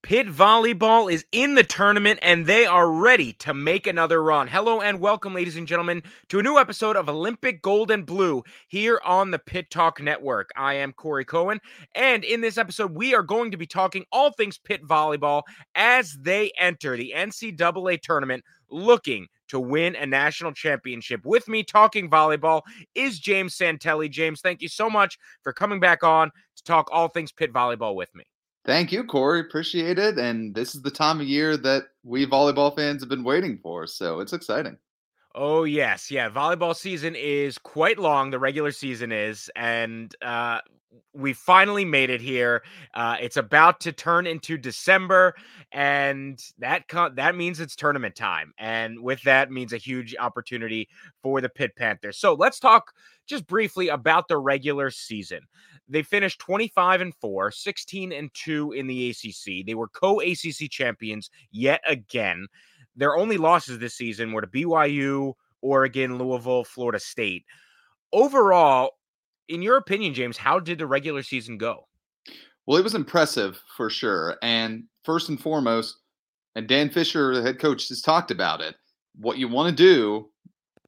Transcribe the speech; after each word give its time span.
Pitt 0.00 0.28
Volleyball 0.28 1.12
is 1.12 1.26
in 1.32 1.56
the 1.56 1.64
tournament 1.64 2.20
and 2.22 2.46
they 2.46 2.64
are 2.64 2.88
ready 2.88 3.32
to 3.34 3.52
make 3.52 3.86
another 3.86 4.22
run. 4.22 4.46
Hello 4.46 4.80
and 4.80 5.00
welcome, 5.00 5.34
ladies 5.34 5.56
and 5.56 5.66
gentlemen, 5.66 6.04
to 6.28 6.38
a 6.38 6.42
new 6.42 6.56
episode 6.56 6.96
of 6.96 7.08
Olympic 7.08 7.60
Gold 7.62 7.90
and 7.90 8.06
Blue 8.06 8.44
here 8.68 9.00
on 9.04 9.32
the 9.32 9.40
Pitt 9.40 9.70
Talk 9.70 10.00
Network. 10.00 10.50
I 10.56 10.74
am 10.74 10.92
Corey 10.92 11.24
Cohen, 11.24 11.60
and 11.96 12.22
in 12.22 12.40
this 12.40 12.58
episode, 12.58 12.94
we 12.94 13.12
are 13.12 13.24
going 13.24 13.50
to 13.50 13.56
be 13.56 13.66
talking 13.66 14.04
all 14.12 14.30
things 14.30 14.56
Pitt 14.56 14.84
Volleyball 14.84 15.42
as 15.74 16.16
they 16.20 16.52
enter 16.58 16.96
the 16.96 17.12
NCAA 17.14 18.00
tournament 18.00 18.44
looking 18.70 19.26
to 19.48 19.58
win 19.58 19.96
a 19.96 20.06
national 20.06 20.52
championship. 20.52 21.22
With 21.24 21.48
me 21.48 21.64
talking 21.64 22.08
volleyball 22.08 22.62
is 22.94 23.18
James 23.18 23.58
Santelli. 23.58 24.08
James, 24.08 24.42
thank 24.42 24.62
you 24.62 24.68
so 24.68 24.88
much 24.88 25.18
for 25.42 25.52
coming 25.52 25.80
back 25.80 26.04
on 26.04 26.30
to 26.56 26.64
talk 26.64 26.88
all 26.92 27.08
things 27.08 27.32
Pitt 27.32 27.52
Volleyball 27.52 27.96
with 27.96 28.14
me. 28.14 28.24
Thank 28.68 28.92
you, 28.92 29.02
Corey. 29.02 29.40
Appreciate 29.40 29.98
it. 29.98 30.18
And 30.18 30.54
this 30.54 30.74
is 30.74 30.82
the 30.82 30.90
time 30.90 31.22
of 31.22 31.26
year 31.26 31.56
that 31.56 31.84
we 32.04 32.26
volleyball 32.26 32.76
fans 32.76 33.00
have 33.00 33.08
been 33.08 33.24
waiting 33.24 33.58
for. 33.62 33.86
So 33.86 34.20
it's 34.20 34.34
exciting. 34.34 34.76
Oh, 35.34 35.64
yes. 35.64 36.10
Yeah. 36.10 36.28
Volleyball 36.28 36.76
season 36.76 37.14
is 37.16 37.56
quite 37.56 37.98
long. 37.98 38.30
The 38.30 38.38
regular 38.38 38.70
season 38.70 39.10
is. 39.10 39.50
And 39.56 40.14
uh, 40.20 40.60
we 41.14 41.32
finally 41.32 41.84
made 41.86 42.10
it 42.10 42.20
here. 42.20 42.62
Uh, 42.94 43.16
it's 43.20 43.36
about 43.36 43.80
to 43.80 43.92
turn 43.92 44.26
into 44.26 44.56
December, 44.56 45.34
and 45.72 46.42
that 46.58 46.88
co- 46.88 47.10
that 47.14 47.34
means 47.34 47.60
it's 47.60 47.74
tournament 47.74 48.14
time, 48.14 48.52
and 48.58 49.00
with 49.00 49.22
that 49.22 49.50
means 49.50 49.72
a 49.72 49.78
huge 49.78 50.14
opportunity 50.18 50.88
for 51.22 51.40
the 51.40 51.48
Pitt 51.48 51.74
Panthers. 51.76 52.18
So 52.18 52.34
let's 52.34 52.60
talk 52.60 52.92
just 53.26 53.46
briefly 53.46 53.88
about 53.88 54.28
the 54.28 54.38
regular 54.38 54.90
season. 54.90 55.40
They 55.88 56.02
finished 56.02 56.38
25 56.40 57.00
and 57.00 57.14
4, 57.14 57.50
16 57.50 58.12
and 58.12 58.30
2 58.34 58.72
in 58.72 58.86
the 58.86 59.10
ACC. 59.10 59.66
They 59.66 59.74
were 59.74 59.88
co 59.88 60.20
ACC 60.20 60.70
champions 60.70 61.30
yet 61.50 61.80
again. 61.86 62.46
Their 62.96 63.16
only 63.16 63.38
losses 63.38 63.78
this 63.78 63.94
season 63.94 64.32
were 64.32 64.42
to 64.42 64.46
BYU, 64.46 65.34
Oregon, 65.62 66.18
Louisville, 66.18 66.64
Florida 66.64 67.00
State. 67.00 67.44
Overall, 68.12 68.90
in 69.48 69.62
your 69.62 69.76
opinion, 69.76 70.14
James, 70.14 70.36
how 70.36 70.58
did 70.58 70.78
the 70.78 70.86
regular 70.86 71.22
season 71.22 71.58
go? 71.58 71.86
Well, 72.66 72.76
it 72.76 72.84
was 72.84 72.94
impressive 72.94 73.60
for 73.76 73.88
sure. 73.88 74.36
And 74.42 74.84
first 75.04 75.30
and 75.30 75.40
foremost, 75.40 75.98
and 76.54 76.68
Dan 76.68 76.90
Fisher, 76.90 77.34
the 77.34 77.42
head 77.42 77.58
coach, 77.58 77.88
has 77.88 78.02
talked 78.02 78.30
about 78.30 78.60
it. 78.60 78.74
What 79.16 79.38
you 79.38 79.48
want 79.48 79.70
to 79.70 79.82
do 79.82 80.28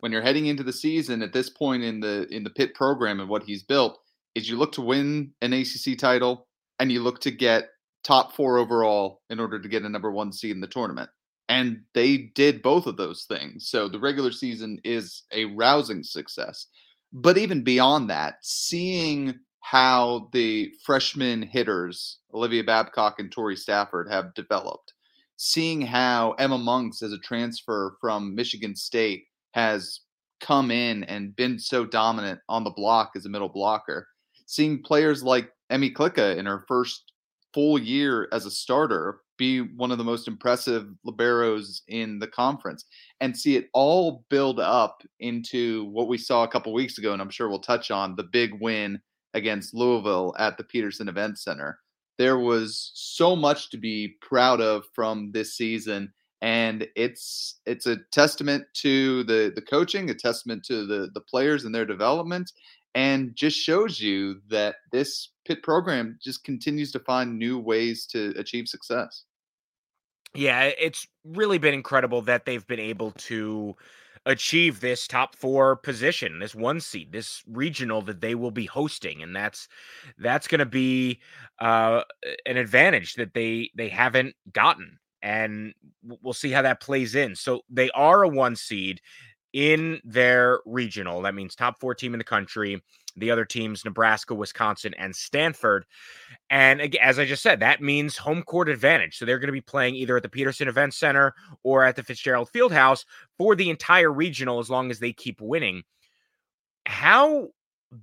when 0.01 0.13
you're 0.13 0.23
heading 0.23 0.47
into 0.47 0.63
the 0.63 0.73
season 0.73 1.23
at 1.23 1.33
this 1.33 1.49
point 1.49 1.83
in 1.83 2.01
the 2.01 2.27
in 2.35 2.45
the 2.45 2.51
Pitt 2.51 2.75
program 2.75 3.21
and 3.21 3.29
what 3.29 3.43
he's 3.43 3.63
built 3.63 3.99
is 4.35 4.49
you 4.49 4.57
look 4.57 4.73
to 4.73 4.83
win 4.83 5.33
an 5.41 5.53
ACC 5.53 5.99
title 5.99 6.47
and 6.79 6.91
you 6.91 7.03
look 7.03 7.21
to 7.21 7.31
get 7.31 7.69
top 8.05 8.35
four 8.35 8.59
overall 8.59 9.21
in 9.31 9.41
order 9.41 9.61
to 9.61 9.69
get 9.69 9.83
a 9.83 9.89
number 9.89 10.11
one 10.11 10.33
seed 10.33 10.53
in 10.53 10.61
the 10.61 10.67
tournament. 10.67 11.11
And 11.49 11.83
they 11.95 12.31
did 12.35 12.63
both 12.63 12.87
of 12.87 12.97
those 12.97 13.25
things. 13.25 13.69
So 13.69 13.89
the 13.89 13.99
regular 13.99 14.31
season 14.31 14.79
is 14.85 15.25
a 15.33 15.47
rousing 15.47 16.05
success. 16.05 16.67
But 17.13 17.39
even 17.39 17.65
beyond 17.65 18.09
that, 18.11 18.37
seeing 18.43 19.35
how 19.61 20.29
the 20.33 20.73
freshman 20.85 21.43
hitters, 21.43 22.19
Olivia 22.33 22.65
Babcock 22.65 23.19
and 23.19 23.31
Torrey 23.31 23.57
Stafford, 23.57 24.09
have 24.11 24.33
developed, 24.35 24.95
seeing 25.37 25.83
how 25.83 26.33
Emma 26.33 26.57
Monks, 26.57 27.03
as 27.03 27.13
a 27.13 27.19
transfer 27.19 27.97
from 28.01 28.35
Michigan 28.35 28.77
State, 28.77 29.25
has 29.53 30.01
come 30.41 30.71
in 30.71 31.05
and 31.05 31.37
been 31.37 31.59
so 31.59 31.85
dominant 31.85 32.41
on 32.49 32.65
the 32.65 32.71
block 32.71 33.13
as 33.17 33.27
a 33.27 33.29
middle 33.29 33.49
blocker, 33.49 34.07
seeing 34.51 34.83
players 34.83 35.23
like 35.23 35.53
Emmy 35.71 35.93
Klika 35.93 36.37
in 36.37 36.45
her 36.45 36.65
first 36.67 37.13
full 37.55 37.79
year 37.79 38.29
as 38.33 38.47
a 38.47 38.51
starter 38.51 39.21
be 39.37 39.61
one 39.61 39.93
of 39.93 39.99
the 39.99 40.05
most 40.05 40.27
impressive 40.27 40.89
liberos 41.07 41.83
in 41.87 42.19
the 42.19 42.27
conference 42.27 42.85
and 43.21 43.37
see 43.37 43.57
it 43.57 43.71
all 43.75 44.25
build 44.29 44.59
up 44.59 45.03
into 45.21 45.85
what 45.87 46.09
we 46.09 46.19
saw 46.19 46.43
a 46.43 46.49
couple 46.49 46.73
weeks 46.73 46.99
ago 46.99 47.13
and 47.13 47.23
I'm 47.23 47.31
sure 47.31 47.49
we'll 47.49 47.61
touch 47.61 47.93
on 47.93 48.17
the 48.17 48.25
big 48.25 48.61
win 48.61 49.01
against 49.35 49.73
Louisville 49.73 50.35
at 50.37 50.59
the 50.59 50.65
Peterson 50.65 51.09
Event 51.09 51.39
Center. 51.39 51.79
There 52.19 52.39
was 52.39 52.91
so 52.95 53.37
much 53.37 53.71
to 53.71 53.79
be 53.79 54.17
proud 54.21 54.61
of 54.61 54.85
from 54.95 55.31
this 55.31 55.57
season 55.57 56.13
and 56.43 56.89
it's 56.97 57.61
it's 57.67 57.87
a 57.87 57.99
testament 58.13 58.65
to 58.75 59.23
the 59.25 59.53
the 59.55 59.63
coaching, 59.63 60.11
a 60.11 60.15
testament 60.15 60.65
to 60.65 60.87
the 60.87 61.11
the 61.15 61.21
players 61.21 61.65
and 61.65 61.75
their 61.75 61.87
development 61.87 62.51
and 62.95 63.35
just 63.35 63.59
shows 63.59 64.01
you 64.01 64.41
that 64.49 64.77
this 64.93 65.33
Pitt 65.47 65.63
program 65.63 66.19
just 66.23 66.45
continues 66.45 66.93
to 66.93 67.01
find 67.01 67.39
new 67.39 67.59
ways 67.59 68.07
to 68.07 68.35
achieve 68.37 68.69
success. 68.69 69.25
Yeah, 70.35 70.71
it's 70.79 71.07
really 71.25 71.59
been 71.59 71.75
incredible 71.75 72.23
that 72.23 72.45
they've 72.45 72.67
been 72.67 72.81
able 72.81 73.11
to 73.13 73.75
achieve 74.27 74.81
this 74.81 75.09
top 75.09 75.35
four 75.35 75.77
position, 75.77 76.39
this 76.39 76.55
one 76.55 76.81
seed, 76.81 77.11
this 77.11 77.43
regional 77.47 78.03
that 78.03 78.21
they 78.21 78.35
will 78.35 78.51
be 78.51 78.67
hosting, 78.67 79.23
and 79.23 79.35
that's 79.35 79.67
that's 80.19 80.47
going 80.47 80.61
to 80.61 80.67
be 80.67 81.21
uh, 81.59 82.03
an 82.47 82.57
advantage 82.57 83.15
that 83.15 83.35
they 83.35 83.71
they 83.75 83.89
haven't 83.89 84.37
gotten, 84.53 84.99
and 85.23 85.75
we'll 86.23 86.33
see 86.33 86.51
how 86.51 86.63
that 86.63 86.81
plays 86.81 87.15
in. 87.15 87.35
So 87.35 87.63
they 87.69 87.91
are 87.91 88.23
a 88.23 88.29
one 88.29 88.57
seed 88.57 89.01
in 89.53 90.01
their 90.05 90.61
regional. 90.65 91.23
That 91.23 91.35
means 91.35 91.55
top 91.55 91.81
four 91.81 91.95
team 91.95 92.15
in 92.15 92.19
the 92.19 92.25
country. 92.25 92.83
The 93.17 93.31
other 93.31 93.45
teams, 93.45 93.85
Nebraska, 93.85 94.35
Wisconsin, 94.35 94.95
and 94.97 95.15
Stanford. 95.15 95.85
And 96.49 96.95
as 96.97 97.19
I 97.19 97.25
just 97.25 97.43
said, 97.43 97.61
that 97.61 97.83
means 97.83 98.17
home 98.17 98.43
court 98.43 98.69
advantage. 98.69 99.19
So 99.19 99.25
they're 99.25 99.41
going 99.41 99.49
to 99.49 99.53
be 99.53 99.61
playing 99.61 99.97
either 99.97 100.17
at 100.17 100.23
the 100.23 100.29
Peterson 100.29 100.69
Event 100.69 100.95
Center 100.95 101.35
or 101.65 101.85
at 101.85 101.97
the 101.97 102.05
Fitzgerald 102.05 102.51
Fieldhouse 102.55 103.05
for 103.37 103.57
the 103.57 103.69
entire 103.69 104.13
regional 104.13 104.61
as 104.61 104.71
long 104.71 104.91
as 104.91 105.01
they 105.01 105.13
keep 105.13 105.41
winning. 105.41 105.83
How 106.87 107.49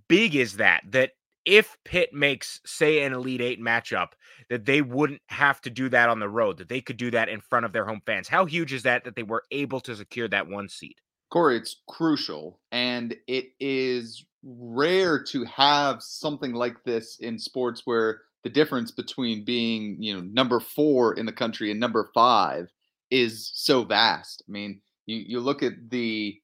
big 0.10 0.36
is 0.36 0.58
that? 0.58 0.84
That 0.90 1.12
if 1.46 1.78
Pitt 1.86 2.14
makes, 2.14 2.60
say, 2.66 3.04
an 3.04 3.14
Elite 3.14 3.40
Eight 3.40 3.62
matchup, 3.62 4.10
that 4.50 4.66
they 4.66 4.82
wouldn't 4.82 5.22
have 5.28 5.62
to 5.62 5.70
do 5.70 5.88
that 5.88 6.10
on 6.10 6.20
the 6.20 6.28
road, 6.28 6.58
that 6.58 6.68
they 6.68 6.82
could 6.82 6.98
do 6.98 7.10
that 7.12 7.30
in 7.30 7.40
front 7.40 7.66
of 7.66 7.72
their 7.72 7.86
home 7.86 8.02
fans. 8.06 8.28
How 8.28 8.44
huge 8.44 8.74
is 8.74 8.84
that 8.84 9.06
that 9.06 9.16
they 9.16 9.24
were 9.24 9.44
able 9.52 9.80
to 9.82 9.96
secure 9.96 10.28
that 10.28 10.50
one 10.50 10.68
seed? 10.68 10.96
Corey, 11.30 11.58
it's 11.58 11.82
crucial. 11.88 12.60
And 12.72 13.16
it 13.28 13.48
is 13.60 14.26
rare 14.44 15.22
to 15.24 15.44
have 15.46 16.02
something 16.02 16.54
like 16.54 16.84
this 16.84 17.18
in 17.20 17.38
sports 17.38 17.82
where 17.86 18.22
the 18.44 18.50
difference 18.50 18.92
between 18.92 19.44
being, 19.44 20.02
you 20.02 20.14
know, 20.14 20.22
number 20.22 20.60
four 20.60 21.16
in 21.16 21.26
the 21.26 21.32
country 21.32 21.72
and 21.72 21.80
number 21.80 22.10
five 22.14 22.68
is 23.12 23.52
so 23.54 23.84
vast. 23.84 24.44
I 24.48 24.52
mean, 24.52 24.82
you, 25.06 25.18
you 25.18 25.40
look 25.40 25.64
at 25.64 25.74
the, 25.90 26.40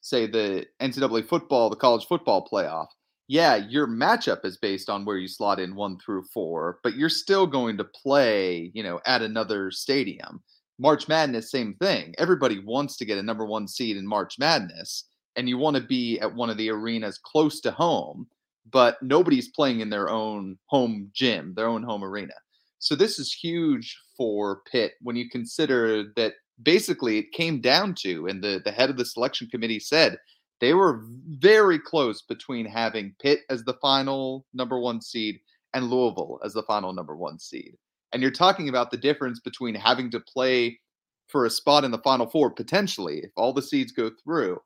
say, 0.00 0.26
the 0.26 0.66
NCAA 0.80 1.26
football, 1.26 1.70
the 1.70 1.76
college 1.76 2.06
football 2.06 2.48
playoff. 2.50 2.86
Yeah, 3.26 3.56
your 3.56 3.86
matchup 3.86 4.44
is 4.44 4.58
based 4.58 4.90
on 4.90 5.04
where 5.04 5.16
you 5.16 5.28
slot 5.28 5.58
in 5.58 5.74
one 5.74 5.98
through 5.98 6.24
four, 6.32 6.78
but 6.82 6.94
you're 6.94 7.08
still 7.08 7.46
going 7.46 7.78
to 7.78 7.84
play, 7.84 8.70
you 8.74 8.82
know, 8.82 9.00
at 9.06 9.22
another 9.22 9.70
stadium. 9.70 10.42
March 10.78 11.06
Madness, 11.08 11.50
same 11.50 11.74
thing. 11.74 12.14
Everybody 12.18 12.58
wants 12.58 12.96
to 12.96 13.04
get 13.04 13.18
a 13.18 13.22
number 13.22 13.46
one 13.46 13.68
seed 13.68 13.96
in 13.96 14.06
March 14.06 14.38
Madness, 14.38 15.04
and 15.36 15.48
you 15.48 15.58
want 15.58 15.76
to 15.76 15.82
be 15.82 16.18
at 16.20 16.34
one 16.34 16.50
of 16.50 16.56
the 16.56 16.70
arenas 16.70 17.18
close 17.18 17.60
to 17.60 17.70
home, 17.70 18.26
but 18.70 19.00
nobody's 19.02 19.48
playing 19.48 19.80
in 19.80 19.90
their 19.90 20.08
own 20.08 20.58
home 20.66 21.10
gym, 21.12 21.54
their 21.54 21.68
own 21.68 21.82
home 21.82 22.02
arena. 22.02 22.34
So 22.78 22.94
this 22.94 23.18
is 23.18 23.32
huge 23.32 23.96
for 24.16 24.62
Pitt 24.70 24.94
when 25.00 25.16
you 25.16 25.30
consider 25.30 26.12
that 26.16 26.34
basically 26.62 27.18
it 27.18 27.32
came 27.32 27.60
down 27.60 27.94
to, 28.00 28.26
and 28.26 28.42
the, 28.42 28.60
the 28.64 28.72
head 28.72 28.90
of 28.90 28.96
the 28.96 29.04
selection 29.04 29.48
committee 29.48 29.80
said 29.80 30.18
they 30.60 30.74
were 30.74 31.04
very 31.28 31.78
close 31.78 32.22
between 32.22 32.66
having 32.66 33.14
Pitt 33.20 33.40
as 33.48 33.64
the 33.64 33.74
final 33.74 34.44
number 34.54 34.78
one 34.78 35.00
seed 35.00 35.40
and 35.72 35.90
Louisville 35.90 36.40
as 36.44 36.52
the 36.52 36.62
final 36.64 36.92
number 36.92 37.16
one 37.16 37.38
seed. 37.38 37.76
And 38.14 38.22
you're 38.22 38.30
talking 38.30 38.68
about 38.68 38.92
the 38.92 38.96
difference 38.96 39.40
between 39.40 39.74
having 39.74 40.08
to 40.12 40.20
play 40.20 40.78
for 41.26 41.44
a 41.44 41.50
spot 41.50 41.82
in 41.82 41.90
the 41.90 41.98
final 41.98 42.30
four 42.30 42.50
potentially, 42.50 43.18
if 43.24 43.32
all 43.36 43.52
the 43.52 43.60
seeds 43.60 43.90
go 43.90 44.10
through, 44.22 44.58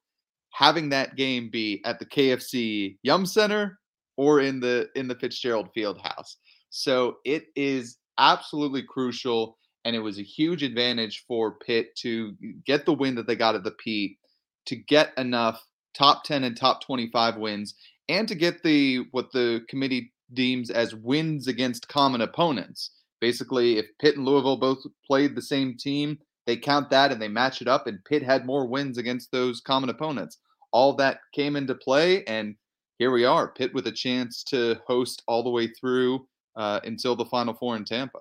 having 0.52 0.90
that 0.90 1.16
game 1.16 1.48
be 1.50 1.80
at 1.86 1.98
the 1.98 2.04
KFC 2.04 2.98
Yum 3.02 3.24
Center 3.24 3.78
or 4.18 4.40
in 4.40 4.60
the 4.60 4.88
in 4.94 5.08
the 5.08 5.14
Fitzgerald 5.14 5.70
Field 5.72 5.98
House. 6.02 6.36
So 6.68 7.16
it 7.24 7.44
is 7.56 7.96
absolutely 8.18 8.82
crucial. 8.82 9.56
And 9.84 9.96
it 9.96 10.00
was 10.00 10.18
a 10.18 10.22
huge 10.22 10.62
advantage 10.62 11.24
for 11.26 11.56
Pitt 11.64 11.96
to 12.02 12.34
get 12.66 12.84
the 12.84 12.92
win 12.92 13.14
that 13.14 13.26
they 13.26 13.36
got 13.36 13.54
at 13.54 13.64
the 13.64 13.70
Pete, 13.70 14.18
to 14.66 14.76
get 14.76 15.12
enough 15.16 15.64
top 15.94 16.24
10 16.24 16.44
and 16.44 16.54
top 16.54 16.84
25 16.84 17.38
wins, 17.38 17.74
and 18.10 18.28
to 18.28 18.34
get 18.34 18.62
the 18.62 19.06
what 19.12 19.32
the 19.32 19.62
committee 19.70 20.12
deems 20.34 20.68
as 20.68 20.94
wins 20.94 21.46
against 21.46 21.88
common 21.88 22.20
opponents. 22.20 22.90
Basically, 23.20 23.78
if 23.78 23.86
Pitt 24.00 24.16
and 24.16 24.24
Louisville 24.24 24.56
both 24.56 24.78
played 25.06 25.34
the 25.34 25.42
same 25.42 25.76
team, 25.76 26.18
they 26.46 26.56
count 26.56 26.88
that 26.90 27.12
and 27.12 27.20
they 27.20 27.28
match 27.28 27.60
it 27.60 27.68
up, 27.68 27.86
and 27.86 28.04
Pitt 28.04 28.22
had 28.22 28.46
more 28.46 28.66
wins 28.66 28.96
against 28.96 29.30
those 29.32 29.60
common 29.60 29.90
opponents. 29.90 30.38
All 30.72 30.94
that 30.94 31.20
came 31.34 31.56
into 31.56 31.74
play, 31.74 32.24
and 32.24 32.54
here 32.98 33.10
we 33.10 33.24
are, 33.24 33.48
Pitt 33.48 33.74
with 33.74 33.86
a 33.86 33.92
chance 33.92 34.42
to 34.44 34.76
host 34.86 35.22
all 35.26 35.42
the 35.42 35.50
way 35.50 35.68
through 35.68 36.26
uh, 36.56 36.80
until 36.84 37.16
the 37.16 37.24
Final 37.26 37.54
Four 37.54 37.76
in 37.76 37.84
Tampa. 37.84 38.20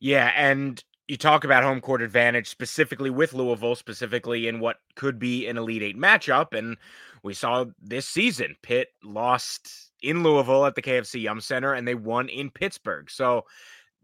Yeah, 0.00 0.32
and 0.36 0.82
you 1.08 1.16
talk 1.16 1.44
about 1.44 1.64
home 1.64 1.80
court 1.80 2.02
advantage 2.02 2.48
specifically 2.48 3.10
with 3.10 3.32
Louisville, 3.32 3.74
specifically 3.74 4.46
in 4.46 4.60
what 4.60 4.76
could 4.94 5.18
be 5.18 5.46
an 5.48 5.56
Elite 5.56 5.82
Eight 5.82 5.98
matchup. 5.98 6.56
And 6.56 6.76
we 7.22 7.34
saw 7.34 7.64
this 7.82 8.06
season, 8.06 8.54
Pitt 8.62 8.88
lost 9.02 9.87
in 10.02 10.22
Louisville 10.22 10.66
at 10.66 10.74
the 10.74 10.82
KFC 10.82 11.22
Yum 11.22 11.40
Center 11.40 11.74
and 11.74 11.86
they 11.86 11.94
won 11.94 12.28
in 12.28 12.50
Pittsburgh. 12.50 13.10
So 13.10 13.44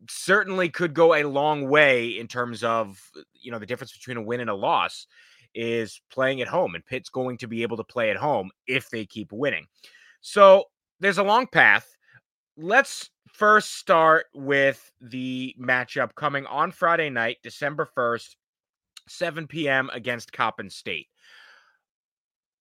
certainly 0.08 0.69
could 0.69 0.94
go 0.94 1.14
a 1.14 1.25
long 1.25 1.69
way 1.69 2.19
in 2.19 2.26
terms 2.26 2.62
of, 2.64 3.00
you 3.35 3.50
know, 3.50 3.58
the 3.58 3.67
difference 3.67 3.93
between 3.93 4.17
a 4.17 4.23
win 4.23 4.41
and 4.41 4.50
a 4.50 4.55
loss 4.55 5.06
is 5.55 6.00
playing 6.11 6.41
at 6.41 6.49
home. 6.49 6.75
And 6.75 6.85
Pitt's 6.85 7.08
going 7.08 7.38
to 7.38 7.46
be 7.46 7.62
able 7.62 7.76
to 7.76 7.85
play 7.85 8.11
at 8.11 8.17
home 8.17 8.50
if 8.67 8.91
they 8.91 9.06
keep 9.06 9.32
winning. 9.32 9.67
So 10.20 10.64
there's 11.00 11.19
a 11.19 11.23
long 11.23 11.46
path. 11.46 11.87
Let's 12.56 13.11
first 13.32 13.76
start 13.76 14.26
with 14.35 14.93
the 15.00 15.55
matchup 15.61 16.14
coming 16.14 16.47
on 16.47 16.70
Friday 16.70 17.11
night, 17.11 17.38
December 17.43 17.88
1st, 17.97 18.37
7 19.08 19.47
p.m. 19.47 19.90
against 19.93 20.32
Coppin 20.32 20.70
State. 20.70 21.08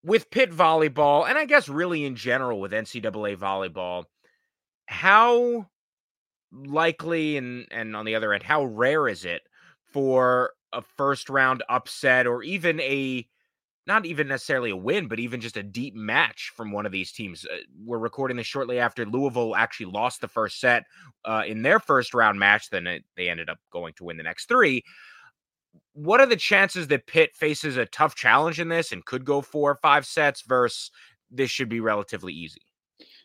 With 0.04 0.30
Pitt 0.30 0.52
volleyball, 0.52 1.28
and 1.28 1.38
I 1.38 1.46
guess 1.46 1.70
really 1.70 2.04
in 2.04 2.16
general 2.16 2.60
with 2.60 2.74
NCAA 2.74 3.38
volleyball, 3.38 4.06
how 4.86 5.68
likely 6.52 7.38
and 7.38 7.68
and 7.72 7.96
on 7.96 8.06
the 8.06 8.16
other 8.16 8.34
end, 8.34 8.44
how 8.44 8.66
rare 8.66 9.08
is 9.08 9.26
it 9.26 9.42
for 9.94 10.52
a 10.74 10.82
first 10.82 11.30
round 11.30 11.64
upset 11.70 12.28
or 12.28 12.44
even 12.44 12.80
a 12.82 13.28
not 13.86 14.06
even 14.06 14.30
necessarily 14.30 14.70
a 14.70 14.78
win, 14.78 15.08
but 15.08 15.20
even 15.20 15.42
just 15.42 15.58
a 15.58 15.64
deep 15.64 15.94
match 15.94 16.52
from 16.56 16.72
one 16.72 16.86
of 16.86 16.92
these 16.92 17.12
teams. 17.12 17.46
Uh, 17.46 17.58
we're 17.84 17.98
recording 17.98 18.38
this 18.38 18.48
shortly 18.48 18.80
after 18.80 19.06
Louisville 19.06 19.56
actually 19.56 19.88
lost 19.88 20.22
the 20.22 20.28
first 20.28 20.60
set 20.62 20.86
uh, 21.26 21.44
in 21.46 21.64
their 21.64 21.80
first 21.80 22.14
round 22.14 22.40
match. 22.40 22.70
Then 22.70 22.88
it, 22.88 23.04
they 23.18 23.28
ended 23.28 23.50
up 23.50 23.60
going 23.72 23.94
to 23.96 24.06
win 24.06 24.18
the 24.18 24.24
next 24.24 24.48
three. 24.48 24.84
What 25.94 26.20
are 26.20 26.26
the 26.26 26.36
chances 26.36 26.88
that 26.88 27.08
Pitt 27.08 27.36
faces 27.36 27.78
a 27.78 27.86
tough 27.86 28.16
challenge 28.16 28.60
in 28.60 28.70
this 28.70 28.92
and 28.92 29.06
could 29.06 29.26
go 29.26 29.42
four 29.42 29.72
or 29.72 29.76
five 29.76 30.06
sets 30.06 30.42
versus 30.42 30.92
this 31.30 31.52
should 31.52 31.70
be 31.70 31.80
relatively 31.80 32.34
easy? 32.34 32.62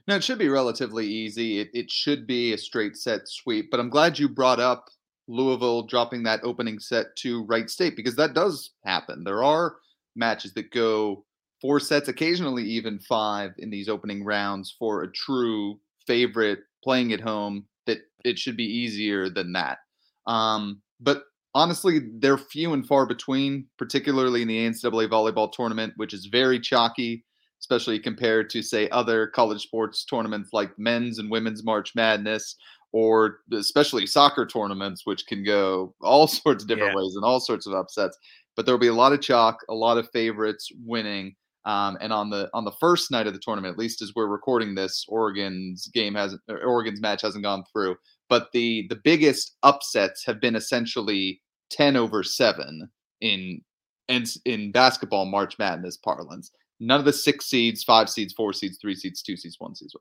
No, 0.06 0.16
it 0.16 0.24
should 0.24 0.38
be 0.38 0.48
relatively 0.48 1.06
easy. 1.06 1.60
It, 1.60 1.68
it 1.74 1.90
should 1.90 2.26
be 2.26 2.52
a 2.52 2.58
straight 2.58 2.96
set 2.96 3.28
sweep. 3.28 3.70
But 3.70 3.80
I'm 3.80 3.90
glad 3.90 4.18
you 4.18 4.28
brought 4.28 4.60
up 4.60 4.86
Louisville 5.28 5.82
dropping 5.82 6.22
that 6.22 6.40
opening 6.42 6.78
set 6.78 7.14
to 7.16 7.44
Wright 7.44 7.68
State 7.68 7.96
because 7.96 8.16
that 8.16 8.34
does 8.34 8.70
happen. 8.84 9.24
There 9.24 9.44
are 9.44 9.76
matches 10.16 10.54
that 10.54 10.70
go 10.70 11.24
four 11.60 11.80
sets, 11.80 12.08
occasionally 12.08 12.64
even 12.64 12.98
five 12.98 13.52
in 13.58 13.70
these 13.70 13.88
opening 13.88 14.24
rounds 14.24 14.74
for 14.78 15.02
a 15.02 15.12
true 15.12 15.78
favorite 16.06 16.60
playing 16.82 17.12
at 17.12 17.20
home, 17.20 17.66
that 17.86 17.98
it 18.24 18.38
should 18.38 18.56
be 18.56 18.64
easier 18.64 19.28
than 19.28 19.52
that. 19.52 19.78
Um, 20.26 20.80
but 21.00 21.24
honestly, 21.58 22.00
they're 22.18 22.38
few 22.38 22.72
and 22.72 22.86
far 22.86 23.06
between, 23.06 23.66
particularly 23.78 24.42
in 24.42 24.48
the 24.48 24.66
NCAA 24.68 25.08
volleyball 25.08 25.52
tournament, 25.52 25.92
which 25.96 26.14
is 26.14 26.26
very 26.26 26.60
chalky, 26.60 27.24
especially 27.60 27.98
compared 27.98 28.50
to, 28.50 28.62
say, 28.62 28.88
other 28.90 29.26
college 29.26 29.62
sports 29.62 30.04
tournaments 30.04 30.50
like 30.52 30.78
men's 30.78 31.18
and 31.18 31.30
women's 31.30 31.64
March 31.64 31.94
Madness, 31.94 32.56
or 32.92 33.40
especially 33.52 34.06
soccer 34.06 34.46
tournaments, 34.46 35.02
which 35.04 35.26
can 35.26 35.44
go 35.44 35.94
all 36.00 36.26
sorts 36.28 36.64
of 36.64 36.68
different 36.68 36.92
yeah. 36.92 37.02
ways 37.02 37.14
and 37.16 37.24
all 37.24 37.40
sorts 37.40 37.66
of 37.66 37.74
upsets 37.74 38.16
but 38.58 38.66
there 38.66 38.74
will 38.74 38.80
be 38.80 38.88
a 38.88 38.92
lot 38.92 39.12
of 39.12 39.20
chalk, 39.20 39.64
a 39.68 39.74
lot 39.74 39.98
of 39.98 40.10
favorites 40.10 40.68
winning. 40.84 41.36
Um, 41.64 41.96
and 42.00 42.12
on 42.12 42.28
the 42.28 42.50
on 42.52 42.64
the 42.64 42.72
first 42.80 43.08
night 43.08 43.28
of 43.28 43.32
the 43.32 43.38
tournament, 43.38 43.70
at 43.70 43.78
least 43.78 44.02
as 44.02 44.14
we're 44.16 44.26
recording 44.26 44.74
this, 44.74 45.04
Oregon's 45.08 45.86
game 45.94 46.16
hasn't 46.16 46.40
Oregon's 46.48 47.00
match 47.00 47.22
hasn't 47.22 47.44
gone 47.44 47.62
through. 47.72 47.94
But 48.28 48.48
the 48.52 48.84
the 48.88 48.98
biggest 49.04 49.56
upsets 49.62 50.26
have 50.26 50.40
been 50.40 50.56
essentially 50.56 51.40
ten 51.70 51.96
over 51.96 52.22
seven 52.22 52.88
in 53.20 53.60
in 54.08 54.24
in 54.44 54.72
basketball 54.72 55.26
March 55.26 55.58
Madness 55.58 55.96
parlance. 55.96 56.50
None 56.80 57.00
of 57.00 57.06
the 57.06 57.12
six 57.12 57.46
seeds, 57.46 57.82
five 57.82 58.08
seeds, 58.08 58.32
four 58.32 58.52
seeds, 58.52 58.78
three 58.80 58.94
seeds, 58.94 59.22
two 59.22 59.36
seeds, 59.36 59.56
one 59.58 59.74
seeds. 59.74 59.94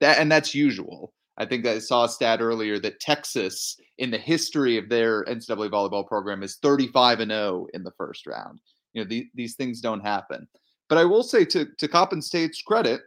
That 0.00 0.18
and 0.18 0.30
that's 0.30 0.54
usual. 0.54 1.12
I 1.38 1.46
think 1.46 1.66
I 1.66 1.78
saw 1.78 2.04
a 2.04 2.08
stat 2.08 2.40
earlier 2.40 2.80
that 2.80 3.00
Texas, 3.00 3.78
in 3.98 4.10
the 4.10 4.18
history 4.18 4.76
of 4.76 4.88
their 4.88 5.24
NCAA 5.26 5.70
volleyball 5.70 6.06
program, 6.06 6.42
is 6.42 6.56
35 6.56 7.20
and 7.20 7.30
0 7.30 7.68
in 7.74 7.84
the 7.84 7.92
first 7.92 8.26
round. 8.26 8.60
You 8.92 9.02
know, 9.02 9.08
the, 9.08 9.28
these 9.34 9.54
things 9.54 9.80
don't 9.80 10.00
happen. 10.00 10.48
But 10.88 10.98
I 10.98 11.04
will 11.04 11.22
say 11.22 11.44
to 11.46 11.66
to 11.78 11.88
Coppin 11.88 12.20
State's 12.20 12.62
credit, 12.62 13.02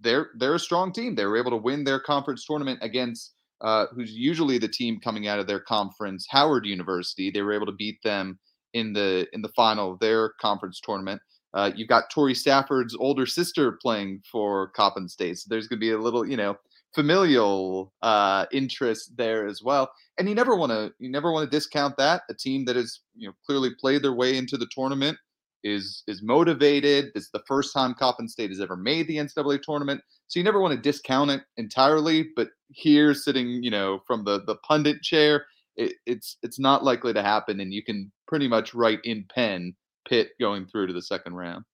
they're 0.00 0.30
they're 0.36 0.54
a 0.54 0.60
strong 0.60 0.92
team. 0.92 1.14
They 1.14 1.26
were 1.26 1.36
able 1.36 1.50
to 1.50 1.56
win 1.56 1.84
their 1.84 2.00
conference 2.00 2.44
tournament 2.44 2.78
against 2.82 3.34
uh, 3.60 3.86
who's 3.94 4.12
usually 4.12 4.58
the 4.58 4.68
team 4.68 5.00
coming 5.00 5.26
out 5.26 5.38
of 5.38 5.46
their 5.46 5.60
conference, 5.60 6.26
Howard 6.30 6.66
University. 6.66 7.30
They 7.30 7.42
were 7.42 7.52
able 7.52 7.66
to 7.66 7.72
beat 7.72 7.98
them 8.02 8.38
in 8.72 8.92
the 8.92 9.26
in 9.32 9.42
the 9.42 9.50
final 9.50 9.92
of 9.92 10.00
their 10.00 10.30
conference 10.40 10.80
tournament. 10.80 11.20
Uh, 11.52 11.70
you've 11.74 11.88
got 11.88 12.10
Torrey 12.10 12.34
Stafford's 12.34 12.94
older 12.98 13.26
sister 13.26 13.78
playing 13.82 14.22
for 14.30 14.68
Coppin 14.68 15.08
State, 15.08 15.38
so 15.38 15.46
there's 15.48 15.66
going 15.66 15.78
to 15.78 15.84
be 15.84 15.90
a 15.90 15.98
little, 15.98 16.24
you 16.24 16.36
know, 16.36 16.54
familial 16.94 17.92
uh, 18.02 18.46
interest 18.52 19.16
there 19.16 19.46
as 19.46 19.62
well. 19.62 19.90
And 20.18 20.28
you 20.28 20.34
never 20.34 20.56
want 20.56 20.70
to 20.70 20.92
you 20.98 21.10
never 21.10 21.32
want 21.32 21.50
to 21.50 21.56
discount 21.56 21.96
that. 21.98 22.22
A 22.30 22.34
team 22.34 22.64
that 22.66 22.76
has 22.76 23.00
you 23.16 23.28
know 23.28 23.34
clearly 23.44 23.70
played 23.80 24.02
their 24.02 24.14
way 24.14 24.36
into 24.36 24.56
the 24.56 24.68
tournament 24.70 25.16
is 25.64 26.02
is 26.06 26.22
motivated. 26.22 27.10
This 27.14 27.24
is 27.24 27.30
the 27.32 27.42
first 27.46 27.72
time 27.72 27.94
Coppin 27.94 28.28
State 28.28 28.50
has 28.50 28.60
ever 28.60 28.76
made 28.76 29.06
the 29.08 29.16
NCAA 29.16 29.62
tournament, 29.62 30.00
so 30.28 30.38
you 30.38 30.44
never 30.44 30.60
want 30.60 30.74
to 30.74 30.80
discount 30.80 31.30
it 31.30 31.42
entirely. 31.56 32.30
But 32.36 32.48
here, 32.68 33.14
sitting 33.14 33.62
you 33.62 33.70
know 33.70 34.00
from 34.06 34.24
the 34.24 34.42
the 34.46 34.56
pundit 34.56 35.02
chair, 35.02 35.46
it, 35.76 35.94
it's 36.06 36.36
it's 36.42 36.58
not 36.58 36.84
likely 36.84 37.12
to 37.12 37.22
happen, 37.22 37.60
and 37.60 37.72
you 37.72 37.82
can 37.82 38.10
pretty 38.28 38.48
much 38.48 38.74
write 38.74 39.00
in 39.04 39.24
pen 39.34 39.74
Pitt 40.08 40.30
going 40.40 40.66
through 40.66 40.86
to 40.88 40.92
the 40.92 41.02
second 41.02 41.34
round. 41.34 41.64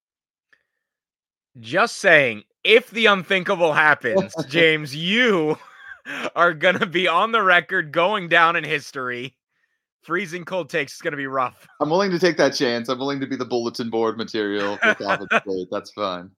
Just 1.59 1.97
saying, 1.97 2.45
if 2.65 2.91
the 2.91 3.07
unthinkable 3.07 3.73
happens, 3.73 4.35
James, 4.49 4.95
you 4.95 5.59
are 6.37 6.53
going 6.53 6.79
to 6.79 6.87
be 6.87 7.09
on 7.09 7.33
the 7.33 7.43
record 7.43 7.93
going 7.93 8.29
down 8.29 8.57
in 8.57 8.65
history. 8.65 9.37
Freezing 10.07 10.45
cold 10.45 10.71
takes 10.71 10.95
is 10.95 11.01
going 11.01 11.13
to 11.13 11.17
be 11.17 11.27
rough. 11.27 11.67
I'm 11.81 11.91
willing 11.91 12.13
to 12.13 12.19
take 12.19 12.37
that 12.37 12.55
chance. 12.55 12.89
I'm 12.89 12.99
willing 12.99 13.19
to 13.19 13.27
be 13.27 13.35
the 13.35 13.45
bulletin 13.45 13.91
board 13.91 14.17
material 14.17 14.79
That's 15.71 15.91
fine. 15.91 16.31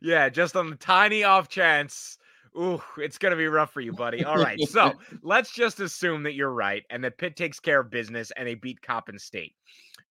Yeah, 0.00 0.30
just 0.30 0.56
on 0.56 0.70
the 0.70 0.76
tiny 0.76 1.22
off 1.22 1.48
chance. 1.48 2.16
Ooh, 2.56 2.82
it's 2.96 3.18
going 3.18 3.30
to 3.30 3.36
be 3.36 3.46
rough 3.46 3.70
for 3.70 3.82
you, 3.82 3.92
buddy. 3.92 4.24
All 4.24 4.36
right. 4.36 4.58
So 4.68 4.92
let's 5.22 5.52
just 5.52 5.80
assume 5.80 6.22
that 6.22 6.34
you're 6.34 6.52
right 6.52 6.84
and 6.88 7.04
that 7.04 7.18
Pitt 7.18 7.36
takes 7.36 7.60
care 7.60 7.80
of 7.80 7.90
business 7.90 8.30
and 8.36 8.48
they 8.48 8.54
beat 8.54 8.80
Coppin 8.80 9.18
State. 9.18 9.54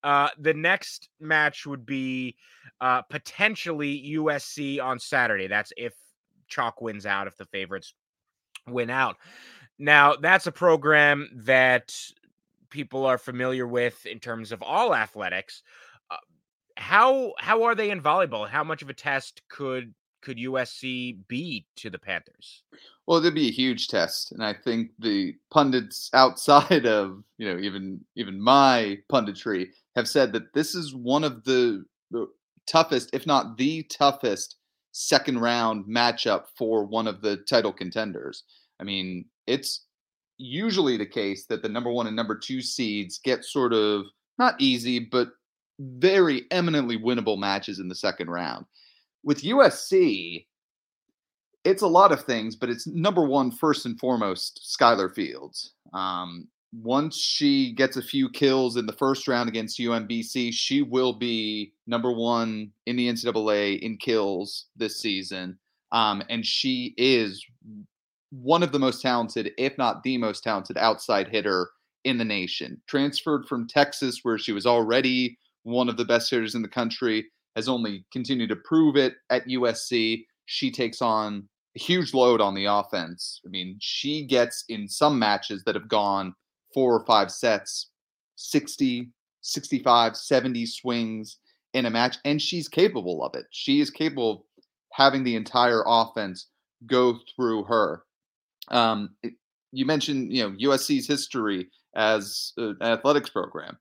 Uh, 0.04 0.30
the 0.40 0.54
next 0.54 1.10
match 1.20 1.66
would 1.66 1.86
be 1.86 2.36
uh, 2.80 3.02
potentially 3.04 4.14
USC 4.16 4.82
on 4.82 5.00
Saturday. 5.00 5.48
That's 5.48 5.74
if 5.76 5.94
Chalk 6.48 6.82
wins 6.82 7.06
out, 7.06 7.28
if 7.28 7.38
the 7.38 7.46
favorites 7.46 7.94
win 8.68 8.90
out. 8.90 9.18
Now, 9.78 10.16
that's 10.16 10.46
a 10.46 10.52
program 10.52 11.30
that 11.46 11.96
people 12.72 13.06
are 13.06 13.20
familiar 13.20 13.68
with 13.68 14.06
in 14.06 14.20
terms 14.20 14.52
of 14.52 14.64
all 14.64 14.96
athletics. 14.96 15.62
Uh, 16.10 16.18
how 16.78 17.34
how 17.38 17.64
are 17.64 17.76
they 17.76 17.92
in 17.92 18.02
volleyball? 18.02 18.50
How 18.50 18.64
much 18.64 18.82
of 18.82 18.90
a 18.90 18.94
test 18.94 19.42
could 19.50 19.94
could 20.22 20.38
USC 20.38 21.18
be 21.28 21.66
to 21.78 21.90
the 21.90 22.00
Panthers? 22.00 22.64
Well, 23.06 23.20
it'd 23.20 23.36
be 23.36 23.50
a 23.50 23.52
huge 23.52 23.88
test, 23.88 24.32
and 24.32 24.44
I 24.44 24.54
think 24.54 24.92
the 25.00 25.36
pundits 25.52 26.10
outside 26.14 26.86
of 26.86 27.24
you 27.38 27.48
know 27.48 27.60
even 27.60 28.02
even 28.16 28.42
my 28.42 28.98
punditry 29.12 29.68
have 29.96 30.08
said 30.08 30.34
that 30.34 30.54
this 30.54 30.74
is 30.74 30.96
one 30.96 31.24
of 31.24 31.44
the, 31.44 31.84
the 32.12 32.28
toughest, 32.66 33.10
if 33.14 33.28
not 33.28 33.58
the 33.58 33.84
toughest, 33.84 34.56
second 34.94 35.40
round 35.40 35.86
matchup 35.86 36.46
for 36.58 36.86
one 36.86 37.08
of 37.08 37.22
the 37.22 37.38
title 37.38 37.74
contenders. 37.74 38.44
I 38.80 38.84
mean, 38.84 39.26
it's 39.48 39.86
usually 40.42 40.98
the 40.98 41.06
case 41.06 41.46
that 41.46 41.62
the 41.62 41.70
number 41.70 41.92
one 41.92 42.08
and 42.08 42.16
number 42.16 42.36
two 42.36 42.62
seeds 42.62 43.20
get 43.24 43.46
sort 43.46 43.74
of 43.74 44.06
not 44.38 44.56
easy, 44.60 45.00
but 45.00 45.30
very 45.80 46.46
eminently 46.52 46.98
winnable 46.98 47.38
matches 47.38 47.80
in 47.80 47.88
the 47.88 47.96
second 47.96 48.30
round. 48.30 48.66
With 49.24 49.44
USC, 49.44 50.46
it's 51.64 51.84
a 51.84 51.88
lot 51.88 52.12
of 52.12 52.24
things, 52.24 52.56
but 52.56 52.70
it's 52.70 52.88
number 52.88 53.24
one, 53.24 53.52
first 53.52 53.86
and 53.86 54.00
foremost, 54.00 54.76
Skylar 54.80 55.14
Fields. 55.14 55.74
Um, 55.94 56.48
once 56.74 57.18
she 57.18 57.74
gets 57.74 57.98
a 57.98 58.02
few 58.02 58.30
kills 58.30 58.78
in 58.78 58.86
the 58.86 58.94
first 58.94 59.28
round 59.28 59.50
against 59.50 59.80
UMBC, 59.80 60.54
she 60.54 60.82
will 60.82 61.14
be 61.14 61.74
number 61.86 62.12
one 62.12 62.72
in 62.86 62.96
the 62.96 63.10
NCAA 63.10 63.80
in 63.80 63.98
kills 63.98 64.68
this 64.76 65.00
season. 65.00 65.58
Um, 65.92 66.24
and 66.30 66.46
she 66.46 66.94
is 66.98 67.46
one 68.32 68.64
of 68.64 68.72
the 68.72 68.80
most 68.80 69.02
talented, 69.02 69.52
if 69.58 69.78
not 69.78 70.04
the 70.04 70.18
most 70.18 70.44
talented, 70.44 70.78
outside 70.78 71.28
hitter 71.28 71.70
in 72.04 72.18
the 72.18 72.26
nation. 72.26 72.82
Transferred 72.88 73.46
from 73.48 73.68
Texas, 73.68 74.20
where 74.24 74.38
she 74.38 74.52
was 74.52 74.66
already 74.66 75.38
one 75.64 75.90
of 75.90 75.98
the 75.98 76.06
best 76.06 76.32
hitters 76.32 76.56
in 76.56 76.62
the 76.62 76.68
country, 76.68 77.26
has 77.56 77.68
only 77.68 78.06
continued 78.12 78.50
to 78.50 78.56
prove 78.56 78.96
it 78.96 79.16
at 79.30 79.48
USC. 79.48 80.26
She 80.46 80.72
takes 80.72 81.02
on 81.02 81.48
a 81.76 81.80
huge 81.80 82.14
load 82.14 82.42
on 82.42 82.56
the 82.56 82.66
offense. 82.66 83.42
I 83.46 83.50
mean, 83.50 83.78
she 83.80 84.26
gets 84.26 84.64
in 84.70 84.88
some 84.88 85.20
matches 85.20 85.64
that 85.66 85.76
have 85.76 85.88
gone 85.88 86.34
four 86.74 86.94
or 86.94 87.06
five 87.06 87.32
sets 87.32 87.90
60, 88.36 89.10
65, 89.42 90.18
70 90.18 90.66
swings 90.66 91.38
in 91.74 91.86
a 91.86 91.90
match, 91.90 92.18
and 92.26 92.42
she's 92.42 92.68
capable 92.68 93.24
of 93.24 93.36
it. 93.36 93.46
She 93.52 93.80
is 93.80 93.90
capable 93.90 94.32
of 94.32 94.40
having 94.94 95.24
the 95.24 95.36
entire 95.36 95.84
offense 95.86 96.48
go 96.86 97.20
through 97.36 97.66
her. 97.66 98.04
Um, 98.72 99.16
you 99.72 99.86
mentioned, 99.86 100.34
you 100.34 100.44
know, 100.44 100.52
USC's 100.52 101.08
history 101.08 101.70
as 101.96 102.54
an 102.58 102.78
athletics 102.82 103.30
program. 103.30 103.78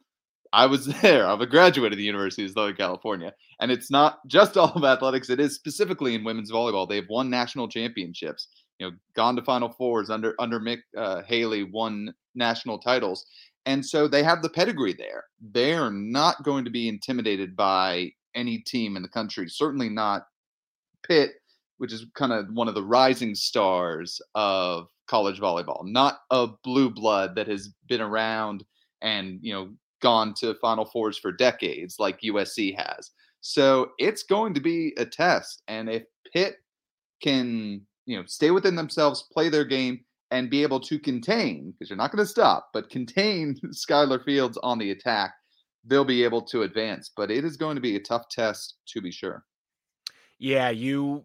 I 0.53 0.67
was 0.67 0.87
there. 1.03 1.27
I'm 1.27 1.41
a 1.41 1.47
graduate 1.47 1.93
of 1.93 1.99
the 1.99 2.05
University 2.05 2.45
of 2.45 2.51
Southern 2.51 2.77
California, 2.77 3.33
and 3.61 3.71
it's 3.71 3.91
not 3.91 4.27
just 4.27 4.57
all 4.59 4.73
of 4.73 4.85
athletics. 4.85 5.31
It 5.31 5.41
is 5.41 5.55
specifically 5.55 6.15
in 6.15 6.25
women's 6.25 6.53
volleyball. 6.53 6.89
They've 6.89 7.09
won 7.09 7.31
national 7.31 7.69
championships. 7.69 8.49
You 8.79 8.91
know, 8.91 8.97
gone 9.15 9.37
to 9.37 9.43
Final 9.43 9.71
Fours 9.71 10.11
under 10.11 10.35
under 10.39 10.59
Mick 10.59 10.79
uh, 10.97 11.23
Haley, 11.23 11.65
won 11.65 12.15
national 12.35 12.79
titles, 12.79 13.27
and 13.67 13.85
so 13.85 14.09
they 14.09 14.23
have 14.23 14.43
the 14.43 14.49
pedigree 14.49 14.95
there. 14.95 15.25
They 15.53 15.75
are 15.75 15.91
not 15.91 16.43
going 16.45 16.65
to 16.65 16.71
be 16.71 16.89
intimidated 16.89 17.55
by 17.55 18.13
any 18.35 18.59
team 18.59 18.97
in 18.97 19.03
the 19.03 19.09
country. 19.09 19.49
Certainly 19.49 19.91
not 19.91 20.23
Pitt, 21.07 21.33
which 21.81 21.95
is 21.95 22.05
kind 22.15 22.31
of 22.31 22.47
one 22.53 22.69
of 22.69 22.75
the 22.75 22.85
rising 22.85 23.35
stars 23.35 24.21
of 24.35 24.89
college 25.09 25.41
volleyball, 25.41 25.83
not 25.83 26.19
a 26.31 26.47
blue 26.63 26.91
blood 26.91 27.35
that 27.35 27.49
has 27.49 27.71
been 27.89 28.03
around 28.03 28.63
and 29.01 29.39
you 29.41 29.51
know 29.51 29.71
gone 30.03 30.35
to 30.35 30.55
Final 30.57 30.85
Fours 30.85 31.17
for 31.17 31.33
decades 31.33 31.97
like 31.99 32.21
USC 32.21 32.77
has. 32.77 33.13
So 33.41 33.93
it's 33.99 34.25
going 34.25 34.53
to 34.53 34.61
be 34.61 34.93
a 34.99 35.07
test, 35.07 35.63
and 35.69 35.89
if 35.89 36.03
Pitt 36.35 36.57
can 37.23 37.81
you 38.05 38.19
know 38.19 38.25
stay 38.27 38.51
within 38.51 38.77
themselves, 38.77 39.25
play 39.33 39.49
their 39.49 39.65
game, 39.65 40.01
and 40.31 40.51
be 40.51 40.63
able 40.63 40.81
to 40.81 40.99
contain 40.99 41.71
because 41.71 41.89
you're 41.89 41.97
not 41.97 42.13
going 42.13 42.23
to 42.23 42.31
stop, 42.31 42.69
but 42.75 42.91
contain 42.91 43.59
Skylar 43.73 44.23
Fields 44.23 44.59
on 44.63 44.79
the 44.79 44.91
attack, 44.91 45.33
they'll 45.87 46.05
be 46.05 46.25
able 46.25 46.43
to 46.43 46.65
advance. 46.65 47.11
But 47.17 47.31
it 47.31 47.43
is 47.43 47.57
going 47.57 47.77
to 47.77 47.81
be 47.81 47.97
a 47.97 48.01
tough 48.01 48.29
test 48.29 48.75
to 48.89 49.01
be 49.01 49.11
sure. 49.11 49.47
Yeah, 50.39 50.69
you 50.71 51.25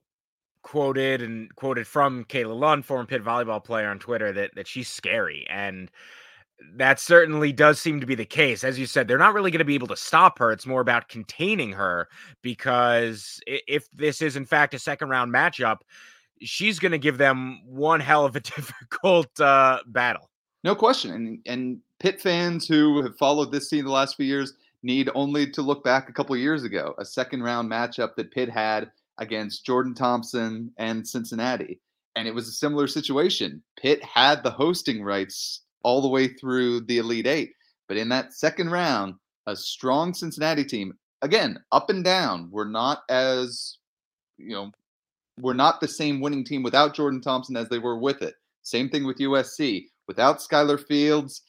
quoted 0.66 1.22
and 1.22 1.56
quoted 1.56 1.86
from 1.86 2.26
Kayla 2.26 2.60
Lund, 2.60 2.86
former 2.86 3.06
Pitt 3.06 3.24
volleyball 3.24 3.64
player 3.64 3.88
on 3.88 4.00
Twitter, 4.00 4.32
that 4.32 4.56
that 4.56 4.68
she's 4.68 4.90
scary, 4.90 5.46
and 5.48 5.92
that 6.74 7.00
certainly 7.00 7.54
does 7.54 7.80
seem 7.80 8.00
to 8.02 8.08
be 8.08 8.16
the 8.16 8.26
case. 8.26 8.64
As 8.64 8.80
you 8.80 8.88
said, 8.88 9.08
they're 9.08 9.20
not 9.20 9.36
really 9.36 9.52
going 9.52 9.60
to 9.60 9.66
be 9.66 9.76
able 9.76 9.88
to 9.88 9.96
stop 9.96 10.40
her. 10.40 10.52
It's 10.52 10.66
more 10.66 10.82
about 10.82 11.08
containing 11.08 11.72
her 11.74 12.10
because 12.42 13.40
if 13.46 13.88
this 13.94 14.24
is 14.24 14.36
in 14.36 14.46
fact 14.46 14.74
a 14.74 14.80
second 14.80 15.10
round 15.10 15.32
matchup, 15.32 15.82
she's 16.42 16.80
going 16.80 16.94
to 16.94 16.98
give 16.98 17.20
them 17.20 17.62
one 17.68 18.00
hell 18.00 18.26
of 18.26 18.36
a 18.36 18.40
difficult 18.56 19.40
uh, 19.40 19.80
battle. 19.86 20.32
No 20.64 20.74
question, 20.74 21.12
and 21.14 21.40
and 21.46 21.80
Pitt 22.00 22.20
fans 22.20 22.68
who 22.68 23.04
have 23.04 23.16
followed 23.18 23.52
this 23.52 23.70
team 23.70 23.86
the 23.86 23.92
last 23.92 24.16
few 24.16 24.26
years 24.26 24.54
need 24.82 25.12
only 25.14 25.50
to 25.52 25.62
look 25.62 25.84
back 25.84 26.10
a 26.10 26.14
couple 26.14 26.36
years 26.36 26.64
ago, 26.64 26.96
a 26.98 27.06
second 27.06 27.44
round 27.44 27.70
matchup 27.70 28.16
that 28.16 28.32
Pitt 28.32 28.50
had 28.50 28.90
against 29.18 29.66
Jordan 29.66 29.94
Thompson 29.94 30.72
and 30.78 31.08
Cincinnati. 31.08 31.80
And 32.16 32.28
it 32.28 32.36
was 32.36 32.48
a 32.48 32.54
similar 32.54 32.88
situation. 32.88 33.62
Pitt 33.80 34.04
had 34.04 34.44
the 34.44 34.52
hosting 34.52 35.04
rights 35.04 35.64
all 35.84 36.02
the 36.02 36.08
way 36.08 36.30
through 36.30 36.82
the 36.82 36.98
Elite 36.98 37.28
Eight. 37.28 37.52
But 37.88 37.98
in 37.98 38.10
that 38.10 38.34
second 38.34 38.72
round, 38.72 39.16
a 39.46 39.56
strong 39.56 40.14
Cincinnati 40.14 40.66
team, 40.66 40.94
again, 41.22 41.60
up 41.72 41.90
and 41.90 42.04
down, 42.04 42.50
we're 42.52 42.70
not 42.70 43.04
as, 43.10 43.78
you 44.38 44.56
know, 44.56 44.72
we're 45.40 45.54
not 45.54 45.82
the 45.82 45.88
same 45.88 46.22
winning 46.22 46.46
team 46.46 46.64
without 46.64 46.96
Jordan 46.96 47.22
Thompson 47.22 47.58
as 47.58 47.70
they 47.70 47.80
were 47.80 48.00
with 48.00 48.22
it. 48.22 48.36
Same 48.64 48.90
thing 48.90 49.06
with 49.06 49.20
USC. 49.20 49.86
Without 50.08 50.40
Skylar 50.40 50.84
Fields, 50.84 51.42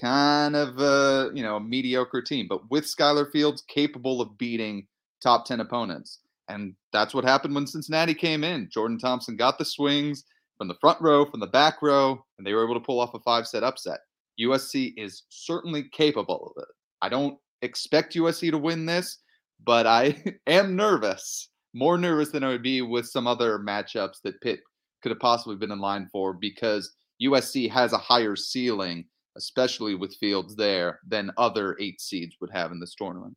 kind 0.00 0.54
of 0.54 0.78
a, 0.78 1.30
you 1.34 1.42
know, 1.42 1.56
a 1.56 1.60
mediocre 1.60 2.22
team. 2.22 2.46
But 2.48 2.70
with 2.70 2.84
Skylar 2.84 3.30
Fields, 3.30 3.62
capable 3.68 4.20
of 4.20 4.38
beating 4.38 4.86
top 5.22 5.46
10 5.46 5.60
opponents. 5.60 6.20
And 6.48 6.74
that's 6.92 7.14
what 7.14 7.24
happened 7.24 7.54
when 7.54 7.66
Cincinnati 7.66 8.14
came 8.14 8.42
in. 8.42 8.68
Jordan 8.72 8.98
Thompson 8.98 9.36
got 9.36 9.58
the 9.58 9.64
swings 9.64 10.24
from 10.56 10.68
the 10.68 10.76
front 10.80 11.00
row, 11.00 11.24
from 11.24 11.40
the 11.40 11.46
back 11.46 11.82
row, 11.82 12.24
and 12.38 12.46
they 12.46 12.52
were 12.52 12.64
able 12.64 12.74
to 12.74 12.84
pull 12.84 13.00
off 13.00 13.14
a 13.14 13.20
five 13.20 13.46
set 13.46 13.62
upset. 13.62 14.00
USC 14.40 14.94
is 14.96 15.24
certainly 15.28 15.88
capable 15.92 16.52
of 16.56 16.62
it. 16.62 16.68
I 17.02 17.08
don't 17.08 17.38
expect 17.62 18.14
USC 18.14 18.50
to 18.50 18.58
win 18.58 18.86
this, 18.86 19.18
but 19.64 19.86
I 19.86 20.22
am 20.46 20.76
nervous, 20.76 21.50
more 21.74 21.98
nervous 21.98 22.30
than 22.30 22.44
I 22.44 22.48
would 22.48 22.62
be 22.62 22.82
with 22.82 23.06
some 23.06 23.26
other 23.26 23.58
matchups 23.58 24.20
that 24.24 24.40
Pitt 24.40 24.60
could 25.02 25.10
have 25.10 25.20
possibly 25.20 25.56
been 25.56 25.72
in 25.72 25.80
line 25.80 26.08
for 26.10 26.32
because 26.32 26.94
USC 27.22 27.70
has 27.70 27.92
a 27.92 27.98
higher 27.98 28.36
ceiling, 28.36 29.04
especially 29.36 29.94
with 29.94 30.16
Fields 30.16 30.56
there, 30.56 31.00
than 31.06 31.32
other 31.36 31.76
eight 31.80 32.00
seeds 32.00 32.36
would 32.40 32.50
have 32.52 32.72
in 32.72 32.80
this 32.80 32.94
tournament. 32.94 33.36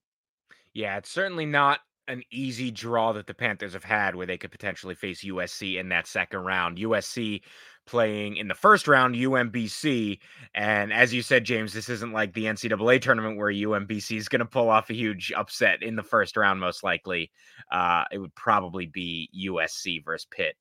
Yeah, 0.73 0.97
it's 0.97 1.09
certainly 1.09 1.45
not 1.45 1.79
an 2.11 2.23
easy 2.29 2.69
draw 2.71 3.13
that 3.13 3.25
the 3.25 3.33
Panthers 3.33 3.73
have 3.73 3.85
had 3.85 4.15
where 4.15 4.27
they 4.27 4.37
could 4.37 4.51
potentially 4.51 4.95
face 4.95 5.23
USC 5.23 5.79
in 5.79 5.89
that 5.89 6.07
second 6.07 6.41
round. 6.41 6.77
USC 6.77 7.41
playing 7.87 8.35
in 8.35 8.49
the 8.49 8.53
first 8.53 8.87
round 8.87 9.15
UMBC. 9.15 10.19
And 10.53 10.91
as 10.91 11.13
you 11.13 11.21
said, 11.21 11.45
James, 11.45 11.73
this 11.73 11.87
isn't 11.87 12.11
like 12.11 12.33
the 12.33 12.45
NCAA 12.45 13.01
tournament 13.01 13.37
where 13.37 13.51
UMBC 13.51 14.17
is 14.17 14.27
going 14.27 14.41
to 14.41 14.45
pull 14.45 14.69
off 14.69 14.89
a 14.89 14.93
huge 14.93 15.31
upset 15.35 15.81
in 15.81 15.95
the 15.95 16.03
first 16.03 16.35
round, 16.35 16.59
most 16.59 16.83
likely. 16.83 17.31
Uh, 17.71 18.03
it 18.11 18.17
would 18.17 18.35
probably 18.35 18.87
be 18.87 19.29
USC 19.47 20.03
versus 20.03 20.27
Pitt 20.29 20.55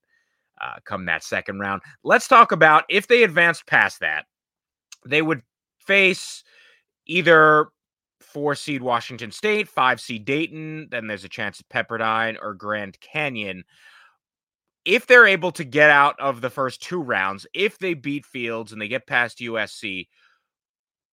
uh, 0.60 0.76
come 0.84 1.06
that 1.06 1.24
second 1.24 1.58
round. 1.58 1.82
Let's 2.04 2.28
talk 2.28 2.52
about 2.52 2.84
if 2.88 3.08
they 3.08 3.24
advanced 3.24 3.66
past 3.66 4.00
that, 4.00 4.26
they 5.04 5.20
would 5.20 5.42
face 5.80 6.44
either 7.06 7.68
four 8.32 8.54
seed 8.54 8.82
Washington 8.82 9.30
State, 9.30 9.68
five 9.68 10.00
seed 10.00 10.24
Dayton. 10.24 10.88
Then 10.90 11.06
there's 11.06 11.24
a 11.24 11.28
chance 11.28 11.60
at 11.60 11.68
Pepperdine 11.68 12.36
or 12.40 12.54
Grand 12.54 12.98
Canyon. 13.00 13.64
If 14.84 15.06
they're 15.06 15.26
able 15.26 15.52
to 15.52 15.64
get 15.64 15.90
out 15.90 16.18
of 16.18 16.40
the 16.40 16.50
first 16.50 16.82
two 16.82 17.00
rounds, 17.00 17.46
if 17.54 17.78
they 17.78 17.94
beat 17.94 18.24
Fields 18.24 18.72
and 18.72 18.80
they 18.80 18.88
get 18.88 19.06
past 19.06 19.38
USC, 19.38 20.08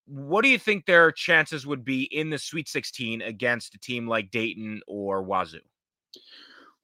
what 0.06 0.44
do 0.44 0.50
you 0.50 0.58
think 0.58 0.86
their 0.86 1.12
chances 1.12 1.68
would 1.68 1.84
be 1.84 2.04
in 2.04 2.30
the 2.30 2.38
Sweet 2.38 2.70
16 2.70 3.22
against 3.22 3.76
a 3.76 3.80
team 3.80 4.08
like 4.08 4.32
Dayton 4.32 4.82
or 4.88 5.22
Wazoo? 5.22 5.60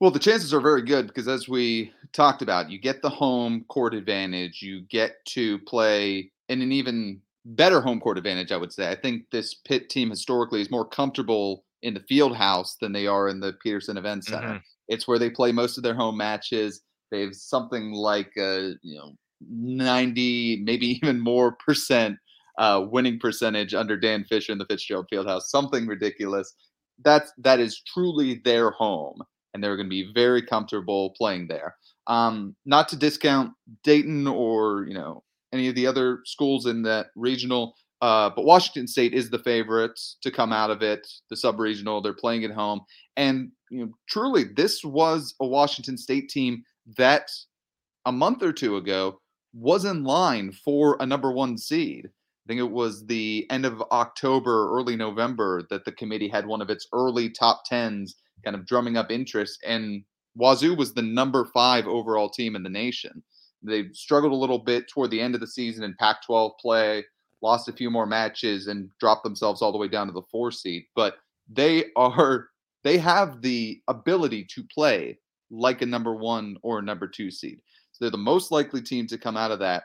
Well, 0.01 0.11
the 0.11 0.19
chances 0.19 0.53
are 0.53 0.59
very 0.59 0.81
good 0.81 1.07
because, 1.07 1.29
as 1.29 1.47
we 1.47 1.93
talked 2.11 2.41
about, 2.41 2.69
you 2.69 2.77
get 2.77 3.01
the 3.01 3.09
home 3.09 3.63
court 3.69 3.93
advantage. 3.93 4.61
You 4.61 4.81
get 4.81 5.23
to 5.27 5.59
play 5.59 6.29
in 6.49 6.61
an 6.61 6.73
even 6.73 7.21
better 7.45 7.81
home 7.81 7.99
court 7.99 8.17
advantage, 8.17 8.51
I 8.51 8.57
would 8.57 8.73
say. 8.73 8.89
I 8.89 8.95
think 8.95 9.23
this 9.31 9.53
Pitt 9.53 9.89
team 9.89 10.09
historically 10.09 10.61
is 10.61 10.71
more 10.71 10.87
comfortable 10.87 11.65
in 11.81 11.93
the 11.93 12.03
field 12.07 12.35
house 12.35 12.77
than 12.79 12.93
they 12.93 13.07
are 13.07 13.27
in 13.27 13.39
the 13.39 13.53
Peterson 13.61 13.97
Event 13.97 14.25
Center. 14.25 14.47
Mm-hmm. 14.47 14.57
It's 14.87 15.07
where 15.07 15.19
they 15.19 15.29
play 15.29 15.51
most 15.51 15.77
of 15.77 15.83
their 15.83 15.93
home 15.95 16.17
matches. 16.17 16.81
They 17.11 17.21
have 17.21 17.35
something 17.35 17.91
like 17.91 18.31
a, 18.37 18.73
you 18.81 18.97
know, 18.97 19.13
90, 19.49 20.61
maybe 20.63 20.87
even 21.03 21.19
more 21.19 21.53
percent 21.65 22.17
uh, 22.57 22.85
winning 22.89 23.19
percentage 23.19 23.73
under 23.73 23.97
Dan 23.97 24.23
Fisher 24.25 24.51
in 24.51 24.57
the 24.57 24.65
Fitzgerald 24.65 25.07
Fieldhouse. 25.11 25.43
Something 25.43 25.87
ridiculous. 25.87 26.53
That's 27.03 27.33
that 27.39 27.59
is 27.59 27.81
truly 27.93 28.41
their 28.45 28.71
home. 28.71 29.21
and 29.53 29.63
they're 29.63 29.75
going 29.75 29.87
to 29.87 29.89
be 29.89 30.11
very 30.13 30.41
comfortable 30.41 31.11
playing 31.17 31.47
there. 31.47 31.75
Um, 32.07 32.55
not 32.65 32.87
to 32.89 32.95
discount 32.95 33.51
Dayton 33.83 34.27
or 34.27 34.85
you 34.87 34.93
know 34.93 35.23
any 35.53 35.67
of 35.69 35.75
the 35.75 35.87
other 35.87 36.19
schools 36.25 36.65
in 36.65 36.81
that 36.83 37.07
regional, 37.15 37.75
uh, 38.01 38.29
but 38.35 38.43
Washington 38.43 38.87
State 38.87 39.13
is 39.13 39.29
the 39.29 39.39
favorites 39.39 40.17
to 40.21 40.31
come 40.31 40.51
out 40.51 40.69
of 40.69 40.81
it. 40.81 41.07
The 41.29 41.37
sub-regional, 41.37 42.01
they're 42.01 42.13
playing 42.13 42.43
at 42.43 42.51
home, 42.51 42.81
and 43.15 43.51
you 43.69 43.85
know 43.85 43.91
truly, 44.09 44.43
this 44.43 44.83
was 44.83 45.35
a 45.39 45.45
Washington 45.45 45.97
State 45.97 46.29
team 46.29 46.63
that 46.97 47.29
a 48.05 48.11
month 48.11 48.43
or 48.43 48.51
two 48.51 48.75
ago 48.75 49.21
was 49.53 49.85
in 49.85 50.03
line 50.03 50.51
for 50.51 50.97
a 50.99 51.05
number 51.05 51.31
one 51.31 51.57
seed. 51.57 52.07
I 52.07 52.47
think 52.47 52.59
it 52.59 52.71
was 52.71 53.05
the 53.05 53.47
end 53.49 53.65
of 53.65 53.81
October, 53.91 54.69
early 54.69 54.97
November 54.97 55.63
that 55.69 55.85
the 55.85 55.93
committee 55.93 56.27
had 56.27 56.45
one 56.45 56.61
of 56.61 56.69
its 56.69 56.87
early 56.91 57.29
top 57.29 57.63
tens 57.65 58.15
kind 58.43 58.55
of 58.55 58.65
drumming 58.65 58.97
up 58.97 59.11
interest. 59.11 59.63
And 59.65 60.03
Wazoo 60.35 60.75
was 60.75 60.93
the 60.93 61.01
number 61.01 61.45
five 61.45 61.87
overall 61.87 62.29
team 62.29 62.55
in 62.55 62.63
the 62.63 62.69
nation. 62.69 63.23
They 63.63 63.89
struggled 63.93 64.33
a 64.33 64.35
little 64.37 64.59
bit 64.59 64.87
toward 64.87 65.11
the 65.11 65.21
end 65.21 65.35
of 65.35 65.41
the 65.41 65.47
season 65.47 65.83
in 65.83 65.95
Pac 65.99 66.25
12 66.25 66.53
play, 66.59 67.05
lost 67.41 67.69
a 67.69 67.73
few 67.73 67.89
more 67.89 68.05
matches, 68.05 68.67
and 68.67 68.89
dropped 68.99 69.23
themselves 69.23 69.61
all 69.61 69.71
the 69.71 69.77
way 69.77 69.87
down 69.87 70.07
to 70.07 70.13
the 70.13 70.21
four 70.31 70.51
seed. 70.51 70.85
But 70.95 71.17
they 71.49 71.85
are, 71.95 72.49
they 72.83 72.97
have 72.97 73.41
the 73.41 73.81
ability 73.87 74.45
to 74.55 74.63
play 74.63 75.19
like 75.49 75.81
a 75.81 75.85
number 75.85 76.15
one 76.15 76.57
or 76.61 76.79
a 76.79 76.83
number 76.83 77.07
two 77.07 77.31
seed. 77.31 77.59
So 77.91 78.05
they're 78.05 78.11
the 78.11 78.17
most 78.17 78.51
likely 78.51 78.81
team 78.81 79.07
to 79.07 79.17
come 79.17 79.37
out 79.37 79.51
of 79.51 79.59
that 79.59 79.83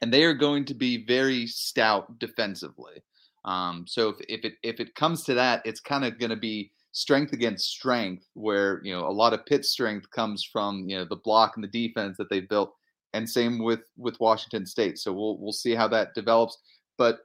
and 0.00 0.12
they 0.12 0.24
are 0.24 0.34
going 0.34 0.64
to 0.66 0.74
be 0.74 1.04
very 1.04 1.46
stout 1.46 2.18
defensively. 2.18 3.02
Um, 3.44 3.84
so 3.86 4.10
if, 4.10 4.16
if 4.28 4.44
it 4.44 4.54
if 4.62 4.80
it 4.80 4.94
comes 4.94 5.24
to 5.24 5.34
that, 5.34 5.62
it's 5.64 5.80
kind 5.80 6.04
of 6.04 6.18
going 6.18 6.30
to 6.30 6.36
be 6.36 6.72
strength 6.92 7.32
against 7.32 7.70
strength, 7.70 8.26
where 8.34 8.80
you 8.84 8.92
know 8.92 9.06
a 9.06 9.10
lot 9.10 9.32
of 9.32 9.46
Pitt 9.46 9.64
strength 9.64 10.10
comes 10.10 10.44
from 10.44 10.88
you 10.88 10.98
know 10.98 11.04
the 11.04 11.16
block 11.16 11.52
and 11.56 11.64
the 11.64 11.68
defense 11.68 12.16
that 12.18 12.28
they 12.28 12.40
built, 12.40 12.74
and 13.14 13.28
same 13.28 13.58
with 13.58 13.80
with 13.96 14.18
Washington 14.20 14.66
State. 14.66 14.98
So 14.98 15.12
we'll 15.12 15.38
we'll 15.38 15.52
see 15.52 15.74
how 15.74 15.88
that 15.88 16.14
develops. 16.14 16.58
But 16.98 17.20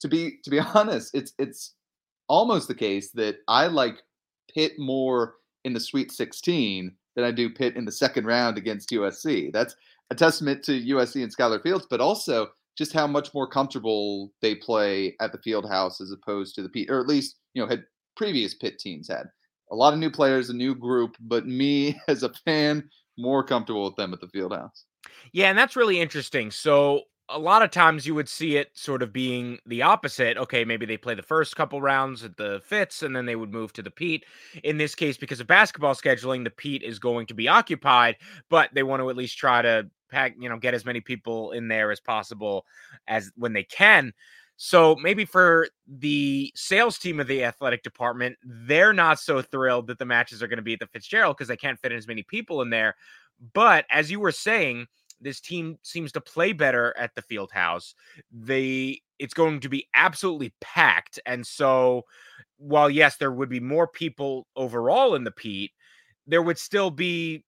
to 0.00 0.08
be 0.08 0.38
to 0.44 0.50
be 0.50 0.58
honest, 0.74 1.14
it's 1.14 1.32
it's 1.38 1.74
almost 2.28 2.68
the 2.68 2.74
case 2.74 3.10
that 3.12 3.36
I 3.48 3.66
like 3.66 4.02
Pitt 4.52 4.72
more 4.78 5.34
in 5.64 5.72
the 5.72 5.80
Sweet 5.80 6.12
16 6.12 6.94
than 7.16 7.24
I 7.24 7.30
do 7.30 7.50
Pitt 7.50 7.76
in 7.76 7.84
the 7.84 7.92
second 7.92 8.26
round 8.26 8.58
against 8.58 8.90
USC. 8.90 9.52
That's 9.52 9.74
a 10.10 10.14
testament 10.14 10.62
to 10.64 10.80
USC 10.80 11.22
and 11.22 11.34
Skylar 11.34 11.62
Fields, 11.62 11.86
but 11.88 12.00
also 12.00 12.48
just 12.76 12.92
how 12.92 13.06
much 13.06 13.32
more 13.34 13.48
comfortable 13.48 14.32
they 14.42 14.54
play 14.54 15.14
at 15.20 15.32
the 15.32 15.38
field 15.38 15.68
house 15.68 16.00
as 16.00 16.10
opposed 16.10 16.54
to 16.54 16.62
the 16.62 16.68
Pete, 16.68 16.90
or 16.90 17.00
at 17.00 17.06
least, 17.06 17.36
you 17.54 17.62
know, 17.62 17.68
had 17.68 17.84
previous 18.16 18.54
Pitt 18.54 18.78
teams 18.78 19.08
had. 19.08 19.26
A 19.70 19.76
lot 19.76 19.92
of 19.92 19.98
new 19.98 20.10
players, 20.10 20.50
a 20.50 20.54
new 20.54 20.74
group, 20.74 21.16
but 21.20 21.46
me 21.46 21.98
as 22.08 22.22
a 22.22 22.32
fan, 22.44 22.88
more 23.16 23.44
comfortable 23.44 23.84
with 23.84 23.96
them 23.96 24.12
at 24.12 24.20
the 24.20 24.28
field 24.28 24.52
house. 24.52 24.84
Yeah, 25.32 25.48
and 25.48 25.58
that's 25.58 25.76
really 25.76 26.00
interesting. 26.00 26.50
So 26.50 27.02
a 27.28 27.38
lot 27.38 27.62
of 27.62 27.70
times 27.70 28.06
you 28.06 28.14
would 28.14 28.28
see 28.28 28.56
it 28.56 28.70
sort 28.74 29.02
of 29.02 29.12
being 29.12 29.58
the 29.66 29.82
opposite. 29.82 30.36
Okay, 30.36 30.64
maybe 30.64 30.86
they 30.86 30.96
play 30.96 31.14
the 31.14 31.22
first 31.22 31.56
couple 31.56 31.80
rounds 31.80 32.22
at 32.22 32.36
the 32.36 32.60
Fitz 32.64 33.02
and 33.02 33.16
then 33.16 33.24
they 33.26 33.36
would 33.36 33.52
move 33.52 33.72
to 33.74 33.82
the 33.82 33.90
Pete. 33.90 34.24
In 34.62 34.76
this 34.76 34.94
case, 34.94 35.16
because 35.16 35.40
of 35.40 35.46
basketball 35.46 35.94
scheduling, 35.94 36.44
the 36.44 36.50
Pete 36.50 36.82
is 36.82 36.98
going 36.98 37.26
to 37.26 37.34
be 37.34 37.48
occupied, 37.48 38.16
but 38.50 38.70
they 38.74 38.82
want 38.82 39.00
to 39.00 39.10
at 39.10 39.16
least 39.16 39.38
try 39.38 39.62
to 39.62 39.88
pack, 40.10 40.34
you 40.38 40.48
know, 40.48 40.58
get 40.58 40.74
as 40.74 40.84
many 40.84 41.00
people 41.00 41.52
in 41.52 41.68
there 41.68 41.90
as 41.90 42.00
possible 42.00 42.66
as 43.08 43.32
when 43.36 43.52
they 43.54 43.64
can. 43.64 44.12
So 44.56 44.94
maybe 44.96 45.24
for 45.24 45.68
the 45.88 46.52
sales 46.54 46.98
team 46.98 47.18
of 47.18 47.26
the 47.26 47.42
athletic 47.42 47.82
department, 47.82 48.36
they're 48.44 48.92
not 48.92 49.18
so 49.18 49.42
thrilled 49.42 49.88
that 49.88 49.98
the 49.98 50.04
matches 50.04 50.42
are 50.42 50.46
going 50.46 50.58
to 50.58 50.62
be 50.62 50.74
at 50.74 50.78
the 50.78 50.86
Fitzgerald 50.86 51.36
because 51.36 51.48
they 51.48 51.56
can't 51.56 51.80
fit 51.80 51.90
as 51.90 52.06
many 52.06 52.22
people 52.22 52.62
in 52.62 52.70
there. 52.70 52.94
But 53.52 53.84
as 53.90 54.10
you 54.10 54.20
were 54.20 54.32
saying, 54.32 54.86
this 55.20 55.40
team 55.40 55.78
seems 55.82 56.12
to 56.12 56.20
play 56.20 56.52
better 56.52 56.94
at 56.96 57.14
the 57.14 57.22
field 57.22 57.50
house. 57.50 57.94
They 58.32 59.00
it's 59.18 59.34
going 59.34 59.60
to 59.60 59.68
be 59.68 59.88
absolutely 59.94 60.52
packed. 60.60 61.20
And 61.24 61.46
so 61.46 62.02
while 62.58 62.90
yes, 62.90 63.16
there 63.16 63.32
would 63.32 63.48
be 63.48 63.60
more 63.60 63.86
people 63.86 64.46
overall 64.56 65.14
in 65.14 65.24
the 65.24 65.30
Pete, 65.30 65.72
there 66.26 66.42
would 66.42 66.58
still 66.58 66.90
be 66.90 67.44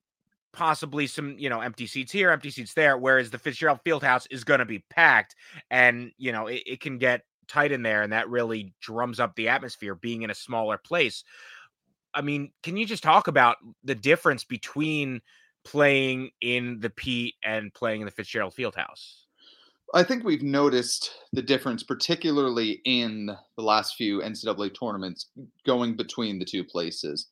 possibly 0.52 1.06
some, 1.06 1.36
you 1.38 1.50
know, 1.50 1.60
empty 1.60 1.86
seats 1.86 2.12
here, 2.12 2.30
empty 2.30 2.50
seats 2.50 2.72
there, 2.72 2.96
whereas 2.96 3.30
the 3.30 3.38
Fitzgerald 3.38 3.80
Fieldhouse 3.84 4.26
is 4.30 4.44
going 4.44 4.60
to 4.60 4.64
be 4.64 4.84
packed 4.90 5.34
and, 5.70 6.12
you 6.18 6.32
know, 6.32 6.46
it, 6.46 6.62
it 6.66 6.80
can 6.80 6.98
get 6.98 7.22
tight 7.48 7.72
in 7.72 7.82
there 7.82 8.02
and 8.02 8.12
that 8.12 8.28
really 8.28 8.72
drums 8.80 9.20
up 9.20 9.34
the 9.36 9.48
atmosphere 9.48 9.94
being 9.94 10.22
in 10.22 10.30
a 10.30 10.34
smaller 10.34 10.78
place. 10.78 11.24
I 12.14 12.22
mean, 12.22 12.52
can 12.62 12.76
you 12.76 12.86
just 12.86 13.02
talk 13.02 13.28
about 13.28 13.56
the 13.84 13.94
difference 13.94 14.44
between 14.44 15.20
playing 15.66 16.30
in 16.40 16.78
the 16.80 16.90
Pete 16.90 17.34
and 17.44 17.74
playing 17.74 18.00
in 18.00 18.06
the 18.06 18.12
Fitzgerald 18.12 18.54
Fieldhouse? 18.54 19.24
I 19.94 20.02
think 20.02 20.24
we've 20.24 20.42
noticed 20.42 21.10
the 21.32 21.42
difference, 21.42 21.82
particularly 21.82 22.80
in 22.84 23.26
the 23.56 23.62
last 23.62 23.96
few 23.96 24.20
NCAA 24.20 24.78
tournaments, 24.78 25.26
going 25.64 25.96
between 25.96 26.38
the 26.38 26.44
two 26.44 26.64
places. 26.64 27.28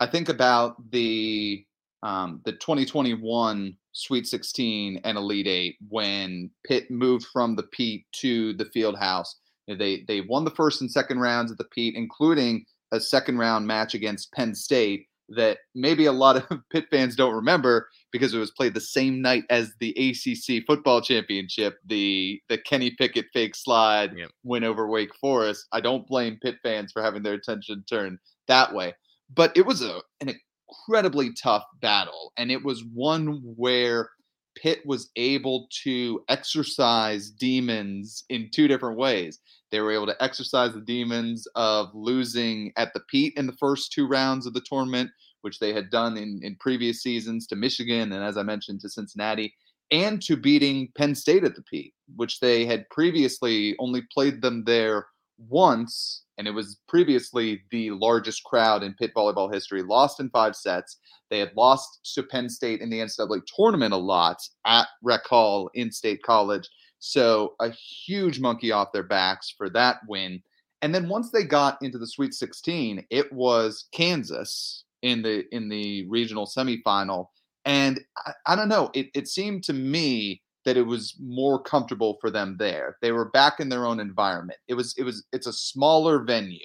I 0.00 0.06
think 0.06 0.28
about 0.28 0.90
the 0.90 1.64
um, 2.02 2.40
the 2.44 2.52
2021 2.52 3.76
Sweet 3.92 4.26
16 4.26 5.00
and 5.04 5.18
Elite 5.18 5.46
Eight 5.46 5.76
when 5.88 6.50
Pitt 6.66 6.90
moved 6.90 7.26
from 7.32 7.54
the 7.54 7.62
Pete 7.64 8.04
to 8.12 8.54
the 8.54 8.64
Fieldhouse. 8.64 9.28
They 9.68 10.04
they 10.08 10.22
won 10.22 10.44
the 10.44 10.50
first 10.50 10.80
and 10.80 10.90
second 10.90 11.20
rounds 11.20 11.50
of 11.50 11.58
the 11.58 11.64
Pete, 11.64 11.94
including 11.94 12.64
a 12.90 13.00
second 13.00 13.38
round 13.38 13.66
match 13.66 13.94
against 13.94 14.32
Penn 14.32 14.54
State 14.54 15.06
that 15.36 15.58
maybe 15.74 16.06
a 16.06 16.12
lot 16.12 16.36
of 16.36 16.60
Pitt 16.70 16.86
fans 16.90 17.16
don't 17.16 17.34
remember 17.34 17.88
because 18.10 18.34
it 18.34 18.38
was 18.38 18.50
played 18.50 18.74
the 18.74 18.80
same 18.80 19.20
night 19.20 19.44
as 19.50 19.72
the 19.80 19.90
ACC 19.90 20.64
football 20.66 21.00
championship, 21.00 21.78
the 21.86 22.40
the 22.48 22.58
Kenny 22.58 22.90
Pickett 22.90 23.26
fake 23.32 23.54
slide 23.54 24.12
yep. 24.16 24.30
win 24.44 24.64
over 24.64 24.88
Wake 24.88 25.14
Forest. 25.16 25.66
I 25.72 25.80
don't 25.80 26.06
blame 26.06 26.38
Pitt 26.42 26.56
fans 26.62 26.92
for 26.92 27.02
having 27.02 27.22
their 27.22 27.34
attention 27.34 27.84
turned 27.88 28.18
that 28.48 28.74
way, 28.74 28.94
but 29.34 29.56
it 29.56 29.66
was 29.66 29.82
a 29.82 30.00
an 30.20 30.34
incredibly 30.68 31.32
tough 31.34 31.64
battle, 31.80 32.32
and 32.36 32.50
it 32.50 32.64
was 32.64 32.84
one 32.92 33.40
where 33.56 34.10
Pitt 34.54 34.80
was 34.84 35.10
able 35.16 35.66
to 35.84 36.22
exercise 36.28 37.30
demons 37.30 38.24
in 38.28 38.50
two 38.52 38.68
different 38.68 38.98
ways. 38.98 39.38
They 39.72 39.80
were 39.80 39.90
able 39.90 40.06
to 40.06 40.22
exercise 40.22 40.74
the 40.74 40.82
demons 40.82 41.48
of 41.56 41.88
losing 41.94 42.72
at 42.76 42.92
the 42.92 43.00
Pete 43.08 43.32
in 43.36 43.46
the 43.46 43.56
first 43.58 43.90
two 43.90 44.06
rounds 44.06 44.46
of 44.46 44.52
the 44.52 44.60
tournament, 44.60 45.10
which 45.40 45.58
they 45.58 45.72
had 45.72 45.90
done 45.90 46.18
in, 46.18 46.40
in 46.42 46.56
previous 46.60 47.02
seasons 47.02 47.46
to 47.48 47.56
Michigan 47.56 48.12
and, 48.12 48.22
as 48.22 48.36
I 48.36 48.42
mentioned, 48.42 48.80
to 48.82 48.90
Cincinnati, 48.90 49.54
and 49.90 50.22
to 50.22 50.36
beating 50.36 50.92
Penn 50.96 51.14
State 51.14 51.42
at 51.42 51.56
the 51.56 51.62
Pete, 51.62 51.94
which 52.16 52.38
they 52.38 52.66
had 52.66 52.88
previously 52.90 53.74
only 53.78 54.02
played 54.12 54.42
them 54.42 54.62
there 54.64 55.06
once, 55.48 56.24
and 56.36 56.46
it 56.46 56.52
was 56.52 56.78
previously 56.86 57.62
the 57.70 57.90
largest 57.92 58.44
crowd 58.44 58.82
in 58.82 58.94
Pitt 58.94 59.12
volleyball 59.14 59.52
history, 59.52 59.82
lost 59.82 60.20
in 60.20 60.28
five 60.30 60.54
sets. 60.54 60.98
They 61.30 61.38
had 61.38 61.52
lost 61.56 62.10
to 62.14 62.22
Penn 62.22 62.50
State 62.50 62.82
in 62.82 62.90
the 62.90 63.00
NCAA 63.00 63.40
tournament 63.56 63.94
a 63.94 63.98
lot 63.98 64.36
at 64.66 64.88
Rec 65.02 65.24
Hall 65.26 65.70
in 65.74 65.90
State 65.90 66.22
College. 66.22 66.68
So 67.04 67.56
a 67.58 67.70
huge 67.70 68.38
monkey 68.38 68.70
off 68.70 68.92
their 68.92 69.02
backs 69.02 69.52
for 69.58 69.68
that 69.70 69.98
win. 70.06 70.40
And 70.82 70.94
then 70.94 71.08
once 71.08 71.32
they 71.32 71.42
got 71.42 71.76
into 71.82 71.98
the 71.98 72.06
Sweet 72.06 72.32
16, 72.32 73.04
it 73.10 73.32
was 73.32 73.88
Kansas 73.90 74.84
in 75.02 75.22
the 75.22 75.44
in 75.50 75.68
the 75.68 76.06
regional 76.08 76.46
semifinal. 76.46 77.26
And 77.64 78.00
I, 78.24 78.32
I 78.46 78.56
don't 78.56 78.68
know, 78.68 78.90
it, 78.94 79.08
it 79.14 79.26
seemed 79.26 79.64
to 79.64 79.72
me 79.72 80.42
that 80.64 80.76
it 80.76 80.86
was 80.86 81.16
more 81.20 81.60
comfortable 81.60 82.18
for 82.20 82.30
them 82.30 82.54
there. 82.60 82.98
They 83.02 83.10
were 83.10 83.30
back 83.30 83.58
in 83.58 83.68
their 83.68 83.84
own 83.84 83.98
environment. 83.98 84.60
It 84.68 84.74
was 84.74 84.94
it 84.96 85.02
was 85.02 85.24
it's 85.32 85.48
a 85.48 85.52
smaller 85.52 86.22
venue. 86.22 86.60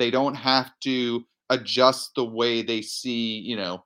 They 0.00 0.10
don't 0.10 0.34
have 0.34 0.72
to 0.82 1.24
adjust 1.50 2.10
the 2.16 2.24
way 2.24 2.60
they 2.62 2.82
see, 2.82 3.38
you 3.38 3.56
know, 3.56 3.84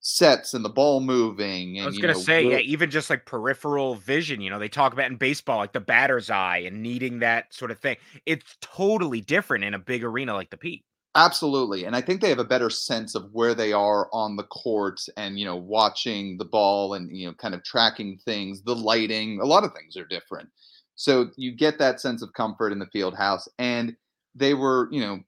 sets 0.00 0.54
and 0.54 0.64
the 0.64 0.68
ball 0.68 1.00
moving. 1.00 1.78
And, 1.78 1.84
I 1.84 1.86
was 1.88 1.98
gonna 1.98 2.12
know, 2.12 2.18
say, 2.18 2.50
yeah, 2.50 2.58
even 2.58 2.90
just 2.90 3.10
like 3.10 3.26
peripheral 3.26 3.96
vision. 3.96 4.40
You 4.40 4.50
know, 4.50 4.58
they 4.58 4.68
talk 4.68 4.92
about 4.92 5.10
in 5.10 5.16
baseball 5.16 5.58
like 5.58 5.72
the 5.72 5.80
batter's 5.80 6.30
eye 6.30 6.58
and 6.58 6.82
needing 6.82 7.18
that 7.20 7.52
sort 7.52 7.70
of 7.70 7.78
thing. 7.78 7.96
It's 8.26 8.56
totally 8.60 9.20
different 9.20 9.64
in 9.64 9.74
a 9.74 9.78
big 9.78 10.04
arena 10.04 10.34
like 10.34 10.50
the 10.50 10.56
Pete. 10.56 10.84
Absolutely, 11.14 11.84
and 11.84 11.96
I 11.96 12.00
think 12.00 12.20
they 12.20 12.28
have 12.28 12.38
a 12.38 12.44
better 12.44 12.70
sense 12.70 13.14
of 13.14 13.32
where 13.32 13.54
they 13.54 13.72
are 13.72 14.08
on 14.12 14.36
the 14.36 14.44
court, 14.44 15.00
and 15.16 15.38
you 15.38 15.44
know, 15.44 15.56
watching 15.56 16.38
the 16.38 16.44
ball 16.44 16.94
and 16.94 17.14
you 17.16 17.26
know, 17.26 17.34
kind 17.34 17.54
of 17.54 17.64
tracking 17.64 18.18
things. 18.24 18.62
The 18.62 18.76
lighting, 18.76 19.40
a 19.40 19.44
lot 19.44 19.64
of 19.64 19.72
things 19.72 19.96
are 19.96 20.04
different. 20.04 20.48
So 20.94 21.30
you 21.36 21.52
get 21.52 21.78
that 21.78 22.00
sense 22.00 22.22
of 22.22 22.32
comfort 22.34 22.72
in 22.72 22.78
the 22.78 22.86
field 22.86 23.16
house, 23.16 23.48
and 23.58 23.96
they 24.34 24.54
were, 24.54 24.88
you 24.92 25.00
know, 25.00 25.20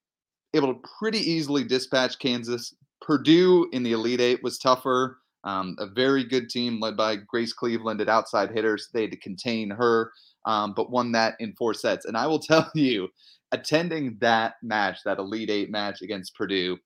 able 0.54 0.74
to 0.74 0.80
pretty 0.98 1.18
easily 1.18 1.64
dispatch 1.64 2.18
Kansas 2.18 2.74
Purdue 3.00 3.68
in 3.72 3.82
the 3.82 3.92
Elite 3.92 4.20
Eight 4.20 4.42
was 4.42 4.58
tougher. 4.58 5.18
Um, 5.44 5.74
a 5.78 5.86
very 5.86 6.22
good 6.22 6.50
team 6.50 6.80
led 6.80 6.96
by 6.96 7.16
Grace 7.16 7.52
Cleveland 7.52 8.00
at 8.00 8.08
outside 8.08 8.50
hitters. 8.50 8.88
They 8.92 9.02
had 9.02 9.10
to 9.12 9.16
contain 9.16 9.70
her, 9.70 10.12
um, 10.44 10.74
but 10.74 10.90
won 10.90 11.12
that 11.12 11.34
in 11.40 11.54
four 11.54 11.72
sets. 11.72 12.04
And 12.04 12.16
I 12.16 12.26
will 12.26 12.38
tell 12.40 12.70
you, 12.74 13.08
attending 13.52 14.16
that 14.20 14.54
match, 14.62 14.98
that 15.04 15.18
Elite 15.18 15.50
Eight 15.50 15.70
match 15.70 16.02
against 16.02 16.34
Purdue, 16.34 16.78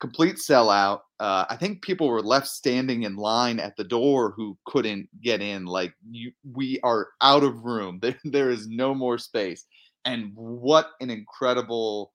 complete 0.00 0.34
sellout. 0.34 1.00
Uh, 1.20 1.44
I 1.48 1.56
think 1.56 1.80
people 1.80 2.08
were 2.08 2.20
left 2.20 2.48
standing 2.48 3.04
in 3.04 3.14
line 3.14 3.60
at 3.60 3.76
the 3.76 3.84
door 3.84 4.32
who 4.36 4.58
couldn't 4.66 5.08
get 5.22 5.40
in. 5.40 5.64
Like 5.64 5.94
you, 6.10 6.32
we 6.52 6.80
are 6.82 7.08
out 7.20 7.44
of 7.44 7.64
room. 7.64 8.00
There, 8.02 8.18
there 8.24 8.50
is 8.50 8.68
no 8.68 8.94
more 8.94 9.16
space. 9.16 9.64
And 10.04 10.32
what 10.34 10.90
an 11.00 11.10
incredible 11.10 12.12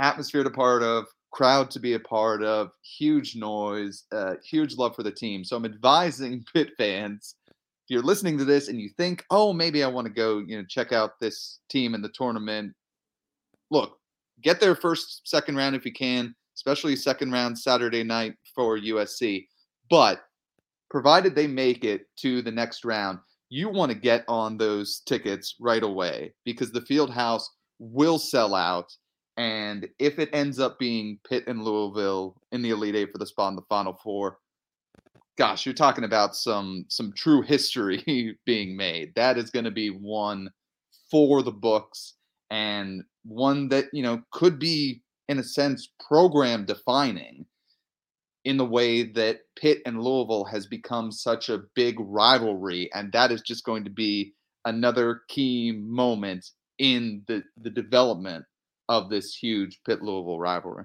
atmosphere 0.00 0.42
to 0.42 0.50
part 0.50 0.82
of, 0.82 1.06
crowd 1.30 1.70
to 1.70 1.80
be 1.80 1.94
a 1.94 2.00
part 2.00 2.42
of, 2.42 2.70
huge 2.82 3.36
noise, 3.36 4.04
uh, 4.12 4.34
huge 4.44 4.76
love 4.76 4.94
for 4.96 5.02
the 5.02 5.12
team. 5.12 5.44
So 5.44 5.56
I'm 5.56 5.64
advising 5.64 6.44
Pitt 6.54 6.70
fans, 6.78 7.36
if 7.46 7.54
you're 7.88 8.02
listening 8.02 8.38
to 8.38 8.44
this 8.44 8.68
and 8.68 8.80
you 8.80 8.90
think, 8.96 9.24
oh, 9.30 9.52
maybe 9.52 9.82
I 9.82 9.88
want 9.88 10.06
to 10.06 10.12
go, 10.12 10.38
you 10.38 10.58
know, 10.58 10.64
check 10.68 10.92
out 10.92 11.20
this 11.20 11.60
team 11.70 11.94
in 11.94 12.02
the 12.02 12.10
tournament. 12.10 12.74
Look, 13.70 13.98
get 14.42 14.60
there 14.60 14.74
first, 14.74 15.22
second 15.28 15.56
round 15.56 15.74
if 15.74 15.84
you 15.84 15.92
can 15.92 16.34
especially 16.58 16.96
second 16.96 17.30
round 17.30 17.56
Saturday 17.56 18.02
night 18.02 18.34
for 18.52 18.78
USC. 18.78 19.46
But 19.88 20.20
provided 20.90 21.34
they 21.34 21.46
make 21.46 21.84
it 21.84 22.06
to 22.18 22.42
the 22.42 22.50
next 22.50 22.84
round, 22.84 23.20
you 23.48 23.68
want 23.68 23.92
to 23.92 23.98
get 23.98 24.24
on 24.26 24.58
those 24.58 25.00
tickets 25.06 25.54
right 25.60 25.82
away 25.82 26.34
because 26.44 26.72
the 26.72 26.82
field 26.82 27.10
house 27.10 27.48
will 27.78 28.18
sell 28.18 28.54
out. 28.56 28.92
And 29.38 29.88
if 29.98 30.18
it 30.18 30.30
ends 30.32 30.58
up 30.58 30.78
being 30.78 31.18
Pitt 31.26 31.44
and 31.46 31.62
Louisville 31.62 32.36
in 32.52 32.60
the 32.60 32.70
Elite 32.70 32.96
Eight 32.96 33.12
for 33.12 33.18
the 33.18 33.26
spot 33.26 33.50
in 33.50 33.56
the 33.56 33.62
Final 33.68 33.94
Four, 34.02 34.38
gosh, 35.38 35.64
you're 35.64 35.74
talking 35.74 36.04
about 36.04 36.36
some 36.36 36.84
some 36.88 37.12
true 37.16 37.40
history 37.42 38.36
being 38.44 38.76
made. 38.76 39.14
That 39.14 39.38
is 39.38 39.50
going 39.50 39.64
to 39.64 39.70
be 39.70 39.88
one 39.88 40.50
for 41.10 41.42
the 41.42 41.52
books 41.52 42.14
and 42.50 43.04
one 43.24 43.68
that 43.68 43.86
you 43.92 44.02
know 44.02 44.22
could 44.32 44.58
be 44.58 45.02
in 45.28 45.38
a 45.38 45.44
sense, 45.44 45.88
program 46.00 46.64
defining 46.64 47.46
in 48.44 48.56
the 48.56 48.64
way 48.64 49.02
that 49.02 49.40
Pitt 49.56 49.82
and 49.84 50.02
Louisville 50.02 50.44
has 50.46 50.66
become 50.66 51.12
such 51.12 51.48
a 51.48 51.62
big 51.74 51.96
rivalry. 52.00 52.90
And 52.94 53.12
that 53.12 53.30
is 53.30 53.42
just 53.42 53.64
going 53.64 53.84
to 53.84 53.90
be 53.90 54.32
another 54.64 55.22
key 55.28 55.72
moment 55.72 56.50
in 56.78 57.22
the, 57.26 57.42
the 57.60 57.70
development 57.70 58.44
of 58.88 59.10
this 59.10 59.34
huge 59.34 59.80
Pitt 59.84 60.02
Louisville 60.02 60.38
rivalry. 60.38 60.84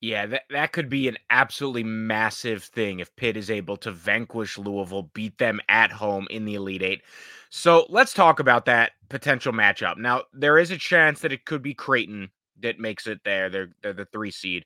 Yeah, 0.00 0.26
that, 0.26 0.42
that 0.50 0.72
could 0.72 0.88
be 0.88 1.08
an 1.08 1.16
absolutely 1.30 1.82
massive 1.82 2.64
thing 2.64 3.00
if 3.00 3.14
Pitt 3.16 3.36
is 3.36 3.50
able 3.50 3.76
to 3.78 3.90
vanquish 3.90 4.58
Louisville, 4.58 5.10
beat 5.14 5.38
them 5.38 5.60
at 5.68 5.90
home 5.90 6.26
in 6.30 6.44
the 6.44 6.54
Elite 6.54 6.82
Eight. 6.82 7.02
So 7.48 7.86
let's 7.88 8.12
talk 8.12 8.38
about 8.38 8.66
that 8.66 8.92
potential 9.08 9.52
matchup. 9.52 9.96
Now, 9.96 10.24
there 10.34 10.58
is 10.58 10.70
a 10.70 10.76
chance 10.76 11.20
that 11.20 11.32
it 11.32 11.46
could 11.46 11.62
be 11.62 11.72
Creighton 11.72 12.30
that 12.60 12.78
makes 12.78 13.06
it 13.06 13.20
there. 13.24 13.48
They're 13.48 13.70
they're 13.82 13.92
the 13.92 14.04
three 14.06 14.30
seed 14.30 14.64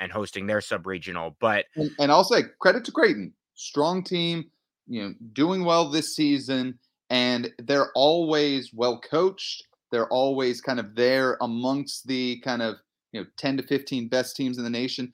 and 0.00 0.12
hosting 0.12 0.46
their 0.46 0.60
sub 0.60 0.86
regional. 0.86 1.36
But 1.40 1.66
and, 1.74 1.90
and 1.98 2.12
I'll 2.12 2.24
say 2.24 2.42
credit 2.60 2.84
to 2.84 2.92
Creighton, 2.92 3.32
strong 3.54 4.02
team, 4.04 4.50
you 4.86 5.02
know, 5.02 5.14
doing 5.32 5.64
well 5.64 5.90
this 5.90 6.14
season, 6.14 6.78
and 7.10 7.50
they're 7.58 7.92
always 7.94 8.72
well 8.72 9.00
coached. 9.00 9.64
They're 9.96 10.08
always 10.08 10.60
kind 10.60 10.78
of 10.78 10.94
there 10.94 11.38
amongst 11.40 12.06
the 12.06 12.38
kind 12.40 12.60
of 12.60 12.76
you 13.12 13.20
know 13.20 13.26
10 13.38 13.56
to 13.56 13.62
15 13.62 14.08
best 14.08 14.36
teams 14.36 14.58
in 14.58 14.64
the 14.64 14.70
nation. 14.70 15.10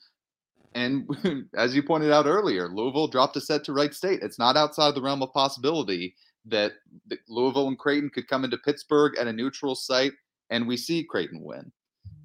And 0.74 1.08
as 1.56 1.74
you 1.76 1.82
pointed 1.82 2.10
out 2.10 2.26
earlier, 2.26 2.68
Louisville 2.68 3.06
dropped 3.06 3.36
a 3.36 3.40
set 3.40 3.62
to 3.64 3.72
Wright 3.72 3.94
State. 3.94 4.20
It's 4.22 4.38
not 4.38 4.56
outside 4.56 4.94
the 4.94 5.02
realm 5.02 5.22
of 5.22 5.32
possibility 5.32 6.16
that, 6.46 6.72
Louisville 7.28 7.68
and 7.68 7.78
Creighton 7.78 8.10
could 8.10 8.26
come 8.26 8.42
into 8.42 8.58
Pittsburgh 8.58 9.16
at 9.16 9.28
a 9.28 9.32
neutral 9.32 9.76
site 9.76 10.14
and 10.50 10.66
we 10.66 10.76
see 10.76 11.04
Creighton 11.04 11.42
win 11.42 11.70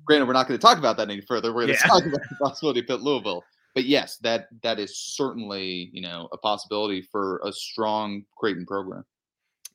granted, 0.07 0.25
we're 0.25 0.33
not 0.33 0.47
going 0.47 0.57
to 0.59 0.65
talk 0.65 0.79
about 0.79 0.97
that 0.97 1.09
any 1.09 1.21
further. 1.21 1.53
We're 1.53 1.67
going 1.67 1.77
to 1.77 1.83
yeah. 1.83 1.89
talk 1.89 2.05
about 2.05 2.21
the 2.29 2.35
possibility 2.41 2.79
of 2.79 2.87
Pitt 2.87 3.01
Louisville. 3.01 3.43
But 3.75 3.85
yes, 3.85 4.17
that 4.17 4.47
that 4.63 4.79
is 4.79 4.97
certainly 4.97 5.91
you 5.93 6.01
know 6.01 6.27
a 6.31 6.37
possibility 6.37 7.07
for 7.11 7.39
a 7.45 7.51
strong 7.51 8.23
Creighton 8.35 8.65
program. 8.65 9.05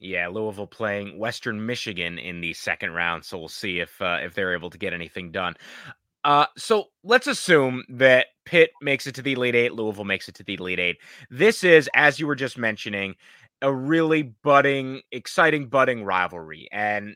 Yeah, 0.03 0.27
Louisville 0.27 0.67
playing 0.67 1.17
Western 1.17 1.65
Michigan 1.65 2.19
in 2.19 2.41
the 2.41 2.55
second 2.55 2.91
round, 2.91 3.25
so 3.25 3.39
we'll 3.39 3.49
see 3.49 3.79
if 3.79 4.03
uh, 4.03 4.19
if 4.21 4.35
they're 4.35 4.53
able 4.53 4.71
to 4.71 4.79
get 4.79 4.93
anything 4.93 5.31
done. 5.31 5.55
Uh, 6.25 6.47
so 6.57 6.87
let's 7.05 7.29
assume 7.29 7.85
that 7.89 8.27
Pitt 8.45 8.71
makes 8.81 9.07
it 9.07 9.15
to 9.15 9.23
the 9.23 9.33
Elite 9.33 9.55
Eight, 9.55 9.75
Louisville 9.75 10.05
makes 10.05 10.29
it 10.29 10.35
to 10.37 10.43
the 10.43 10.55
Elite 10.55 10.81
Eight. 10.81 10.97
This 11.31 11.63
is, 11.63 11.89
as 11.95 12.19
you 12.19 12.27
were 12.27 12.35
just 12.35 12.59
mentioning, 12.59 13.15
a 13.61 13.73
really 13.73 14.23
budding, 14.23 15.03
exciting 15.13 15.69
budding 15.69 16.03
rivalry, 16.03 16.67
and 16.73 17.15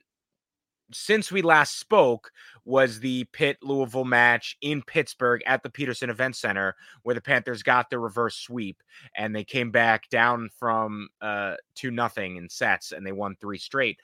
since 0.92 1.33
we 1.33 1.42
last 1.42 1.79
spoke 1.79 2.31
was 2.64 3.01
the 3.01 3.25
Pitt 3.33 3.59
Louisville 3.62 4.05
match 4.05 4.57
in 4.61 4.83
Pittsburgh 4.83 5.42
at 5.46 5.62
the 5.62 5.70
Peterson 5.70 6.11
Event 6.11 6.37
Center, 6.37 6.75
where 7.03 7.14
the 7.14 7.20
Panthers 7.20 7.62
got 7.62 7.90
the 7.90 7.99
reverse 7.99 8.37
sweep 8.37 8.83
and 9.16 9.35
they 9.35 9.44
came 9.44 9.70
back 9.70 10.09
down 10.09 10.49
from 10.59 11.09
uh, 11.20 11.55
two 11.75 11.90
nothing 11.90 12.37
in 12.37 12.49
sets 12.49 12.92
and 12.92 13.07
they 13.07 13.12
won 13.12 13.37
three 13.40 13.59
straight. 13.59 13.99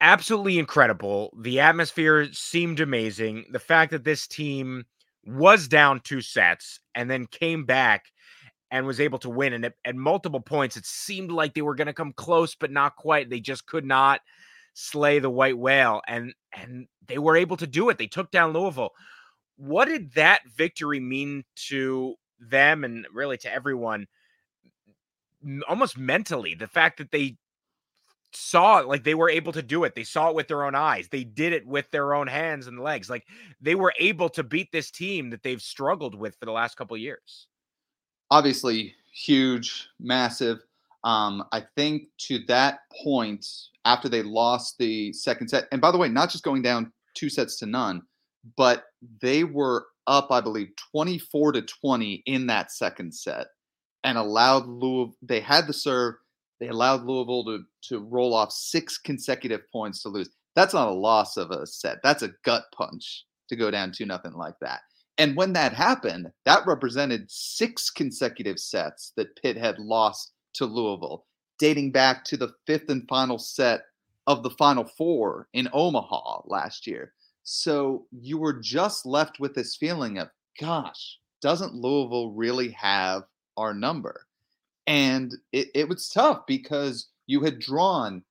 Absolutely 0.00 0.58
incredible. 0.58 1.36
The 1.40 1.60
atmosphere 1.60 2.28
seemed 2.32 2.80
amazing. 2.80 3.46
The 3.52 3.58
fact 3.58 3.90
that 3.92 4.04
this 4.04 4.26
team 4.26 4.84
was 5.24 5.68
down 5.68 6.00
two 6.00 6.20
sets 6.20 6.80
and 6.94 7.10
then 7.10 7.26
came 7.26 7.64
back 7.64 8.04
and 8.70 8.86
was 8.86 9.00
able 9.00 9.18
to 9.20 9.30
win. 9.30 9.52
And 9.52 9.64
at, 9.66 9.74
at 9.84 9.94
multiple 9.94 10.40
points, 10.40 10.76
it 10.76 10.84
seemed 10.84 11.30
like 11.30 11.54
they 11.54 11.62
were 11.62 11.74
going 11.76 11.86
to 11.86 11.92
come 11.92 12.12
close, 12.12 12.54
but 12.54 12.70
not 12.70 12.96
quite. 12.96 13.30
They 13.30 13.40
just 13.40 13.66
could 13.66 13.84
not 13.84 14.20
slay 14.74 15.20
the 15.20 15.30
white 15.30 15.56
whale 15.56 16.02
and 16.06 16.34
and 16.52 16.86
they 17.06 17.18
were 17.18 17.36
able 17.36 17.56
to 17.56 17.66
do 17.66 17.88
it. 17.88 17.98
They 17.98 18.06
took 18.06 18.30
down 18.30 18.52
Louisville. 18.52 18.90
What 19.56 19.86
did 19.86 20.12
that 20.14 20.40
victory 20.56 21.00
mean 21.00 21.44
to 21.68 22.16
them 22.40 22.84
and 22.84 23.06
really 23.12 23.38
to 23.38 23.52
everyone 23.52 24.06
almost 25.68 25.96
mentally? 25.96 26.54
The 26.54 26.66
fact 26.66 26.98
that 26.98 27.12
they 27.12 27.36
saw 28.36 28.78
it 28.78 28.88
like 28.88 29.04
they 29.04 29.14
were 29.14 29.30
able 29.30 29.52
to 29.52 29.62
do 29.62 29.84
it. 29.84 29.94
They 29.94 30.04
saw 30.04 30.28
it 30.28 30.34
with 30.34 30.48
their 30.48 30.64
own 30.64 30.74
eyes. 30.74 31.08
They 31.08 31.24
did 31.24 31.52
it 31.52 31.66
with 31.66 31.90
their 31.90 32.14
own 32.14 32.26
hands 32.26 32.66
and 32.66 32.80
legs. 32.80 33.08
Like 33.08 33.24
they 33.60 33.74
were 33.74 33.94
able 33.98 34.28
to 34.30 34.42
beat 34.42 34.72
this 34.72 34.90
team 34.90 35.30
that 35.30 35.42
they've 35.42 35.62
struggled 35.62 36.14
with 36.14 36.36
for 36.36 36.46
the 36.46 36.52
last 36.52 36.76
couple 36.76 36.96
years. 36.96 37.46
Obviously, 38.30 38.94
huge, 39.12 39.88
massive. 40.00 40.60
Um, 41.04 41.44
I 41.52 41.62
think 41.76 42.04
to 42.28 42.40
that 42.48 42.80
point, 43.02 43.46
after 43.84 44.08
they 44.08 44.22
lost 44.22 44.78
the 44.78 45.12
second 45.12 45.48
set, 45.48 45.68
and 45.70 45.80
by 45.80 45.90
the 45.90 45.98
way, 45.98 46.08
not 46.08 46.30
just 46.30 46.44
going 46.44 46.62
down 46.62 46.92
two 47.14 47.28
sets 47.28 47.58
to 47.58 47.66
none, 47.66 48.02
but 48.56 48.84
they 49.20 49.44
were 49.44 49.86
up, 50.06 50.28
I 50.30 50.40
believe, 50.40 50.68
24 50.92 51.52
to 51.52 51.62
20 51.62 52.22
in 52.26 52.46
that 52.46 52.72
second 52.72 53.14
set 53.14 53.46
and 54.04 54.18
allowed 54.18 54.66
Louisville, 54.66 55.16
they 55.22 55.40
had 55.40 55.66
the 55.66 55.72
serve, 55.72 56.14
they 56.60 56.68
allowed 56.68 57.04
Louisville 57.04 57.44
to, 57.46 57.60
to 57.88 58.00
roll 58.00 58.34
off 58.34 58.52
six 58.52 58.98
consecutive 58.98 59.62
points 59.72 60.02
to 60.02 60.08
lose. 60.10 60.30
That's 60.54 60.74
not 60.74 60.88
a 60.88 60.94
loss 60.94 61.36
of 61.36 61.50
a 61.50 61.66
set. 61.66 61.98
That's 62.02 62.22
a 62.22 62.32
gut 62.44 62.64
punch 62.72 63.24
to 63.48 63.56
go 63.56 63.70
down 63.70 63.92
two 63.92 64.06
nothing 64.06 64.34
like 64.34 64.54
that. 64.60 64.80
And 65.18 65.36
when 65.36 65.52
that 65.54 65.72
happened, 65.72 66.28
that 66.44 66.66
represented 66.66 67.30
six 67.30 67.90
consecutive 67.90 68.58
sets 68.58 69.12
that 69.16 69.36
Pitt 69.36 69.56
had 69.56 69.78
lost 69.78 70.33
to 70.54 70.66
Louisville, 70.66 71.26
dating 71.58 71.92
back 71.92 72.24
to 72.24 72.36
the 72.36 72.54
fifth 72.66 72.88
and 72.88 73.06
final 73.08 73.38
set 73.38 73.84
of 74.26 74.42
the 74.42 74.50
Final 74.50 74.84
Four 74.84 75.48
in 75.52 75.68
Omaha 75.72 76.42
last 76.46 76.86
year. 76.86 77.12
So 77.42 78.06
you 78.10 78.38
were 78.38 78.54
just 78.54 79.04
left 79.04 79.38
with 79.38 79.54
this 79.54 79.76
feeling 79.76 80.18
of, 80.18 80.30
gosh, 80.58 81.18
doesn't 81.42 81.74
Louisville 81.74 82.30
really 82.30 82.70
have 82.70 83.24
our 83.56 83.74
number? 83.74 84.26
And 84.86 85.34
it, 85.52 85.68
it 85.74 85.88
was 85.88 86.08
tough 86.08 86.46
because 86.46 87.08
you 87.26 87.40
had 87.42 87.58
drawn 87.58 88.22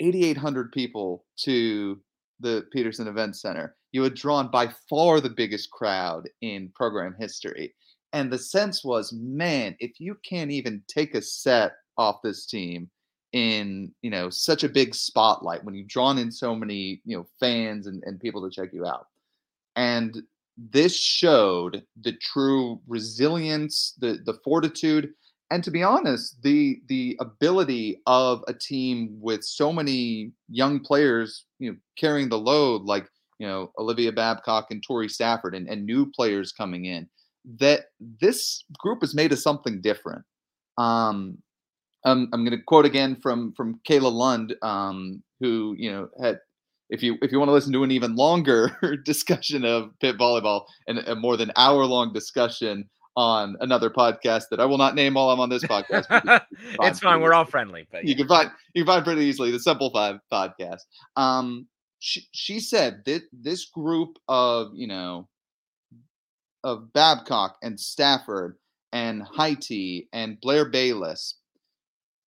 8,800 0.00 0.72
people 0.72 1.24
to 1.38 2.00
the 2.40 2.66
Peterson 2.72 3.08
Event 3.08 3.36
Center. 3.36 3.76
You 3.92 4.02
had 4.02 4.14
drawn 4.14 4.50
by 4.50 4.72
far 4.88 5.20
the 5.20 5.30
biggest 5.30 5.70
crowd 5.70 6.28
in 6.40 6.70
program 6.74 7.14
history. 7.18 7.74
And 8.14 8.32
the 8.32 8.38
sense 8.38 8.84
was, 8.84 9.12
man, 9.12 9.74
if 9.80 9.98
you 9.98 10.16
can't 10.24 10.52
even 10.52 10.84
take 10.86 11.16
a 11.16 11.20
set 11.20 11.72
off 11.98 12.22
this 12.22 12.46
team 12.46 12.88
in, 13.32 13.92
you 14.02 14.10
know, 14.10 14.30
such 14.30 14.62
a 14.62 14.68
big 14.68 14.94
spotlight 14.94 15.64
when 15.64 15.74
you've 15.74 15.88
drawn 15.88 16.18
in 16.18 16.30
so 16.30 16.54
many, 16.54 17.02
you 17.04 17.16
know, 17.16 17.26
fans 17.40 17.88
and, 17.88 18.04
and 18.06 18.20
people 18.20 18.48
to 18.48 18.54
check 18.54 18.72
you 18.72 18.86
out. 18.86 19.06
And 19.74 20.22
this 20.56 20.96
showed 20.96 21.82
the 22.00 22.12
true 22.12 22.80
resilience, 22.86 23.94
the 23.98 24.20
the 24.24 24.38
fortitude, 24.44 25.12
and 25.50 25.64
to 25.64 25.72
be 25.72 25.82
honest, 25.82 26.40
the 26.42 26.80
the 26.86 27.18
ability 27.20 28.00
of 28.06 28.44
a 28.46 28.54
team 28.54 29.18
with 29.20 29.42
so 29.42 29.72
many 29.72 30.30
young 30.48 30.78
players, 30.78 31.46
you 31.58 31.72
know, 31.72 31.76
carrying 31.98 32.28
the 32.28 32.38
load, 32.38 32.82
like 32.82 33.08
you 33.40 33.48
know 33.48 33.72
Olivia 33.76 34.12
Babcock 34.12 34.70
and 34.70 34.80
Torrey 34.86 35.08
Stafford, 35.08 35.56
and, 35.56 35.68
and 35.68 35.84
new 35.84 36.08
players 36.12 36.52
coming 36.52 36.84
in 36.84 37.08
that 37.58 37.86
this 38.00 38.64
group 38.78 39.02
is 39.02 39.14
made 39.14 39.32
of 39.32 39.38
something 39.38 39.80
different. 39.80 40.24
Um, 40.78 41.38
I'm, 42.04 42.28
I'm 42.32 42.44
going 42.44 42.56
to 42.56 42.64
quote 42.64 42.84
again 42.84 43.16
from 43.16 43.52
from 43.54 43.80
Kayla 43.88 44.12
Lund, 44.12 44.54
um, 44.62 45.22
who 45.40 45.74
you 45.78 45.90
know 45.90 46.08
had 46.22 46.38
if 46.90 47.02
you 47.02 47.16
if 47.22 47.32
you 47.32 47.38
want 47.38 47.48
to 47.48 47.52
listen 47.52 47.72
to 47.72 47.84
an 47.84 47.90
even 47.90 48.14
longer 48.14 48.98
discussion 49.04 49.64
of 49.64 49.90
Pitt 50.00 50.18
volleyball 50.18 50.64
and 50.86 50.98
a 50.98 51.14
more 51.14 51.36
than 51.36 51.52
hour 51.56 51.84
long 51.84 52.12
discussion 52.12 52.88
on 53.16 53.56
another 53.60 53.90
podcast 53.90 54.48
that 54.50 54.60
I 54.60 54.64
will 54.64 54.78
not 54.78 54.94
name 54.94 55.14
while 55.14 55.30
I'm 55.30 55.40
on 55.40 55.48
this 55.48 55.62
podcast. 55.64 56.06
it's 56.80 57.00
fine. 57.00 57.20
We're 57.20 57.32
all 57.32 57.44
friendly, 57.44 57.86
but 57.90 58.04
yeah. 58.04 58.10
you 58.10 58.16
can 58.16 58.28
find 58.28 58.50
you 58.74 58.84
can 58.84 58.94
find 58.94 59.04
pretty 59.04 59.22
easily 59.22 59.50
the 59.50 59.60
Simple 59.60 59.90
Five 59.90 60.18
podcast. 60.32 60.80
Um, 61.16 61.66
she, 62.00 62.22
she 62.32 62.60
said 62.60 63.02
that 63.06 63.22
this 63.32 63.66
group 63.66 64.18
of 64.28 64.72
you 64.74 64.86
know 64.86 65.28
of 66.64 66.92
Babcock 66.92 67.56
and 67.62 67.78
Stafford 67.78 68.56
and 68.92 69.22
Heite 69.22 70.08
and 70.12 70.40
Blair 70.40 70.64
Bayless, 70.64 71.36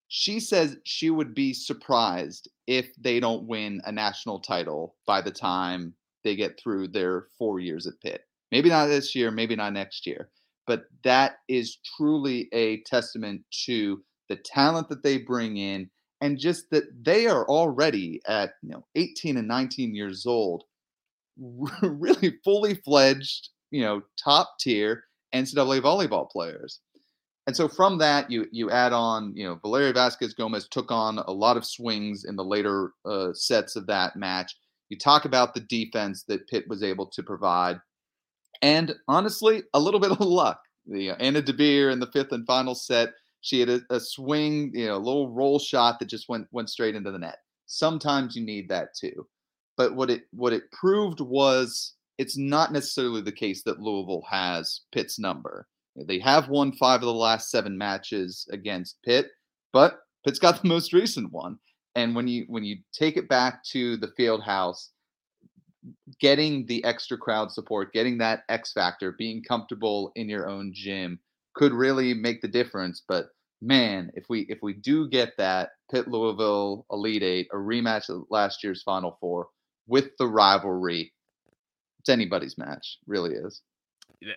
she 0.06 0.40
says 0.40 0.78
she 0.84 1.10
would 1.10 1.34
be 1.34 1.52
surprised 1.52 2.48
if 2.66 2.90
they 2.96 3.20
don't 3.20 3.46
win 3.46 3.82
a 3.84 3.92
national 3.92 4.40
title 4.40 4.96
by 5.06 5.20
the 5.20 5.30
time 5.30 5.94
they 6.24 6.34
get 6.36 6.58
through 6.58 6.88
their 6.88 7.26
four 7.38 7.60
years 7.60 7.86
at 7.86 8.00
Pitt. 8.00 8.22
Maybe 8.50 8.70
not 8.70 8.86
this 8.86 9.14
year, 9.14 9.30
maybe 9.30 9.56
not 9.56 9.74
next 9.74 10.06
year, 10.06 10.30
but 10.66 10.84
that 11.04 11.36
is 11.48 11.78
truly 11.96 12.48
a 12.52 12.80
testament 12.82 13.42
to 13.66 14.02
the 14.28 14.36
talent 14.36 14.88
that 14.88 15.02
they 15.02 15.18
bring 15.18 15.56
in 15.56 15.90
and 16.20 16.38
just 16.38 16.70
that 16.70 16.84
they 17.02 17.26
are 17.26 17.46
already 17.46 18.20
at 18.26 18.52
you 18.62 18.70
know 18.70 18.84
18 18.94 19.36
and 19.36 19.48
19 19.48 19.94
years 19.94 20.26
old 20.26 20.64
really 21.82 22.38
fully 22.44 22.74
fledged 22.74 23.50
you 23.70 23.82
know 23.82 24.02
top 24.22 24.54
tier 24.60 25.04
ncaa 25.34 25.80
volleyball 25.80 26.28
players 26.30 26.80
and 27.46 27.56
so 27.56 27.68
from 27.68 27.98
that 27.98 28.30
you 28.30 28.46
you 28.50 28.70
add 28.70 28.92
on 28.92 29.32
you 29.34 29.44
know 29.44 29.58
valeria 29.62 29.92
vasquez 29.92 30.34
gomez 30.34 30.68
took 30.68 30.90
on 30.90 31.18
a 31.18 31.32
lot 31.32 31.56
of 31.56 31.64
swings 31.64 32.24
in 32.24 32.36
the 32.36 32.44
later 32.44 32.92
uh, 33.04 33.32
sets 33.32 33.76
of 33.76 33.86
that 33.86 34.16
match 34.16 34.56
you 34.88 34.96
talk 34.96 35.24
about 35.24 35.54
the 35.54 35.60
defense 35.60 36.24
that 36.24 36.48
pitt 36.48 36.64
was 36.68 36.82
able 36.82 37.06
to 37.06 37.22
provide 37.22 37.78
and 38.62 38.94
honestly 39.06 39.62
a 39.74 39.80
little 39.80 40.00
bit 40.04 40.12
of 40.12 40.20
luck 40.20 40.60
the 40.86 41.10
uh, 41.10 41.16
anna 41.16 41.42
debeer 41.42 41.92
in 41.92 42.00
the 42.00 42.10
fifth 42.12 42.32
and 42.32 42.46
final 42.46 42.74
set 42.74 43.10
she 43.40 43.60
had 43.60 43.68
a, 43.68 43.80
a 43.90 44.00
swing, 44.00 44.72
you 44.74 44.86
know, 44.86 44.96
a 44.96 44.98
little 44.98 45.30
roll 45.30 45.58
shot 45.58 45.98
that 45.98 46.08
just 46.08 46.28
went 46.28 46.46
went 46.50 46.70
straight 46.70 46.94
into 46.94 47.10
the 47.10 47.18
net. 47.18 47.38
Sometimes 47.66 48.34
you 48.34 48.44
need 48.44 48.68
that 48.68 48.94
too. 48.94 49.26
But 49.76 49.94
what 49.94 50.10
it 50.10 50.24
what 50.32 50.52
it 50.52 50.70
proved 50.72 51.20
was 51.20 51.94
it's 52.18 52.36
not 52.36 52.72
necessarily 52.72 53.22
the 53.22 53.32
case 53.32 53.62
that 53.62 53.80
Louisville 53.80 54.24
has 54.28 54.82
Pitt's 54.92 55.18
number. 55.18 55.66
They 55.96 56.18
have 56.20 56.48
won 56.48 56.72
five 56.72 57.00
of 57.00 57.06
the 57.06 57.14
last 57.14 57.50
seven 57.50 57.76
matches 57.76 58.46
against 58.52 59.02
Pitt, 59.04 59.28
but 59.72 60.00
Pitt's 60.24 60.38
got 60.38 60.62
the 60.62 60.68
most 60.74 60.92
recent 60.92 61.32
one. 61.32 61.58
And 61.94 62.14
when 62.14 62.28
you 62.28 62.44
when 62.48 62.64
you 62.64 62.78
take 62.92 63.16
it 63.16 63.28
back 63.28 63.64
to 63.72 63.96
the 63.96 64.12
field 64.16 64.42
house, 64.42 64.90
getting 66.20 66.66
the 66.66 66.84
extra 66.84 67.16
crowd 67.16 67.50
support, 67.50 67.92
getting 67.92 68.18
that 68.18 68.44
X 68.48 68.72
factor, 68.72 69.12
being 69.12 69.42
comfortable 69.42 70.12
in 70.14 70.28
your 70.28 70.48
own 70.48 70.72
gym 70.74 71.18
could 71.54 71.72
really 71.72 72.14
make 72.14 72.40
the 72.40 72.48
difference. 72.48 73.02
But 73.08 73.30
man, 73.60 74.10
if 74.14 74.24
we 74.28 74.42
if 74.42 74.58
we 74.62 74.74
do 74.74 75.08
get 75.08 75.36
that 75.38 75.70
Pitt 75.90 76.08
Louisville 76.08 76.86
Elite 76.92 77.22
Eight, 77.22 77.48
a 77.52 77.56
rematch 77.56 78.08
of 78.08 78.24
last 78.30 78.62
year's 78.62 78.82
Final 78.82 79.16
Four 79.20 79.48
with 79.86 80.10
the 80.18 80.26
rivalry, 80.26 81.12
it's 82.00 82.08
anybody's 82.08 82.58
match. 82.58 82.98
Really 83.06 83.34
is. 83.34 83.62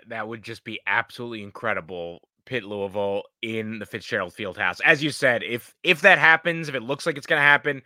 That 0.07 0.27
would 0.27 0.43
just 0.43 0.63
be 0.63 0.79
absolutely 0.85 1.43
incredible. 1.43 2.19
Pitt 2.45 2.63
Louisville 2.63 3.23
in 3.41 3.79
the 3.79 3.85
Fitzgerald 3.85 4.33
Fieldhouse. 4.33 4.81
As 4.83 5.03
you 5.03 5.11
said, 5.11 5.43
if 5.43 5.73
if 5.83 6.01
that 6.01 6.17
happens, 6.17 6.69
if 6.69 6.75
it 6.75 6.83
looks 6.83 7.05
like 7.05 7.17
it's 7.17 7.27
going 7.27 7.39
to 7.39 7.43
happen, 7.43 7.81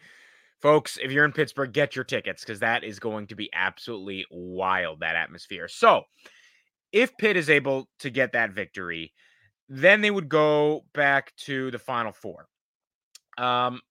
folks, 0.61 0.97
if 1.01 1.11
you're 1.11 1.25
in 1.25 1.33
Pittsburgh, 1.33 1.73
get 1.73 1.95
your 1.95 2.05
tickets 2.05 2.43
because 2.43 2.59
that 2.59 2.83
is 2.83 2.99
going 2.99 3.27
to 3.27 3.35
be 3.35 3.49
absolutely 3.53 4.25
wild. 4.31 5.01
That 5.01 5.15
atmosphere. 5.15 5.67
So, 5.67 6.03
if 6.91 7.15
Pitt 7.17 7.38
is 7.38 7.49
able 7.49 7.89
to 7.99 8.09
get 8.09 8.31
that 8.31 8.53
victory, 8.53 9.13
then 9.67 10.01
they 10.01 10.11
would 10.11 10.29
go 10.29 10.85
back 10.93 11.35
to 11.38 11.71
the 11.71 11.79
Final 11.79 12.13
Four. 12.13 12.47
Um, 13.38 13.81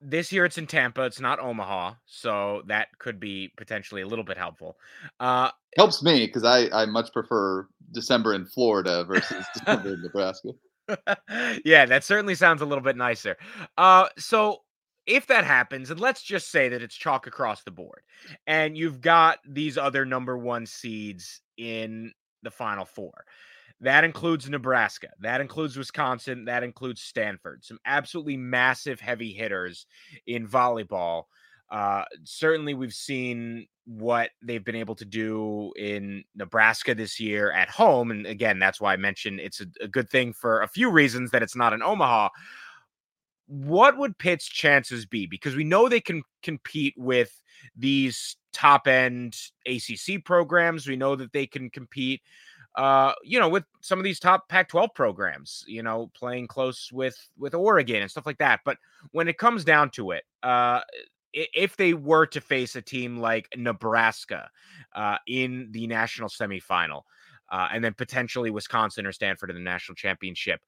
this 0.00 0.32
year 0.32 0.44
it's 0.44 0.58
in 0.58 0.66
Tampa. 0.66 1.02
It's 1.04 1.20
not 1.20 1.40
Omaha, 1.40 1.94
so 2.06 2.62
that 2.66 2.88
could 2.98 3.20
be 3.20 3.52
potentially 3.56 4.02
a 4.02 4.06
little 4.06 4.24
bit 4.24 4.38
helpful. 4.38 4.76
Uh, 5.18 5.50
Helps 5.76 6.02
me 6.02 6.26
because 6.26 6.44
I 6.44 6.68
I 6.70 6.86
much 6.86 7.12
prefer 7.12 7.68
December 7.92 8.34
in 8.34 8.46
Florida 8.46 9.04
versus 9.04 9.44
December 9.54 9.94
in 9.94 10.02
Nebraska. 10.02 10.50
yeah, 11.64 11.86
that 11.86 12.02
certainly 12.04 12.34
sounds 12.34 12.62
a 12.62 12.66
little 12.66 12.82
bit 12.82 12.96
nicer. 12.96 13.36
Uh, 13.78 14.08
so 14.18 14.62
if 15.06 15.26
that 15.28 15.44
happens, 15.44 15.90
and 15.90 16.00
let's 16.00 16.22
just 16.22 16.50
say 16.50 16.68
that 16.68 16.82
it's 16.82 16.94
chalk 16.94 17.26
across 17.26 17.62
the 17.62 17.70
board, 17.70 18.02
and 18.46 18.76
you've 18.76 19.00
got 19.00 19.38
these 19.46 19.78
other 19.78 20.04
number 20.04 20.36
one 20.36 20.66
seeds 20.66 21.40
in 21.56 22.12
the 22.42 22.50
Final 22.50 22.84
Four. 22.84 23.24
That 23.80 24.04
includes 24.04 24.48
Nebraska. 24.48 25.08
That 25.20 25.40
includes 25.40 25.76
Wisconsin. 25.76 26.44
That 26.44 26.62
includes 26.62 27.00
Stanford. 27.00 27.64
Some 27.64 27.78
absolutely 27.86 28.36
massive 28.36 29.00
heavy 29.00 29.32
hitters 29.32 29.86
in 30.26 30.46
volleyball. 30.46 31.24
Uh, 31.70 32.04
certainly, 32.24 32.74
we've 32.74 32.92
seen 32.92 33.66
what 33.86 34.30
they've 34.42 34.64
been 34.64 34.76
able 34.76 34.94
to 34.96 35.04
do 35.04 35.72
in 35.76 36.24
Nebraska 36.34 36.94
this 36.94 37.18
year 37.18 37.52
at 37.52 37.70
home. 37.70 38.10
And 38.10 38.26
again, 38.26 38.58
that's 38.58 38.80
why 38.80 38.92
I 38.92 38.96
mentioned 38.96 39.40
it's 39.40 39.60
a, 39.60 39.66
a 39.80 39.88
good 39.88 40.10
thing 40.10 40.32
for 40.32 40.62
a 40.62 40.68
few 40.68 40.90
reasons 40.90 41.30
that 41.30 41.42
it's 41.42 41.56
not 41.56 41.72
in 41.72 41.82
Omaha. 41.82 42.28
What 43.46 43.98
would 43.98 44.18
Pitt's 44.18 44.46
chances 44.46 45.06
be? 45.06 45.26
Because 45.26 45.56
we 45.56 45.64
know 45.64 45.88
they 45.88 46.00
can 46.00 46.22
compete 46.42 46.94
with 46.96 47.42
these 47.76 48.36
top 48.52 48.86
end 48.86 49.36
ACC 49.66 50.24
programs. 50.24 50.86
We 50.86 50.96
know 50.96 51.16
that 51.16 51.32
they 51.32 51.46
can 51.46 51.70
compete 51.70 52.20
uh, 52.76 53.12
you 53.24 53.38
know, 53.38 53.48
with 53.48 53.64
some 53.80 53.98
of 53.98 54.04
these 54.04 54.20
top 54.20 54.48
Pac-12 54.48 54.94
programs, 54.94 55.64
you 55.66 55.82
know, 55.82 56.10
playing 56.14 56.46
close 56.46 56.90
with 56.92 57.16
with 57.38 57.54
Oregon 57.54 58.02
and 58.02 58.10
stuff 58.10 58.26
like 58.26 58.38
that. 58.38 58.60
But 58.64 58.78
when 59.12 59.28
it 59.28 59.38
comes 59.38 59.64
down 59.64 59.90
to 59.90 60.12
it, 60.12 60.24
uh, 60.42 60.80
if 61.32 61.76
they 61.76 61.94
were 61.94 62.26
to 62.26 62.40
face 62.40 62.76
a 62.76 62.82
team 62.82 63.18
like 63.18 63.48
Nebraska 63.56 64.48
uh, 64.94 65.16
in 65.26 65.68
the 65.72 65.86
national 65.86 66.28
semifinal, 66.28 67.02
uh, 67.50 67.68
and 67.72 67.82
then 67.82 67.94
potentially 67.94 68.50
Wisconsin 68.50 69.06
or 69.06 69.12
Stanford 69.12 69.50
in 69.50 69.56
the 69.56 69.62
national 69.62 69.96
championship, 69.96 70.60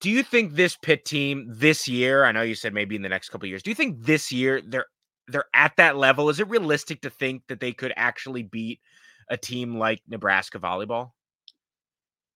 do 0.00 0.10
you 0.10 0.22
think 0.22 0.54
this 0.54 0.76
Pitt 0.76 1.04
team 1.04 1.46
this 1.48 1.88
year? 1.88 2.24
I 2.24 2.32
know 2.32 2.42
you 2.42 2.54
said 2.54 2.74
maybe 2.74 2.96
in 2.96 3.02
the 3.02 3.08
next 3.08 3.30
couple 3.30 3.48
years. 3.48 3.62
Do 3.62 3.70
you 3.70 3.74
think 3.74 4.02
this 4.02 4.30
year 4.30 4.60
they're 4.60 4.86
they're 5.28 5.46
at 5.54 5.72
that 5.76 5.96
level? 5.96 6.28
Is 6.28 6.38
it 6.38 6.48
realistic 6.48 7.00
to 7.02 7.10
think 7.10 7.42
that 7.48 7.60
they 7.60 7.72
could 7.72 7.92
actually 7.96 8.44
beat? 8.44 8.80
A 9.28 9.36
team 9.36 9.76
like 9.76 10.00
Nebraska 10.08 10.58
volleyball? 10.58 11.12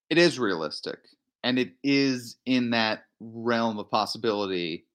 It 0.08 0.18
is 0.18 0.38
realistic. 0.38 0.98
And 1.42 1.58
it 1.58 1.72
is 1.82 2.36
in 2.44 2.70
that 2.70 3.04
realm 3.20 3.78
of 3.78 3.90
possibility 3.90 4.86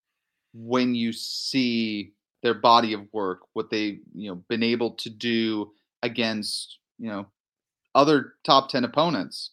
when 0.53 0.93
you 0.95 1.11
see 1.11 2.13
their 2.43 2.53
body 2.53 2.93
of 2.93 3.01
work, 3.11 3.39
what 3.53 3.69
they, 3.69 3.99
you 4.13 4.29
know, 4.29 4.35
been 4.47 4.61
able 4.61 4.91
to 4.91 5.09
do 5.09 5.71
against, 6.03 6.77
you 6.99 7.09
know, 7.09 7.25
other 7.95 8.33
top 8.43 8.69
10 8.69 8.83
opponents, 8.83 9.51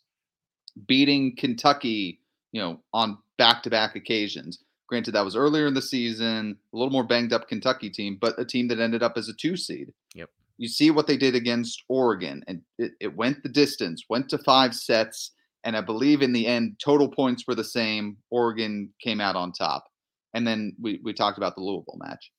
beating 0.87 1.35
Kentucky, 1.37 2.21
you 2.51 2.61
know, 2.61 2.81
on 2.93 3.17
back-to-back 3.39 3.97
occasions. 3.97 4.59
Granted, 4.89 5.13
that 5.13 5.25
was 5.25 5.37
earlier 5.37 5.67
in 5.67 5.75
the 5.75 5.81
season, 5.81 6.59
a 6.73 6.77
little 6.77 6.93
more 6.93 7.05
banged 7.05 7.33
up 7.33 7.49
Kentucky 7.49 7.89
team, 7.89 8.19
but 8.21 8.39
a 8.39 8.45
team 8.45 8.69
that 8.69 8.79
ended 8.79 9.03
up 9.03 9.17
as 9.17 9.29
a 9.29 9.33
two 9.33 9.57
seed. 9.57 9.95
Yep 10.15 10.29
you 10.63 10.69
see 10.69 10.93
what 10.93 11.09
they 11.09 11.17
did 11.17 11.35
against 11.35 11.83
Oregon, 11.89 12.45
and 12.47 12.63
it, 12.79 12.93
it 13.01 13.17
went 13.17 13.43
the 13.43 13.49
distance, 13.49 14.05
went 14.09 14.29
to 14.29 14.39
five 14.39 14.75
sets, 14.75 15.33
and 15.65 15.77
I 15.77 15.81
believe 15.81 16.23
in 16.23 16.33
the 16.33 16.47
end, 16.47 16.81
total 16.83 17.09
points 17.09 17.49
were 17.49 17.57
the 17.57 17.65
same. 17.65 18.17
Oregon 18.31 18.89
came 19.03 19.21
out 19.21 19.35
on 19.35 19.51
top, 19.51 19.85
and 20.35 20.47
then 20.47 20.77
we 20.81 21.01
we 21.03 21.13
talked 21.13 21.37
about 21.37 21.57
the 21.57 21.63
Louisville 21.63 21.99
match. 21.99 22.31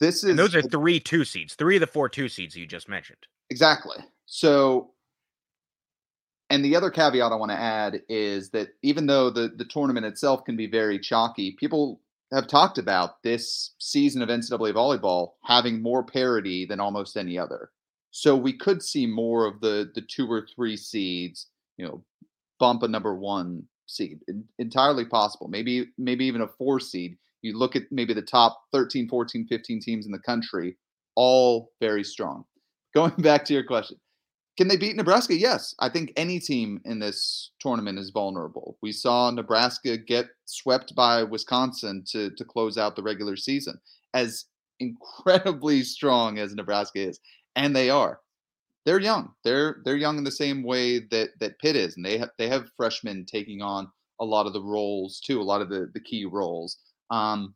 This 0.00 0.22
is 0.22 0.30
and 0.30 0.38
those 0.38 0.54
are 0.54 0.60
three 0.60 1.00
two 1.00 1.24
seeds, 1.24 1.54
three 1.54 1.76
of 1.76 1.80
the 1.80 1.86
four 1.86 2.10
two 2.10 2.28
seeds 2.28 2.54
you 2.54 2.66
just 2.66 2.90
mentioned. 2.90 3.18
Exactly. 3.48 3.96
So, 4.26 4.90
and 6.50 6.62
the 6.62 6.76
other 6.76 6.90
caveat 6.90 7.32
I 7.32 7.36
want 7.36 7.52
to 7.52 7.58
add 7.58 8.02
is 8.10 8.50
that 8.50 8.68
even 8.82 9.06
though 9.06 9.30
the 9.30 9.48
the 9.56 9.64
tournament 9.64 10.04
itself 10.04 10.44
can 10.44 10.58
be 10.58 10.66
very 10.66 10.98
chalky, 10.98 11.56
people 11.58 12.02
have 12.32 12.46
talked 12.46 12.78
about 12.78 13.22
this 13.22 13.74
season 13.78 14.22
of 14.22 14.28
NCAA 14.28 14.72
volleyball 14.74 15.32
having 15.44 15.82
more 15.82 16.04
parity 16.04 16.66
than 16.66 16.80
almost 16.80 17.16
any 17.16 17.38
other. 17.38 17.70
So 18.10 18.36
we 18.36 18.52
could 18.52 18.82
see 18.82 19.06
more 19.06 19.46
of 19.46 19.60
the 19.60 19.90
the 19.94 20.02
two 20.02 20.30
or 20.30 20.46
three 20.54 20.76
seeds, 20.76 21.48
you 21.76 21.86
know, 21.86 22.04
bump 22.58 22.82
a 22.82 22.88
number 22.88 23.14
one 23.14 23.64
seed. 23.86 24.20
Entirely 24.58 25.04
possible. 25.04 25.48
Maybe 25.48 25.88
maybe 25.96 26.24
even 26.26 26.42
a 26.42 26.48
four 26.48 26.80
seed. 26.80 27.16
You 27.42 27.56
look 27.56 27.76
at 27.76 27.84
maybe 27.90 28.14
the 28.14 28.22
top 28.22 28.60
13, 28.72 29.08
14, 29.08 29.46
15 29.46 29.80
teams 29.80 30.06
in 30.06 30.12
the 30.12 30.18
country, 30.18 30.76
all 31.14 31.70
very 31.80 32.02
strong. 32.02 32.44
Going 32.94 33.14
back 33.18 33.44
to 33.46 33.54
your 33.54 33.64
question, 33.64 33.98
can 34.58 34.66
they 34.66 34.76
beat 34.76 34.96
Nebraska? 34.96 35.36
Yes. 35.36 35.72
I 35.78 35.88
think 35.88 36.12
any 36.16 36.40
team 36.40 36.80
in 36.84 36.98
this 36.98 37.52
tournament 37.60 37.96
is 37.96 38.10
vulnerable. 38.10 38.76
We 38.82 38.90
saw 38.90 39.30
Nebraska 39.30 39.96
get 39.96 40.26
swept 40.46 40.96
by 40.96 41.22
Wisconsin 41.22 42.02
to, 42.10 42.30
to 42.30 42.44
close 42.44 42.76
out 42.76 42.96
the 42.96 43.02
regular 43.04 43.36
season. 43.36 43.80
As 44.14 44.46
incredibly 44.80 45.84
strong 45.84 46.40
as 46.40 46.56
Nebraska 46.56 46.98
is, 46.98 47.20
and 47.54 47.74
they 47.74 47.88
are, 47.88 48.18
they're 48.84 48.98
young. 48.98 49.32
They're 49.44 49.76
they're 49.84 49.96
young 49.96 50.18
in 50.18 50.24
the 50.24 50.30
same 50.32 50.64
way 50.64 51.00
that 51.10 51.30
that 51.38 51.60
Pitt 51.60 51.76
is, 51.76 51.96
and 51.96 52.04
they 52.04 52.18
have 52.18 52.30
they 52.36 52.48
have 52.48 52.72
freshmen 52.76 53.26
taking 53.26 53.62
on 53.62 53.88
a 54.20 54.24
lot 54.24 54.46
of 54.46 54.54
the 54.54 54.62
roles 54.62 55.20
too, 55.20 55.40
a 55.40 55.42
lot 55.42 55.60
of 55.60 55.68
the 55.68 55.88
the 55.94 56.00
key 56.00 56.24
roles. 56.24 56.78
Um, 57.10 57.54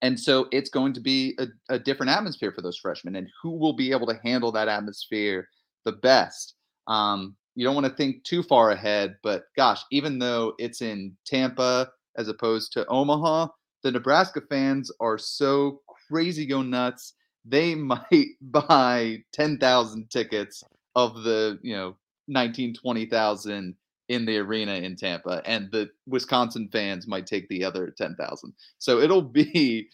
and 0.00 0.18
so 0.18 0.48
it's 0.52 0.70
going 0.70 0.94
to 0.94 1.00
be 1.00 1.36
a, 1.38 1.48
a 1.68 1.78
different 1.78 2.12
atmosphere 2.12 2.52
for 2.52 2.62
those 2.62 2.78
freshmen, 2.78 3.16
and 3.16 3.28
who 3.42 3.50
will 3.50 3.74
be 3.74 3.90
able 3.90 4.06
to 4.06 4.20
handle 4.24 4.52
that 4.52 4.68
atmosphere 4.68 5.48
the 5.84 5.92
best? 5.92 6.54
Um, 6.86 7.36
you 7.54 7.64
don't 7.64 7.74
want 7.74 7.86
to 7.86 7.94
think 7.94 8.24
too 8.24 8.42
far 8.42 8.70
ahead, 8.70 9.16
but 9.22 9.44
gosh, 9.56 9.82
even 9.90 10.18
though 10.18 10.54
it's 10.58 10.82
in 10.82 11.16
Tampa 11.26 11.90
as 12.16 12.28
opposed 12.28 12.72
to 12.72 12.86
Omaha, 12.86 13.48
the 13.82 13.90
Nebraska 13.90 14.40
fans 14.48 14.90
are 15.00 15.18
so 15.18 15.80
crazy 16.08 16.46
go 16.46 16.62
nuts. 16.62 17.14
They 17.44 17.74
might 17.74 18.28
buy 18.40 19.18
10,000 19.32 20.10
tickets 20.10 20.62
of 20.94 21.22
the, 21.22 21.58
you 21.62 21.74
know, 21.74 21.96
19, 22.28 22.74
20,000 22.74 23.74
in 24.08 24.24
the 24.26 24.38
arena 24.38 24.74
in 24.74 24.96
Tampa, 24.96 25.40
and 25.46 25.70
the 25.70 25.88
Wisconsin 26.06 26.68
fans 26.72 27.06
might 27.06 27.26
take 27.26 27.48
the 27.48 27.62
other 27.62 27.94
10,000. 27.96 28.52
So 28.78 28.98
it'll 28.98 29.22
be 29.22 29.88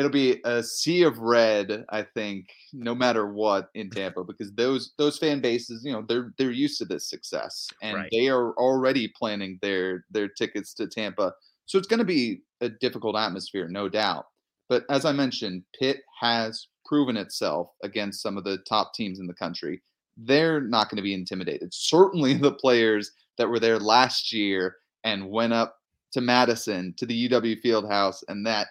it'll 0.00 0.10
be 0.10 0.40
a 0.46 0.62
sea 0.62 1.02
of 1.02 1.18
red, 1.18 1.84
I 1.90 2.02
think, 2.02 2.48
no 2.72 2.94
matter 2.94 3.30
what 3.30 3.68
in 3.74 3.90
Tampa, 3.90 4.24
because 4.24 4.50
those 4.54 4.94
those 4.96 5.18
fan 5.18 5.42
bases, 5.42 5.84
you 5.84 5.92
know, 5.92 6.02
they're 6.08 6.32
they're 6.38 6.50
used 6.50 6.78
to 6.78 6.86
this 6.86 7.10
success, 7.10 7.68
and 7.82 7.96
right. 7.96 8.08
they 8.10 8.28
are 8.28 8.52
already 8.54 9.12
planning 9.14 9.58
their 9.60 10.06
their 10.10 10.28
tickets 10.28 10.72
to 10.74 10.86
Tampa. 10.86 11.34
So 11.66 11.76
it's 11.76 11.86
going 11.86 11.98
to 11.98 12.06
be 12.06 12.40
a 12.62 12.70
difficult 12.70 13.14
atmosphere, 13.14 13.68
no 13.68 13.90
doubt. 13.90 14.24
But 14.70 14.84
as 14.88 15.04
I 15.04 15.12
mentioned, 15.12 15.64
Pitt 15.78 15.98
has 16.18 16.68
proven 16.86 17.18
itself 17.18 17.68
against 17.84 18.22
some 18.22 18.38
of 18.38 18.44
the 18.44 18.58
top 18.66 18.94
teams 18.94 19.20
in 19.20 19.26
the 19.26 19.34
country. 19.34 19.82
They're 20.16 20.62
not 20.62 20.88
going 20.88 20.96
to 20.96 21.02
be 21.02 21.14
intimidated. 21.14 21.74
Certainly, 21.74 22.34
the 22.38 22.52
players 22.52 23.12
that 23.36 23.50
were 23.50 23.60
there 23.60 23.78
last 23.78 24.32
year 24.32 24.76
and 25.04 25.28
went 25.28 25.52
up 25.52 25.76
to 26.12 26.22
Madison 26.22 26.94
to 26.96 27.04
the 27.04 27.28
UW 27.28 27.62
Fieldhouse, 27.62 28.24
and 28.28 28.46
that 28.46 28.68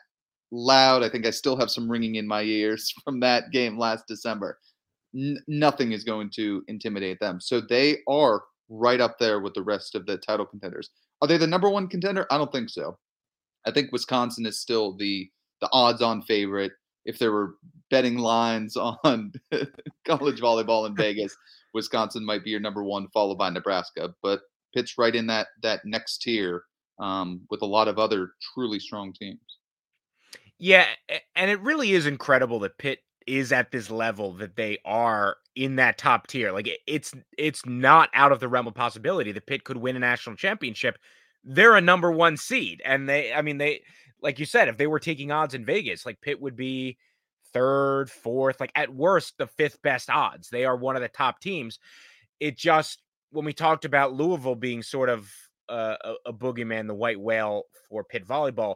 loud. 0.52 1.04
I 1.04 1.10
think 1.10 1.26
I 1.26 1.32
still 1.32 1.58
have 1.58 1.70
some 1.70 1.90
ringing 1.90 2.16
in 2.16 2.28
my 2.28 2.42
ears 2.42 2.94
from 3.04 3.20
that 3.22 3.52
game 3.52 3.78
last 3.78 4.06
December. 4.08 4.60
N- 5.16 5.40
nothing 5.48 5.92
is 5.92 6.04
going 6.04 6.30
to 6.36 6.64
intimidate 6.68 7.20
them. 7.20 7.40
So 7.42 7.62
they 7.62 7.98
are 8.08 8.44
right 8.70 9.02
up 9.02 9.18
there 9.20 9.40
with 9.40 9.54
the 9.54 9.64
rest 9.64 9.96
of 9.96 10.06
the 10.06 10.18
title 10.18 10.46
contenders. 10.46 10.90
Are 11.22 11.28
they 11.28 11.38
the 11.38 11.48
number 11.48 11.70
one 11.70 11.88
contender? 11.88 12.28
I 12.32 12.38
don't 12.38 12.52
think 12.52 12.70
so. 12.70 12.98
I 13.66 13.72
think 13.72 13.92
Wisconsin 13.92 14.46
is 14.46 14.60
still 14.60 14.96
the 14.96 15.30
the 15.62 15.70
odds-on 15.74 16.22
favorite. 16.22 16.72
If 17.06 17.20
there 17.20 17.34
were 17.34 17.56
betting 17.90 18.18
lines 18.18 18.78
on 19.04 19.34
college 20.06 20.40
volleyball 20.40 20.88
in 20.88 20.96
Vegas, 20.98 21.36
Wisconsin 21.74 22.26
might 22.26 22.44
be 22.44 22.52
your 22.52 22.62
number 22.62 22.84
one, 22.84 23.08
followed 23.10 23.38
by 23.38 23.50
Nebraska. 23.50 24.14
But 24.24 24.42
Pitt's 24.74 24.98
right 24.98 25.16
in 25.16 25.28
that 25.28 25.48
that 25.62 25.82
next 25.84 26.20
tier 26.22 26.64
um, 27.00 27.42
with 27.50 27.62
a 27.62 27.66
lot 27.66 27.88
of 27.88 28.00
other 28.00 28.32
truly 28.54 28.80
strong 28.80 29.14
teams. 29.14 29.49
Yeah, 30.60 30.86
and 31.36 31.50
it 31.50 31.60
really 31.62 31.94
is 31.94 32.06
incredible 32.06 32.60
that 32.60 32.78
Pitt 32.78 33.00
is 33.26 33.52
at 33.52 33.72
this 33.72 33.90
level 33.90 34.34
that 34.34 34.56
they 34.56 34.80
are 34.86 35.38
in 35.56 35.76
that 35.78 35.98
top 35.98 36.28
tier. 36.28 36.52
Like 36.52 36.70
it's 36.88 37.14
it's 37.38 37.66
not 37.66 38.10
out 38.14 38.32
of 38.32 38.40
the 38.40 38.48
realm 38.50 38.68
of 38.68 38.74
possibility 38.74 39.32
that 39.32 39.46
Pitt 39.48 39.64
could 39.64 39.78
win 39.78 39.96
a 39.96 40.00
national 40.00 40.36
championship. 40.36 40.98
They're 41.44 41.76
a 41.76 41.82
number 41.82 42.12
one 42.12 42.36
seed, 42.36 42.82
and 42.84 43.08
they, 43.08 43.32
I 43.34 43.42
mean, 43.42 43.58
they, 43.58 43.82
like 44.22 44.40
you 44.40 44.46
said, 44.46 44.68
if 44.68 44.78
they 44.78 44.88
were 44.88 45.00
taking 45.00 45.32
odds 45.32 45.54
in 45.54 45.64
Vegas, 45.66 46.06
like 46.06 46.20
Pitt 46.22 46.42
would 46.42 46.58
be 46.58 46.98
third, 47.54 48.12
fourth, 48.12 48.60
like 48.60 48.72
at 48.76 48.94
worst 48.94 49.36
the 49.38 49.48
fifth 49.48 49.82
best 49.82 50.10
odds. 50.10 50.50
They 50.50 50.66
are 50.66 50.76
one 50.76 50.98
of 50.98 51.02
the 51.02 51.08
top 51.08 51.40
teams. 51.40 51.80
It 52.42 52.58
just 52.58 53.02
when 53.32 53.46
we 53.46 53.54
talked 53.54 53.86
about 53.86 54.14
Louisville 54.14 54.56
being 54.56 54.84
sort 54.84 55.08
of 55.10 55.32
a, 55.70 55.96
a 56.26 56.34
boogeyman, 56.34 56.88
the 56.88 56.96
white 56.96 57.20
whale 57.20 57.64
for 57.90 58.04
Pitt 58.04 58.28
volleyball, 58.28 58.76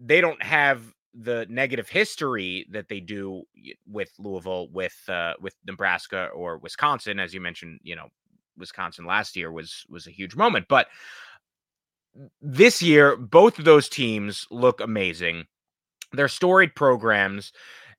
they 0.00 0.20
don't 0.20 0.42
have 0.42 0.82
the 1.14 1.46
negative 1.48 1.88
history 1.88 2.66
that 2.70 2.88
they 2.88 3.00
do 3.00 3.42
with 3.86 4.10
Louisville, 4.18 4.68
with 4.68 4.96
uh, 5.08 5.34
with 5.40 5.54
Nebraska 5.66 6.28
or 6.34 6.58
Wisconsin, 6.58 7.20
as 7.20 7.34
you 7.34 7.40
mentioned, 7.40 7.80
you 7.82 7.96
know, 7.96 8.08
Wisconsin 8.56 9.04
last 9.04 9.36
year 9.36 9.52
was 9.52 9.84
was 9.88 10.06
a 10.06 10.10
huge 10.10 10.34
moment, 10.34 10.66
but 10.68 10.88
this 12.40 12.82
year 12.82 13.16
both 13.16 13.58
of 13.58 13.64
those 13.64 13.88
teams 13.88 14.46
look 14.50 14.80
amazing. 14.80 15.46
They're 16.12 16.28
storied 16.28 16.74
programs 16.74 17.52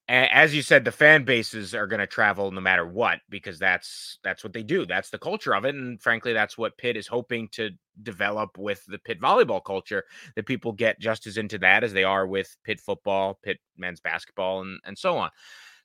as 0.09 0.53
you 0.53 0.61
said, 0.61 0.83
the 0.83 0.91
fan 0.91 1.23
bases 1.23 1.73
are 1.73 1.87
going 1.87 2.01
to 2.01 2.07
travel 2.07 2.51
no 2.51 2.59
matter 2.59 2.85
what 2.85 3.19
because 3.29 3.57
that's 3.57 4.19
that's 4.23 4.43
what 4.43 4.51
they 4.51 4.63
do. 4.63 4.85
That's 4.85 5.09
the 5.09 5.17
culture 5.17 5.55
of 5.55 5.63
it, 5.65 5.75
and 5.75 6.01
frankly, 6.01 6.33
that's 6.33 6.57
what 6.57 6.77
Pitt 6.77 6.97
is 6.97 7.07
hoping 7.07 7.47
to 7.53 7.71
develop 8.01 8.57
with 8.57 8.85
the 8.87 8.99
Pitt 8.99 9.21
volleyball 9.21 9.63
culture. 9.63 10.03
That 10.35 10.45
people 10.45 10.73
get 10.73 10.99
just 10.99 11.25
as 11.25 11.37
into 11.37 11.57
that 11.59 11.83
as 11.85 11.93
they 11.93 12.03
are 12.03 12.27
with 12.27 12.55
Pitt 12.65 12.81
football, 12.81 13.39
Pitt 13.43 13.59
men's 13.77 14.01
basketball, 14.01 14.61
and 14.61 14.79
and 14.85 14.97
so 14.97 15.17
on. 15.17 15.29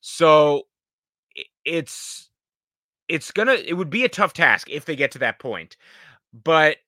So 0.01 0.65
it's 1.65 2.31
it's 3.09 3.31
gonna 3.31 3.55
it 3.55 3.75
would 3.75 3.91
be 3.91 4.05
a 4.05 4.09
tough 4.09 4.33
task 4.33 4.69
if 4.71 4.85
they 4.85 4.97
get 4.97 5.13
to 5.13 5.19
that 5.21 5.39
point, 5.39 5.77
but 6.33 6.79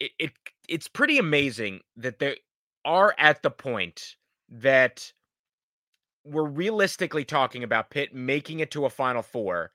it, 0.00 0.12
it 0.18 0.32
it's 0.68 0.88
pretty 0.88 1.18
amazing 1.18 1.80
that 1.96 2.18
they 2.18 2.38
are 2.84 3.14
at 3.18 3.42
the 3.42 3.50
point 3.50 4.16
that 4.50 5.12
we're 6.24 6.44
realistically 6.44 7.24
talking 7.24 7.64
about 7.64 7.90
Pitt 7.90 8.14
making 8.14 8.60
it 8.60 8.70
to 8.72 8.84
a 8.84 8.90
Final 8.90 9.22
Four 9.22 9.72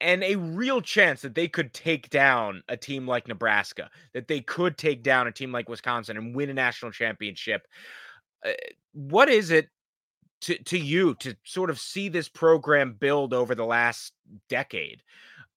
and 0.00 0.22
a 0.24 0.36
real 0.36 0.80
chance 0.80 1.20
that 1.22 1.34
they 1.34 1.46
could 1.46 1.74
take 1.74 2.08
down 2.08 2.62
a 2.68 2.76
team 2.76 3.06
like 3.06 3.28
Nebraska, 3.28 3.90
that 4.14 4.28
they 4.28 4.40
could 4.40 4.78
take 4.78 5.02
down 5.02 5.26
a 5.26 5.32
team 5.32 5.52
like 5.52 5.68
Wisconsin 5.68 6.16
and 6.16 6.34
win 6.34 6.48
a 6.48 6.54
national 6.54 6.90
championship. 6.90 7.66
Uh, 8.44 8.52
what 8.92 9.28
is 9.28 9.50
it 9.50 9.68
to 10.42 10.56
to 10.64 10.78
you 10.78 11.14
to 11.16 11.36
sort 11.44 11.68
of 11.70 11.78
see 11.78 12.08
this 12.08 12.28
program 12.28 12.94
build 12.98 13.34
over 13.34 13.54
the 13.54 13.64
last 13.64 14.12
decade 14.48 15.02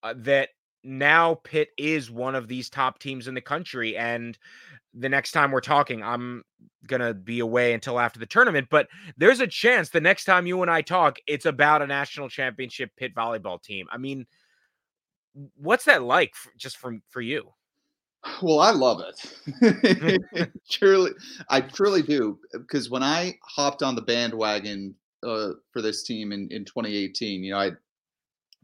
uh, 0.03 0.13
that 0.17 0.49
now 0.83 1.35
Pitt 1.43 1.69
is 1.77 2.11
one 2.11 2.35
of 2.35 2.47
these 2.47 2.69
top 2.69 2.99
teams 2.99 3.27
in 3.27 3.33
the 3.33 3.41
country 3.41 3.97
and 3.97 4.37
the 4.93 5.09
next 5.09 5.31
time 5.31 5.51
we're 5.51 5.61
talking, 5.61 6.03
I'm 6.03 6.43
gonna 6.87 7.13
be 7.13 7.39
away 7.39 7.73
until 7.73 7.99
after 7.99 8.19
the 8.19 8.25
tournament. 8.25 8.67
But 8.69 8.87
there's 9.17 9.39
a 9.39 9.47
chance 9.47 9.89
the 9.89 10.01
next 10.01 10.25
time 10.25 10.45
you 10.45 10.61
and 10.61 10.69
I 10.69 10.81
talk, 10.81 11.17
it's 11.27 11.45
about 11.45 11.81
a 11.81 11.87
national 11.87 12.29
championship 12.29 12.91
Pitt 12.95 13.15
volleyball 13.15 13.61
team. 13.61 13.87
I 13.91 13.97
mean, 13.97 14.25
what's 15.55 15.85
that 15.85 16.03
like 16.03 16.35
for, 16.35 16.51
just 16.57 16.77
from 16.77 17.01
for 17.09 17.21
you? 17.21 17.49
Well, 18.41 18.59
I 18.59 18.71
love 18.71 19.01
it. 19.01 20.51
truly, 20.69 21.11
I 21.49 21.61
truly 21.61 22.01
do. 22.01 22.39
Because 22.51 22.89
when 22.89 23.03
I 23.03 23.37
hopped 23.43 23.83
on 23.83 23.95
the 23.95 24.01
bandwagon 24.01 24.95
uh, 25.23 25.49
for 25.71 25.81
this 25.81 26.03
team 26.03 26.31
in, 26.31 26.47
in 26.51 26.65
2018, 26.65 27.43
you 27.43 27.51
know, 27.51 27.59
I 27.59 27.71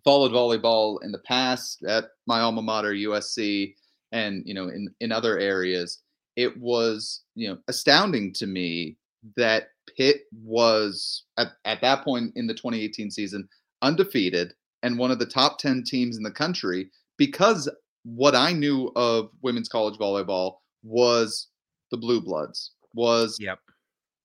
followed 0.04 0.32
volleyball 0.32 0.98
in 1.04 1.12
the 1.12 1.20
past 1.20 1.84
at 1.84 2.06
my 2.28 2.40
alma 2.40 2.62
mater, 2.62 2.94
USC, 2.94 3.76
and 4.12 4.44
you 4.46 4.54
know, 4.54 4.68
in 4.68 4.90
in 5.00 5.12
other 5.12 5.38
areas 5.40 6.02
it 6.40 6.58
was 6.58 7.24
you 7.36 7.50
know 7.50 7.58
astounding 7.68 8.32
to 8.34 8.48
me 8.48 8.96
that 9.36 9.72
Pitt 9.98 10.22
was 10.42 11.26
at, 11.38 11.50
at 11.66 11.82
that 11.82 12.06
point 12.06 12.32
in 12.38 12.48
the 12.48 12.54
2018 12.54 13.12
season 13.12 13.50
undefeated 13.82 14.54
and 14.82 14.98
one 14.98 15.12
of 15.12 15.20
the 15.20 15.26
top 15.26 15.58
10 15.58 15.84
teams 15.86 16.16
in 16.16 16.24
the 16.24 16.32
country 16.32 16.90
because 17.18 17.70
what 18.04 18.36
I 18.36 18.54
knew 18.54 18.90
of 18.96 19.30
women's 19.42 19.68
college 19.68 20.00
volleyball 20.00 20.56
was 20.82 21.48
the 21.92 21.98
blue 21.98 22.22
bloods 22.22 22.72
was 22.94 23.38
yep. 23.42 23.60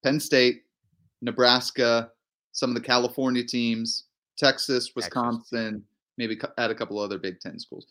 Penn 0.04 0.20
State, 0.20 0.62
Nebraska, 1.20 2.10
some 2.52 2.70
of 2.70 2.76
the 2.76 2.80
California 2.80 3.42
teams, 3.42 4.04
Texas, 4.36 4.92
Wisconsin, 4.94 5.72
Texas. 5.72 5.88
maybe 6.18 6.38
add 6.58 6.70
a 6.70 6.74
couple 6.74 6.98
other 6.98 7.18
Big 7.18 7.40
10 7.40 7.58
schools 7.58 7.86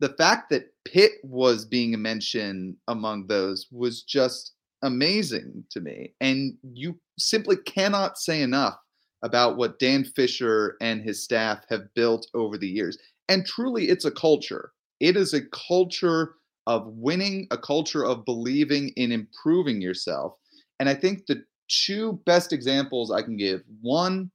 the 0.00 0.10
fact 0.10 0.50
that 0.50 0.72
Pitt 0.84 1.12
was 1.22 1.64
being 1.64 2.00
mentioned 2.00 2.76
among 2.88 3.26
those 3.26 3.66
was 3.70 4.02
just 4.02 4.52
amazing 4.82 5.64
to 5.70 5.80
me. 5.80 6.12
And 6.20 6.56
you 6.62 6.98
simply 7.18 7.56
cannot 7.56 8.18
say 8.18 8.42
enough 8.42 8.78
about 9.22 9.56
what 9.56 9.78
Dan 9.78 10.04
Fisher 10.04 10.76
and 10.80 11.02
his 11.02 11.22
staff 11.22 11.64
have 11.70 11.92
built 11.94 12.28
over 12.34 12.58
the 12.58 12.68
years. 12.68 12.98
And 13.28 13.46
truly, 13.46 13.88
it's 13.88 14.04
a 14.04 14.10
culture. 14.10 14.72
It 15.00 15.16
is 15.16 15.32
a 15.32 15.46
culture 15.46 16.34
of 16.66 16.86
winning, 16.88 17.46
a 17.50 17.58
culture 17.58 18.04
of 18.04 18.24
believing 18.24 18.90
in 18.90 19.12
improving 19.12 19.80
yourself. 19.80 20.34
And 20.78 20.88
I 20.88 20.94
think 20.94 21.26
the 21.26 21.42
two 21.68 22.20
best 22.26 22.52
examples 22.52 23.10
I 23.10 23.22
can 23.22 23.36
give 23.36 23.62
one 23.80 24.30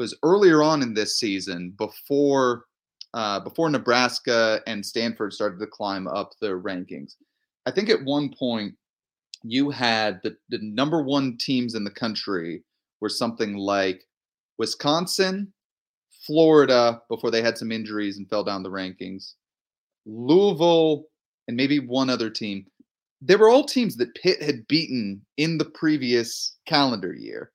was 0.00 0.16
earlier 0.22 0.62
on 0.62 0.80
in 0.80 0.94
this 0.94 1.18
season 1.18 1.74
before 1.76 2.64
uh, 3.12 3.38
before 3.40 3.68
Nebraska 3.68 4.62
and 4.66 4.84
Stanford 4.84 5.32
started 5.32 5.58
to 5.58 5.66
climb 5.66 6.06
up 6.08 6.32
the 6.40 6.48
rankings. 6.48 7.16
I 7.66 7.70
think 7.70 7.90
at 7.90 8.04
one 8.04 8.32
point 8.32 8.74
you 9.42 9.68
had 9.68 10.20
the, 10.22 10.36
the 10.48 10.58
number 10.62 11.02
one 11.02 11.36
teams 11.36 11.74
in 11.74 11.84
the 11.84 11.90
country 11.90 12.62
were 13.00 13.08
something 13.08 13.56
like 13.56 14.06
Wisconsin, 14.58 15.52
Florida 16.26 17.02
before 17.08 17.30
they 17.30 17.42
had 17.42 17.58
some 17.58 17.72
injuries 17.72 18.16
and 18.16 18.28
fell 18.28 18.44
down 18.44 18.62
the 18.62 18.70
rankings, 18.70 19.34
Louisville, 20.06 21.04
and 21.46 21.56
maybe 21.56 21.78
one 21.78 22.08
other 22.08 22.30
team. 22.30 22.64
They 23.20 23.36
were 23.36 23.50
all 23.50 23.64
teams 23.64 23.96
that 23.96 24.14
Pitt 24.14 24.40
had 24.40 24.66
beaten 24.66 25.20
in 25.36 25.58
the 25.58 25.66
previous 25.66 26.56
calendar 26.64 27.12
year. 27.12 27.52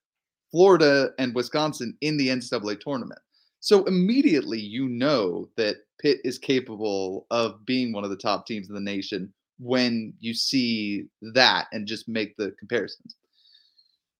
Florida 0.55 1.09
and 1.19 1.35
Wisconsin 1.35 1.97
in 1.99 2.15
the 2.15 2.29
NCAA 2.29 2.79
tournament. 2.79 3.19
So 3.59 3.83
immediately 3.87 4.57
you 4.57 4.87
know 4.87 5.49
that 5.57 5.75
Pitt 6.01 6.19
is 6.23 6.37
capable 6.37 7.27
of 7.29 7.65
being 7.65 7.91
one 7.91 8.05
of 8.05 8.09
the 8.09 8.15
top 8.15 8.47
teams 8.47 8.69
in 8.69 8.73
the 8.73 8.79
nation 8.79 9.33
when 9.59 10.13
you 10.21 10.33
see 10.33 11.07
that 11.33 11.67
and 11.73 11.85
just 11.85 12.07
make 12.07 12.37
the 12.37 12.51
comparisons. 12.57 13.17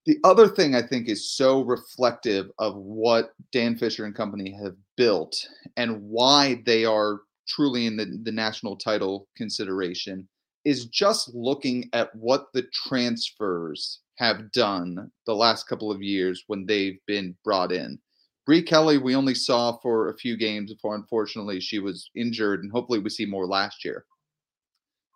The 0.05 0.17
other 0.25 0.49
thing 0.49 0.75
I 0.75 0.81
think 0.81 1.07
is 1.07 1.31
so 1.31 1.61
reflective 1.61 2.51
of 2.59 2.75
what 2.75 3.31
Dan 3.53 3.77
Fisher 3.77 4.03
and 4.03 4.13
company 4.13 4.53
have 4.61 4.75
built 4.97 5.37
and 5.77 6.01
why 6.01 6.61
they 6.65 6.83
are 6.83 7.21
truly 7.47 7.85
in 7.85 7.95
the, 7.95 8.19
the 8.23 8.31
national 8.33 8.75
title 8.75 9.29
consideration 9.37 10.27
is 10.65 10.87
just 10.87 11.33
looking 11.33 11.89
at 11.93 12.13
what 12.13 12.47
the 12.53 12.63
transfers 12.73 14.01
have 14.17 14.51
done 14.51 15.11
the 15.25 15.35
last 15.35 15.67
couple 15.67 15.91
of 15.91 16.01
years 16.01 16.43
when 16.47 16.65
they've 16.65 16.99
been 17.07 17.35
brought 17.43 17.71
in. 17.71 17.99
Bree 18.45 18.61
Kelly, 18.61 18.97
we 18.97 19.15
only 19.15 19.33
saw 19.33 19.77
for 19.81 20.09
a 20.09 20.17
few 20.17 20.37
games 20.37 20.71
before, 20.71 20.95
unfortunately, 20.95 21.59
she 21.59 21.79
was 21.79 22.09
injured, 22.15 22.61
and 22.61 22.71
hopefully 22.71 22.99
we 22.99 23.09
see 23.09 23.25
more 23.25 23.47
last 23.47 23.83
year. 23.83 24.05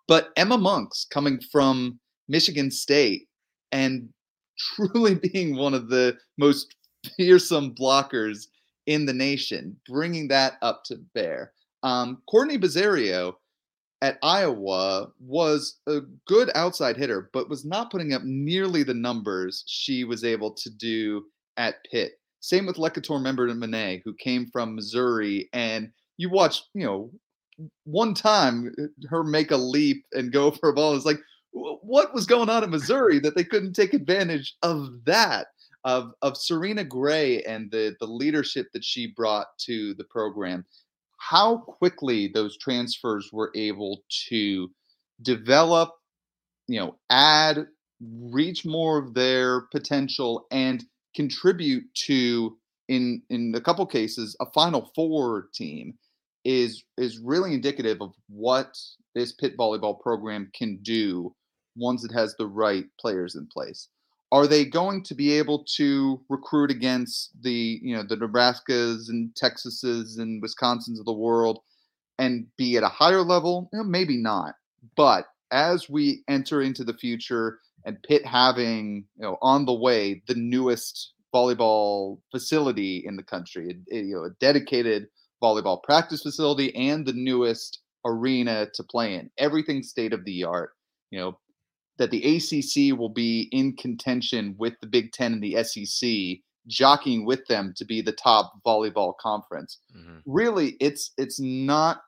But 0.08 0.30
Emma 0.36 0.58
Monks 0.58 1.06
coming 1.10 1.40
from 1.52 2.00
Michigan 2.28 2.70
State 2.70 3.28
and 3.70 4.08
truly 4.58 5.14
being 5.14 5.56
one 5.56 5.74
of 5.74 5.88
the 5.88 6.16
most 6.36 6.74
fearsome 7.16 7.74
blockers 7.74 8.48
in 8.86 9.06
the 9.06 9.12
nation, 9.12 9.76
bringing 9.88 10.28
that 10.28 10.54
up 10.62 10.82
to 10.86 10.96
bear. 11.14 11.52
Um, 11.82 12.22
Courtney 12.28 12.58
Buzzerio 12.58 13.34
at 14.02 14.18
Iowa 14.22 15.08
was 15.20 15.80
a 15.86 16.00
good 16.26 16.50
outside 16.54 16.96
hitter, 16.96 17.30
but 17.32 17.48
was 17.48 17.64
not 17.64 17.90
putting 17.90 18.12
up 18.12 18.22
nearly 18.24 18.82
the 18.82 18.94
numbers 18.94 19.64
she 19.66 20.04
was 20.04 20.24
able 20.24 20.52
to 20.52 20.70
do 20.70 21.24
at 21.56 21.84
Pitt. 21.90 22.12
Same 22.40 22.66
with 22.66 22.76
Leketor 22.76 23.20
Member-Meneh, 23.20 24.00
who 24.04 24.14
came 24.14 24.46
from 24.50 24.74
Missouri, 24.74 25.48
and 25.52 25.90
you 26.16 26.30
watch, 26.30 26.62
you 26.74 26.84
know, 26.86 27.10
one 27.84 28.14
time 28.14 28.72
uh, 28.78 28.84
her 29.08 29.22
make 29.22 29.50
a 29.50 29.56
leap 29.56 30.04
and 30.12 30.32
go 30.32 30.50
for 30.50 30.70
a 30.70 30.72
ball. 30.72 30.96
It's 30.96 31.04
like, 31.04 31.20
what 31.52 32.14
was 32.14 32.26
going 32.26 32.48
on 32.48 32.64
in 32.64 32.70
Missouri 32.70 33.18
that 33.18 33.34
they 33.36 33.44
couldn't 33.44 33.74
take 33.74 33.92
advantage 33.92 34.56
of 34.62 35.04
that? 35.04 35.48
Of 35.84 36.12
of 36.20 36.36
Serena 36.36 36.84
Gray 36.84 37.42
and 37.44 37.70
the 37.70 37.96
the 38.00 38.06
leadership 38.06 38.66
that 38.74 38.84
she 38.84 39.14
brought 39.16 39.46
to 39.60 39.94
the 39.94 40.04
program 40.04 40.66
how 41.20 41.58
quickly 41.58 42.28
those 42.28 42.56
transfers 42.56 43.30
were 43.32 43.52
able 43.54 44.02
to 44.28 44.70
develop, 45.22 45.90
you 46.66 46.80
know, 46.80 46.96
add, 47.10 47.66
reach 48.00 48.64
more 48.64 48.98
of 48.98 49.12
their 49.12 49.62
potential, 49.70 50.46
and 50.50 50.84
contribute 51.14 51.84
to 52.06 52.56
in 52.88 53.22
in 53.28 53.52
a 53.54 53.60
couple 53.60 53.84
cases 53.86 54.34
a 54.40 54.46
Final 54.52 54.90
Four 54.94 55.48
team 55.54 55.94
is 56.44 56.82
is 56.96 57.18
really 57.18 57.52
indicative 57.52 57.98
of 58.00 58.14
what 58.28 58.74
this 59.14 59.32
Pitt 59.32 59.58
volleyball 59.58 60.00
program 60.00 60.50
can 60.54 60.78
do 60.82 61.34
once 61.76 62.02
it 62.02 62.12
has 62.12 62.34
the 62.36 62.46
right 62.46 62.84
players 62.98 63.36
in 63.36 63.46
place 63.52 63.88
are 64.32 64.46
they 64.46 64.64
going 64.64 65.02
to 65.04 65.14
be 65.14 65.32
able 65.32 65.64
to 65.76 66.20
recruit 66.28 66.70
against 66.70 67.30
the 67.42 67.80
you 67.82 67.96
know 67.96 68.02
the 68.02 68.16
Nebraskas 68.16 69.08
and 69.08 69.30
Texases 69.34 70.18
and 70.18 70.42
Wisconsins 70.42 70.98
of 70.98 71.04
the 71.04 71.12
world 71.12 71.60
and 72.18 72.46
be 72.56 72.76
at 72.76 72.82
a 72.82 72.88
higher 72.88 73.22
level? 73.22 73.68
You 73.72 73.78
know, 73.78 73.84
maybe 73.84 74.16
not. 74.16 74.54
But 74.96 75.26
as 75.50 75.88
we 75.88 76.22
enter 76.28 76.62
into 76.62 76.84
the 76.84 76.94
future 76.94 77.58
and 77.84 78.02
Pitt 78.02 78.24
having 78.24 79.04
you 79.16 79.22
know 79.22 79.36
on 79.42 79.64
the 79.64 79.74
way 79.74 80.22
the 80.26 80.34
newest 80.34 81.12
volleyball 81.34 82.18
facility 82.30 83.02
in 83.04 83.16
the 83.16 83.22
country, 83.22 83.76
you 83.88 84.14
know 84.14 84.24
a 84.24 84.30
dedicated 84.38 85.08
volleyball 85.42 85.82
practice 85.82 86.22
facility 86.22 86.74
and 86.76 87.06
the 87.06 87.12
newest 87.12 87.80
arena 88.04 88.68
to 88.74 88.82
play 88.84 89.14
in, 89.14 89.30
everything 89.38 89.82
state 89.82 90.12
of 90.12 90.24
the 90.24 90.44
art. 90.44 90.70
You 91.10 91.18
know, 91.18 91.38
that 92.00 92.10
the 92.10 92.36
ACC 92.36 92.98
will 92.98 93.10
be 93.10 93.42
in 93.52 93.76
contention 93.76 94.54
with 94.58 94.72
the 94.80 94.86
Big 94.86 95.12
Ten 95.12 95.34
and 95.34 95.42
the 95.42 95.62
SEC, 95.62 96.40
jockeying 96.66 97.26
with 97.26 97.46
them 97.46 97.74
to 97.76 97.84
be 97.84 98.00
the 98.00 98.10
top 98.10 98.54
volleyball 98.66 99.12
conference. 99.20 99.78
Mm-hmm. 99.94 100.18
Really, 100.24 100.78
it's 100.80 101.12
it's 101.18 101.38
not. 101.38 102.00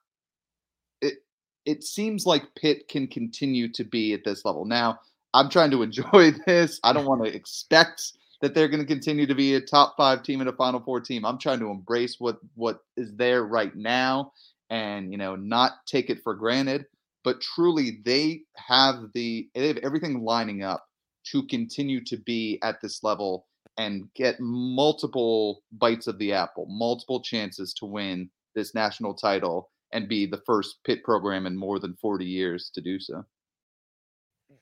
It 1.03 1.19
it 1.67 1.85
seems 1.85 2.25
like 2.25 2.55
Pitt 2.57 2.89
can 2.89 3.07
continue 3.07 3.71
to 3.73 3.85
be 3.85 4.15
at 4.15 4.25
this 4.25 4.47
level. 4.47 4.65
Now, 4.65 4.99
I'm 5.35 5.51
trying 5.51 5.71
to 5.73 5.83
enjoy 5.83 6.33
this. 6.47 6.81
I 6.83 6.95
don't 6.95 7.07
want 7.07 7.23
to 7.25 7.33
expect 7.33 8.15
that 8.41 8.55
they're 8.55 8.69
going 8.69 8.81
to 8.81 8.87
continue 8.87 9.27
to 9.27 9.35
be 9.35 9.55
a 9.55 9.61
top 9.61 9.95
five 9.99 10.23
team 10.23 10.41
and 10.41 10.49
a 10.49 10.55
Final 10.55 10.81
Four 10.81 11.03
team. 11.03 11.27
I'm 11.27 11.39
trying 11.39 11.61
to 11.61 11.69
embrace 11.69 12.17
what 12.19 12.39
what 12.55 12.79
is 12.97 13.15
there 13.15 13.45
right 13.45 13.77
now, 13.77 14.33
and 14.71 15.13
you 15.13 15.19
know, 15.19 15.37
not 15.37 15.85
take 15.87 16.09
it 16.09 16.23
for 16.25 16.35
granted 16.35 16.87
but 17.25 17.41
truly 17.41 18.01
they 18.05 18.43
have 18.57 18.97
the 19.15 19.49
they 19.55 19.69
have 19.69 19.79
everything 19.79 20.25
lining 20.25 20.63
up 20.63 20.85
to 21.25 21.47
continue 21.47 22.03
to 22.05 22.17
be 22.17 22.59
at 22.63 22.81
this 22.81 23.03
level 23.03 23.47
and 23.79 24.13
get 24.15 24.37
multiple 24.41 25.63
bites 25.73 26.07
of 26.07 26.19
the 26.19 26.33
apple, 26.33 26.67
multiple 26.69 27.23
chances 27.23 27.73
to 27.75 27.87
win 27.87 28.29
this 28.55 28.75
national 28.75 29.15
title 29.15 29.71
and 29.93 30.09
be 30.09 30.27
the 30.27 30.43
first 30.47 30.77
Pitt 30.85 31.03
program 31.05 31.47
in 31.47 31.57
more 31.57 31.79
than 31.79 31.95
40 32.01 32.25
years 32.25 32.71
to 32.75 32.81
do 32.81 32.99
so. 32.99 33.25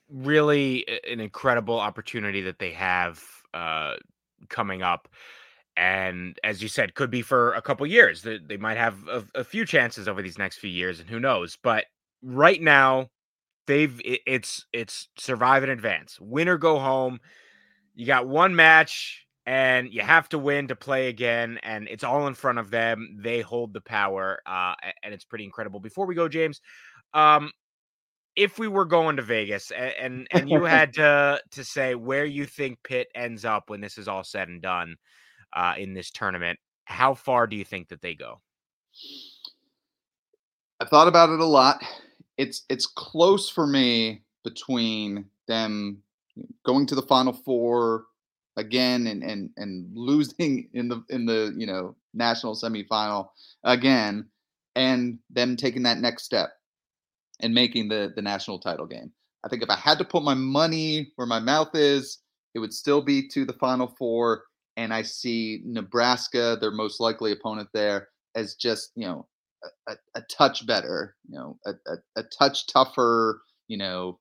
Really 0.09 0.85
an 1.09 1.19
incredible 1.19 1.79
opportunity 1.79 2.41
that 2.41 2.59
they 2.59 2.71
have 2.71 3.21
uh, 3.53 3.95
coming 4.49 4.81
up. 4.81 5.07
And 5.77 6.37
as 6.43 6.61
you 6.61 6.67
said, 6.67 6.95
could 6.95 7.09
be 7.09 7.21
for 7.21 7.53
a 7.53 7.61
couple 7.61 7.87
years. 7.87 8.23
They, 8.23 8.57
might 8.57 8.77
have 8.77 9.07
a, 9.07 9.23
a 9.35 9.43
few 9.43 9.65
chances 9.65 10.07
over 10.07 10.21
these 10.21 10.37
next 10.37 10.57
few 10.57 10.69
years, 10.69 10.99
and 10.99 11.09
who 11.09 11.19
knows? 11.19 11.57
But 11.61 11.85
right 12.23 12.61
now 12.61 13.07
they've 13.67 13.99
it's 14.03 14.65
it's 14.73 15.07
survive 15.17 15.63
in 15.63 15.69
advance. 15.69 16.19
Win 16.19 16.47
or 16.47 16.57
go 16.57 16.79
home 16.79 17.19
you 17.93 18.05
got 18.05 18.27
one 18.27 18.55
match 18.55 19.25
and 19.45 19.91
you 19.91 20.01
have 20.01 20.29
to 20.29 20.37
win 20.37 20.67
to 20.67 20.75
play 20.75 21.07
again 21.07 21.59
and 21.63 21.87
it's 21.87 22.03
all 22.03 22.27
in 22.27 22.33
front 22.33 22.59
of 22.59 22.69
them. 22.69 23.17
They 23.21 23.41
hold 23.41 23.73
the 23.73 23.81
power 23.81 24.41
uh 24.45 24.73
and 25.03 25.13
it's 25.13 25.25
pretty 25.25 25.45
incredible. 25.45 25.79
Before 25.79 26.05
we 26.05 26.15
go 26.15 26.27
james 26.27 26.61
um 27.13 27.51
if 28.35 28.57
we 28.57 28.67
were 28.67 28.85
going 28.85 29.17
to 29.17 29.21
vegas 29.21 29.71
and 29.71 29.93
and, 29.99 30.27
and 30.31 30.49
you 30.49 30.63
had 30.65 30.93
to 30.93 31.41
to 31.51 31.63
say 31.63 31.95
where 31.95 32.25
you 32.25 32.45
think 32.45 32.79
pitt 32.83 33.07
ends 33.15 33.45
up 33.45 33.69
when 33.69 33.81
this 33.81 33.97
is 33.97 34.07
all 34.07 34.23
said 34.23 34.47
and 34.47 34.61
done 34.61 34.95
uh 35.53 35.73
in 35.77 35.93
this 35.93 36.11
tournament 36.11 36.57
how 36.85 37.13
far 37.13 37.47
do 37.47 37.55
you 37.55 37.65
think 37.65 37.87
that 37.89 38.01
they 38.01 38.13
go? 38.13 38.41
I've 40.79 40.89
thought 40.89 41.07
about 41.07 41.29
it 41.29 41.39
a 41.39 41.45
lot 41.45 41.83
it's 42.37 42.63
it's 42.69 42.85
close 42.85 43.49
for 43.49 43.67
me 43.67 44.23
between 44.43 45.25
them 45.47 46.01
going 46.65 46.85
to 46.87 46.95
the 46.95 47.01
final 47.01 47.33
four 47.33 48.05
again 48.57 49.07
and 49.07 49.23
and 49.23 49.49
and 49.57 49.89
losing 49.93 50.69
in 50.73 50.87
the 50.87 51.03
in 51.09 51.25
the 51.25 51.53
you 51.57 51.67
know 51.67 51.95
national 52.13 52.55
semifinal 52.55 53.29
again 53.63 54.27
and 54.75 55.19
them 55.29 55.55
taking 55.55 55.83
that 55.83 55.99
next 55.99 56.23
step 56.23 56.51
and 57.41 57.53
making 57.53 57.89
the 57.89 58.11
the 58.15 58.21
national 58.21 58.59
title 58.59 58.85
game. 58.85 59.11
I 59.43 59.49
think 59.49 59.63
if 59.63 59.69
I 59.69 59.75
had 59.75 59.97
to 59.97 60.05
put 60.05 60.23
my 60.23 60.35
money 60.35 61.11
where 61.15 61.25
my 61.25 61.39
mouth 61.39 61.73
is, 61.73 62.19
it 62.53 62.59
would 62.59 62.73
still 62.73 63.01
be 63.01 63.27
to 63.29 63.43
the 63.43 63.53
final 63.53 63.87
four 63.97 64.43
and 64.77 64.93
I 64.93 65.01
see 65.01 65.61
Nebraska, 65.65 66.57
their 66.59 66.71
most 66.71 66.99
likely 66.99 67.31
opponent 67.31 67.69
there, 67.73 68.09
as 68.35 68.55
just, 68.55 68.91
you 68.95 69.05
know, 69.05 69.27
a, 69.87 69.95
a 70.15 70.21
touch 70.29 70.65
better, 70.65 71.15
you 71.27 71.37
know, 71.37 71.57
a, 71.65 71.71
a, 71.87 72.21
a 72.21 72.23
touch 72.37 72.67
tougher, 72.67 73.41
you 73.67 73.77
know, 73.77 74.19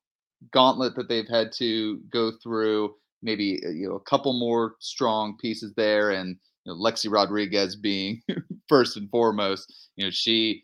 gauntlet 0.52 0.94
that 0.96 1.08
they've 1.08 1.28
had 1.28 1.52
to 1.52 2.00
go 2.12 2.32
through. 2.42 2.94
Maybe 3.22 3.60
uh, 3.64 3.70
you 3.70 3.88
know 3.88 3.96
a 3.96 4.00
couple 4.00 4.38
more 4.38 4.76
strong 4.80 5.36
pieces 5.38 5.74
there, 5.76 6.10
and 6.10 6.36
you 6.64 6.72
know, 6.72 6.78
Lexi 6.78 7.10
Rodriguez 7.10 7.76
being 7.76 8.22
first 8.68 8.96
and 8.96 9.10
foremost. 9.10 9.72
You 9.96 10.06
know, 10.06 10.10
she 10.10 10.62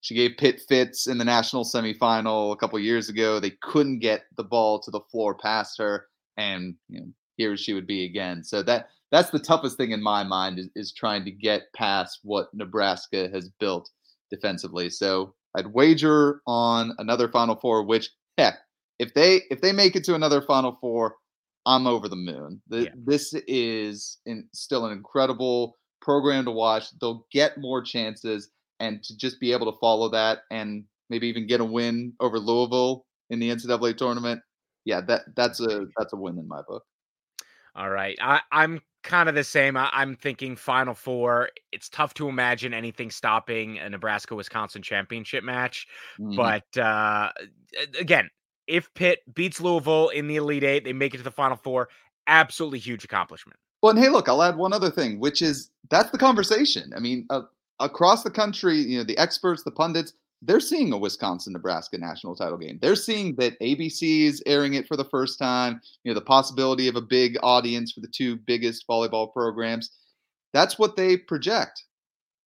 she 0.00 0.14
gave 0.14 0.36
Pitt 0.36 0.60
fits 0.68 1.06
in 1.06 1.18
the 1.18 1.24
national 1.24 1.64
semifinal 1.64 2.52
a 2.52 2.56
couple 2.56 2.78
years 2.78 3.08
ago. 3.08 3.40
They 3.40 3.52
couldn't 3.62 4.00
get 4.00 4.24
the 4.36 4.44
ball 4.44 4.80
to 4.80 4.90
the 4.90 5.00
floor 5.10 5.34
past 5.34 5.78
her, 5.78 6.06
and 6.36 6.74
you 6.88 7.00
know, 7.00 7.06
here 7.36 7.56
she 7.56 7.72
would 7.72 7.86
be 7.86 8.04
again. 8.04 8.44
So 8.44 8.62
that 8.62 8.88
that's 9.12 9.30
the 9.30 9.38
toughest 9.38 9.76
thing 9.76 9.92
in 9.92 10.02
my 10.02 10.24
mind 10.24 10.58
is, 10.58 10.68
is 10.74 10.92
trying 10.92 11.24
to 11.26 11.30
get 11.30 11.72
past 11.76 12.20
what 12.22 12.48
Nebraska 12.54 13.28
has 13.32 13.50
built 13.60 13.90
defensively. 14.30 14.88
So 14.88 15.34
I'd 15.54 15.66
wager 15.68 16.40
on 16.46 16.94
another 16.98 17.28
Final 17.28 17.56
Four. 17.56 17.84
Which 17.84 18.08
heck, 18.38 18.58
if 18.98 19.12
they 19.14 19.42
if 19.50 19.60
they 19.60 19.72
make 19.72 19.94
it 19.94 20.04
to 20.04 20.14
another 20.14 20.40
Final 20.40 20.78
Four, 20.80 21.16
I'm 21.66 21.86
over 21.86 22.08
the 22.08 22.16
moon. 22.16 22.62
The, 22.68 22.84
yeah. 22.84 22.90
This 22.96 23.34
is 23.46 24.18
in, 24.24 24.48
still 24.54 24.86
an 24.86 24.92
incredible 24.92 25.78
program 26.00 26.46
to 26.46 26.50
watch. 26.50 26.86
They'll 26.98 27.26
get 27.30 27.58
more 27.58 27.82
chances, 27.82 28.50
and 28.80 29.02
to 29.04 29.16
just 29.16 29.38
be 29.38 29.52
able 29.52 29.70
to 29.70 29.78
follow 29.78 30.08
that 30.08 30.40
and 30.50 30.84
maybe 31.10 31.28
even 31.28 31.46
get 31.46 31.60
a 31.60 31.64
win 31.64 32.14
over 32.18 32.38
Louisville 32.38 33.04
in 33.28 33.38
the 33.38 33.50
NCAA 33.50 33.98
tournament. 33.98 34.40
Yeah, 34.86 35.02
that 35.02 35.22
that's 35.36 35.60
a 35.60 35.86
that's 35.98 36.14
a 36.14 36.16
win 36.16 36.38
in 36.38 36.48
my 36.48 36.62
book. 36.66 36.82
All 37.74 37.90
right, 37.90 38.18
I, 38.20 38.40
I'm 38.50 38.80
kind 39.02 39.28
of 39.28 39.34
the 39.34 39.44
same. 39.44 39.76
I, 39.76 39.90
am 39.94 40.16
thinking 40.16 40.56
Final 40.56 40.94
Four. 40.94 41.50
It's 41.72 41.88
tough 41.88 42.14
to 42.14 42.28
imagine 42.28 42.72
anything 42.74 43.10
stopping 43.10 43.78
a 43.78 43.90
Nebraska 43.90 44.34
Wisconsin 44.34 44.82
championship 44.82 45.44
match. 45.44 45.86
Mm-hmm. 46.18 46.36
But 46.36 46.80
uh, 46.80 47.30
again, 47.98 48.30
if 48.66 48.92
Pitt 48.94 49.20
beats 49.34 49.60
Louisville 49.60 50.08
in 50.10 50.28
the 50.28 50.36
Elite 50.36 50.64
Eight, 50.64 50.84
they 50.84 50.92
make 50.92 51.14
it 51.14 51.18
to 51.18 51.22
the 51.22 51.30
Final 51.30 51.56
Four. 51.56 51.88
Absolutely 52.26 52.78
huge 52.78 53.04
accomplishment. 53.04 53.58
Well, 53.82 53.90
and 53.90 53.98
hey, 53.98 54.08
look, 54.08 54.28
I'll 54.28 54.42
add 54.42 54.56
one 54.56 54.72
other 54.72 54.90
thing, 54.90 55.18
which 55.18 55.42
is 55.42 55.70
that's 55.90 56.10
the 56.10 56.18
conversation. 56.18 56.92
I 56.96 57.00
mean, 57.00 57.26
uh, 57.30 57.42
across 57.80 58.22
the 58.22 58.30
country, 58.30 58.78
you 58.78 58.98
know, 58.98 59.04
the 59.04 59.18
experts, 59.18 59.64
the 59.64 59.72
pundits, 59.72 60.12
they're 60.42 60.60
seeing 60.60 60.92
a 60.92 60.98
Wisconsin 60.98 61.52
Nebraska 61.52 61.96
national 61.96 62.34
title 62.34 62.58
game. 62.58 62.78
They're 62.82 62.96
seeing 62.96 63.36
that 63.36 63.58
ABC 63.60 64.22
is 64.26 64.42
airing 64.44 64.74
it 64.74 64.88
for 64.88 64.96
the 64.96 65.04
first 65.04 65.38
time, 65.38 65.80
you 66.02 66.12
know, 66.12 66.18
the 66.18 66.24
possibility 66.24 66.88
of 66.88 66.96
a 66.96 67.00
big 67.00 67.38
audience 67.42 67.92
for 67.92 68.00
the 68.00 68.08
two 68.08 68.36
biggest 68.36 68.86
volleyball 68.88 69.32
programs. 69.32 69.90
That's 70.52 70.78
what 70.78 70.96
they 70.96 71.16
project. 71.16 71.84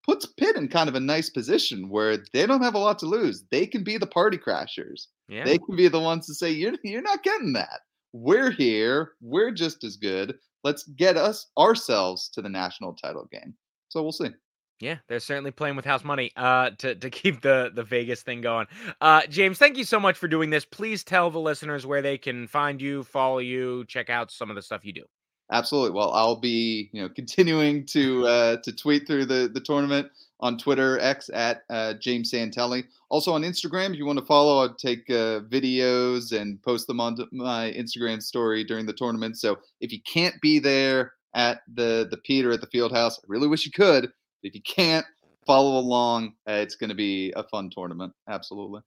Puts 0.05 0.26
Pitt 0.26 0.57
in 0.57 0.68
kind 0.68 0.88
of 0.88 0.94
a 0.94 1.01
nice 1.01 1.30
position 1.30 1.88
where 1.88 2.18
they 2.32 2.47
don't 2.47 2.62
have 2.62 2.74
a 2.74 2.78
lot 2.78 2.99
to 3.01 3.07
lose. 3.07 3.44
They 3.51 3.66
can 3.66 3.82
be 3.82 3.99
the 3.99 4.07
party 4.07 4.36
crashers. 4.36 5.07
Yeah. 5.28 5.44
They 5.44 5.59
can 5.59 5.74
be 5.74 5.88
the 5.88 5.99
ones 5.99 6.26
to 6.26 6.34
say, 6.34 6.51
You're 6.51 6.74
you're 6.84 7.03
not 7.03 7.24
getting 7.24 7.55
that. 7.55 7.80
We're 8.12 8.51
here. 8.51 9.12
We're 9.20 9.51
just 9.51 9.82
as 9.82 9.97
good. 9.97 10.38
Let's 10.62 10.84
get 10.84 11.16
us 11.16 11.47
ourselves 11.59 12.28
to 12.34 12.42
the 12.42 12.49
national 12.49 12.94
title 12.94 13.28
game. 13.32 13.55
So 13.88 14.03
we'll 14.03 14.12
see. 14.12 14.30
Yeah, 14.79 14.99
they're 15.09 15.20
certainly 15.20 15.51
playing 15.51 15.77
with 15.77 15.87
house 15.87 16.05
money 16.05 16.33
uh, 16.37 16.70
to 16.79 16.95
to 16.95 17.11
keep 17.11 17.41
the 17.41 17.70
the 17.74 17.83
Vegas 17.83 18.22
thing 18.22 18.41
going. 18.41 18.66
Uh, 19.01 19.22
James, 19.29 19.59
thank 19.59 19.77
you 19.77 19.85
so 19.85 19.99
much 19.99 20.16
for 20.16 20.29
doing 20.29 20.51
this. 20.51 20.64
Please 20.64 21.03
tell 21.03 21.31
the 21.31 21.39
listeners 21.39 21.87
where 21.87 22.03
they 22.03 22.18
can 22.18 22.47
find 22.47 22.81
you, 22.81 23.03
follow 23.05 23.39
you, 23.39 23.85
check 23.87 24.11
out 24.11 24.31
some 24.31 24.51
of 24.51 24.57
the 24.57 24.62
stuff 24.62 24.85
you 24.85 24.93
do. 24.93 25.05
Absolutely. 25.53 25.93
Well, 25.93 26.12
I'll 26.12 26.41
be 26.41 26.91
you 26.93 27.03
know 27.03 27.09
continuing 27.09 27.87
to 27.87 28.27
uh, 28.27 28.57
to 28.62 28.72
tweet 28.72 29.07
through 29.07 29.27
the 29.27 29.51
the 29.53 29.61
tournament 29.61 30.09
on 30.41 30.59
Twitter 30.59 30.99
X 30.99 31.31
at 31.33 31.62
uh, 31.70 31.95
James 31.95 32.31
Santelli. 32.31 32.85
Also 33.09 33.33
on 33.33 33.43
Instagram, 33.43 33.93
if 33.93 33.97
you 33.97 34.05
want 34.05 34.18
to 34.18 34.24
follow, 34.24 34.64
I 34.64 34.68
take 34.77 35.09
uh, 35.09 35.41
videos 35.49 36.39
and 36.39 36.61
post 36.62 36.87
them 36.87 37.01
on 37.01 37.16
my 37.33 37.72
Instagram 37.72 38.20
story 38.20 38.64
during 38.64 38.85
the 38.85 38.93
tournament. 38.93 39.39
So 39.39 39.59
if 39.81 39.93
you 39.93 40.01
can't 40.03 40.35
be 40.43 40.59
there 40.59 41.12
at 41.35 41.61
the 41.72 42.09
the 42.11 42.18
Peter 42.18 42.51
at 42.51 42.61
the 42.61 42.66
Field 42.66 42.93
House, 42.93 43.18
I 43.18 43.24
really 43.29 43.49
wish 43.49 43.64
you 43.64 43.72
could 43.72 44.11
if 44.43 44.55
you 44.55 44.62
can't 44.62 45.07
follow 45.47 45.78
along, 45.78 46.34
uh, 46.49 46.53
it's 46.53 46.74
going 46.74 46.91
to 46.91 46.97
be 46.97 47.32
a 47.37 47.43
fun 47.43 47.70
tournament. 47.70 48.12
Absolutely. 48.28 48.80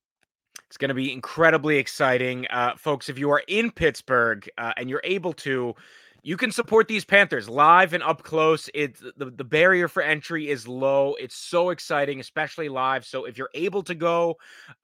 It's 0.67 0.77
going 0.77 0.89
to 0.89 0.95
be 0.95 1.11
incredibly 1.11 1.77
exciting. 1.77 2.45
Uh, 2.49 2.75
folks, 2.75 3.09
if 3.09 3.17
you 3.17 3.31
are 3.31 3.41
in 3.47 3.71
Pittsburgh 3.71 4.47
uh, 4.57 4.73
and 4.77 4.89
you're 4.89 5.01
able 5.03 5.33
to, 5.33 5.73
you 6.21 6.37
can 6.37 6.51
support 6.51 6.87
these 6.87 7.05
Panthers 7.05 7.49
live 7.49 7.93
and 7.93 8.03
up 8.03 8.23
close. 8.23 8.69
It's 8.73 8.99
the, 8.99 9.31
the 9.31 9.43
barrier 9.43 9.87
for 9.87 10.03
entry 10.03 10.49
is 10.49 10.67
low. 10.67 11.15
It's 11.15 11.35
so 11.35 11.69
exciting, 11.69 12.19
especially 12.19 12.69
live. 12.69 13.05
So 13.05 13.25
if 13.25 13.37
you're 13.37 13.49
able 13.55 13.83
to 13.83 13.95
go, 13.95 14.35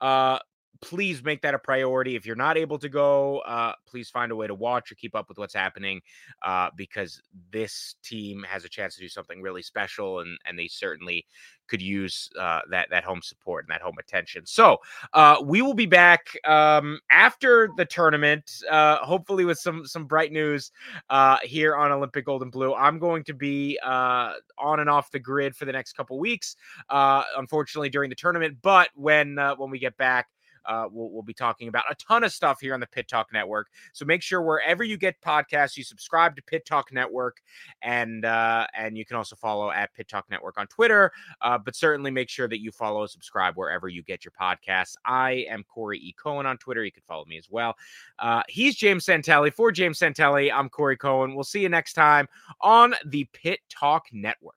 uh, 0.02 0.40
please 0.82 1.24
make 1.24 1.42
that 1.42 1.54
a 1.54 1.60
priority. 1.60 2.16
If 2.16 2.26
you're 2.26 2.36
not 2.36 2.58
able 2.58 2.78
to 2.80 2.90
go, 2.90 3.40
uh, 3.40 3.74
please 3.88 4.10
find 4.10 4.32
a 4.32 4.36
way 4.36 4.48
to 4.48 4.56
watch 4.56 4.92
or 4.92 4.96
keep 4.96 5.16
up 5.16 5.30
with 5.30 5.38
what's 5.38 5.54
happening 5.54 6.02
uh, 6.44 6.70
because 6.76 7.22
this 7.52 7.96
team 8.04 8.44
has 8.48 8.66
a 8.66 8.70
chance 8.70 8.96
to 8.96 9.02
do 9.02 9.10
something 9.10 9.42
really 9.42 9.62
special, 9.62 10.20
and 10.20 10.38
and 10.46 10.58
they 10.58 10.68
certainly 10.68 11.26
could 11.68 11.82
use 11.82 12.30
uh, 12.40 12.62
that 12.70 12.90
that 12.92 13.04
home 13.04 13.22
support 13.22 13.66
and 13.66 13.74
that 13.74 13.82
home 13.82 13.96
attention. 14.00 14.46
So 14.46 14.78
uh, 15.14 15.38
we 15.44 15.62
will 15.62 15.74
be 15.74 15.86
back 15.86 16.38
um, 16.46 17.00
after 17.12 17.70
the 17.78 17.86
tournament, 17.86 18.52
uh, 18.70 18.98
hopefully 18.98 19.46
with 19.46 19.60
some 19.60 19.86
some 19.86 20.06
bright 20.06 20.32
news 20.32 20.72
uh, 21.10 21.38
here 21.44 21.76
on 21.76 21.92
Olympic 21.92 22.26
Gold 22.26 22.44
and 22.44 22.52
Blue. 22.52 22.74
I'm 22.74 23.00
going 23.00 23.24
to 23.26 23.34
be 23.34 23.80
on 23.84 24.80
and 24.80 24.90
off 24.90 25.12
the 25.12 25.20
grid 25.20 25.56
for 25.56 25.66
the 25.66 25.72
next 25.72 25.94
couple 25.94 26.20
weeks, 26.20 26.56
unfortunately 26.90 27.90
during 27.90 28.10
the 28.10 28.16
tournament. 28.16 28.58
But 28.62 28.90
when 28.96 29.38
when 29.58 29.70
we 29.70 29.80
get 29.80 29.98
back, 29.98 30.28
uh, 30.68 30.88
we'll, 30.92 31.10
we'll 31.10 31.24
be 31.24 31.34
talking 31.34 31.68
about 31.68 31.84
a 31.90 31.96
ton 31.96 32.24
of 32.24 32.32
stuff 32.32 32.60
here 32.62 32.74
on 32.74 32.80
the 32.80 32.88
Pitt 32.88 33.08
Talk 33.08 33.28
Network. 33.34 33.68
So 33.94 34.06
make 34.06 34.22
sure 34.22 34.42
wherever 34.42 34.84
you 34.84 34.98
get 34.98 35.20
podcasts, 35.22 35.78
you 35.78 35.84
subscribe 35.84 36.36
to 36.36 36.44
Pitt 36.44 36.66
Talk 36.66 36.92
Network, 36.92 37.38
and 37.82 38.26
uh, 38.26 38.68
and 38.78 38.98
you 38.98 39.06
can 39.06 39.18
also 39.18 39.36
follow 39.36 39.72
at 39.72 39.94
Pitt 39.94 40.08
Talk 40.08 40.26
Network 40.30 40.58
on 40.58 40.68
Twitter. 40.68 41.12
Uh, 41.42 41.58
but 41.58 41.76
certainly 41.76 42.12
make 42.12 42.30
sure 42.30 42.48
that 42.48 42.62
you 42.62 42.72
follow, 42.72 43.06
subscribe 43.06 43.56
wherever 43.56 43.88
you 43.88 44.04
get 44.04 44.26
your 44.26 44.34
podcasts. 44.40 44.96
I 45.06 45.46
am 45.50 45.64
Corey 45.64 46.00
E. 46.00 46.14
Cohen 46.14 46.46
on 46.46 46.58
Twitter. 46.58 46.84
You 46.84 46.92
can 46.92 47.04
follow 47.08 47.26
me 47.26 47.38
as 47.38 47.50
well. 47.50 47.76
Uh, 48.20 48.44
he's 48.48 48.76
James 48.76 49.06
Santelli. 49.06 49.54
For 49.54 49.72
James 49.72 50.00
Santelli, 50.00 50.52
I'm 50.54 50.70
Corey 50.70 50.98
Cohen. 50.98 51.36
We'll 51.36 51.44
see 51.44 51.62
you 51.62 51.70
next 51.70 51.94
time 51.94 52.28
on 52.62 52.96
the 53.06 53.28
Pitt 53.34 53.60
Talk 53.70 54.06
Network. 54.12 54.56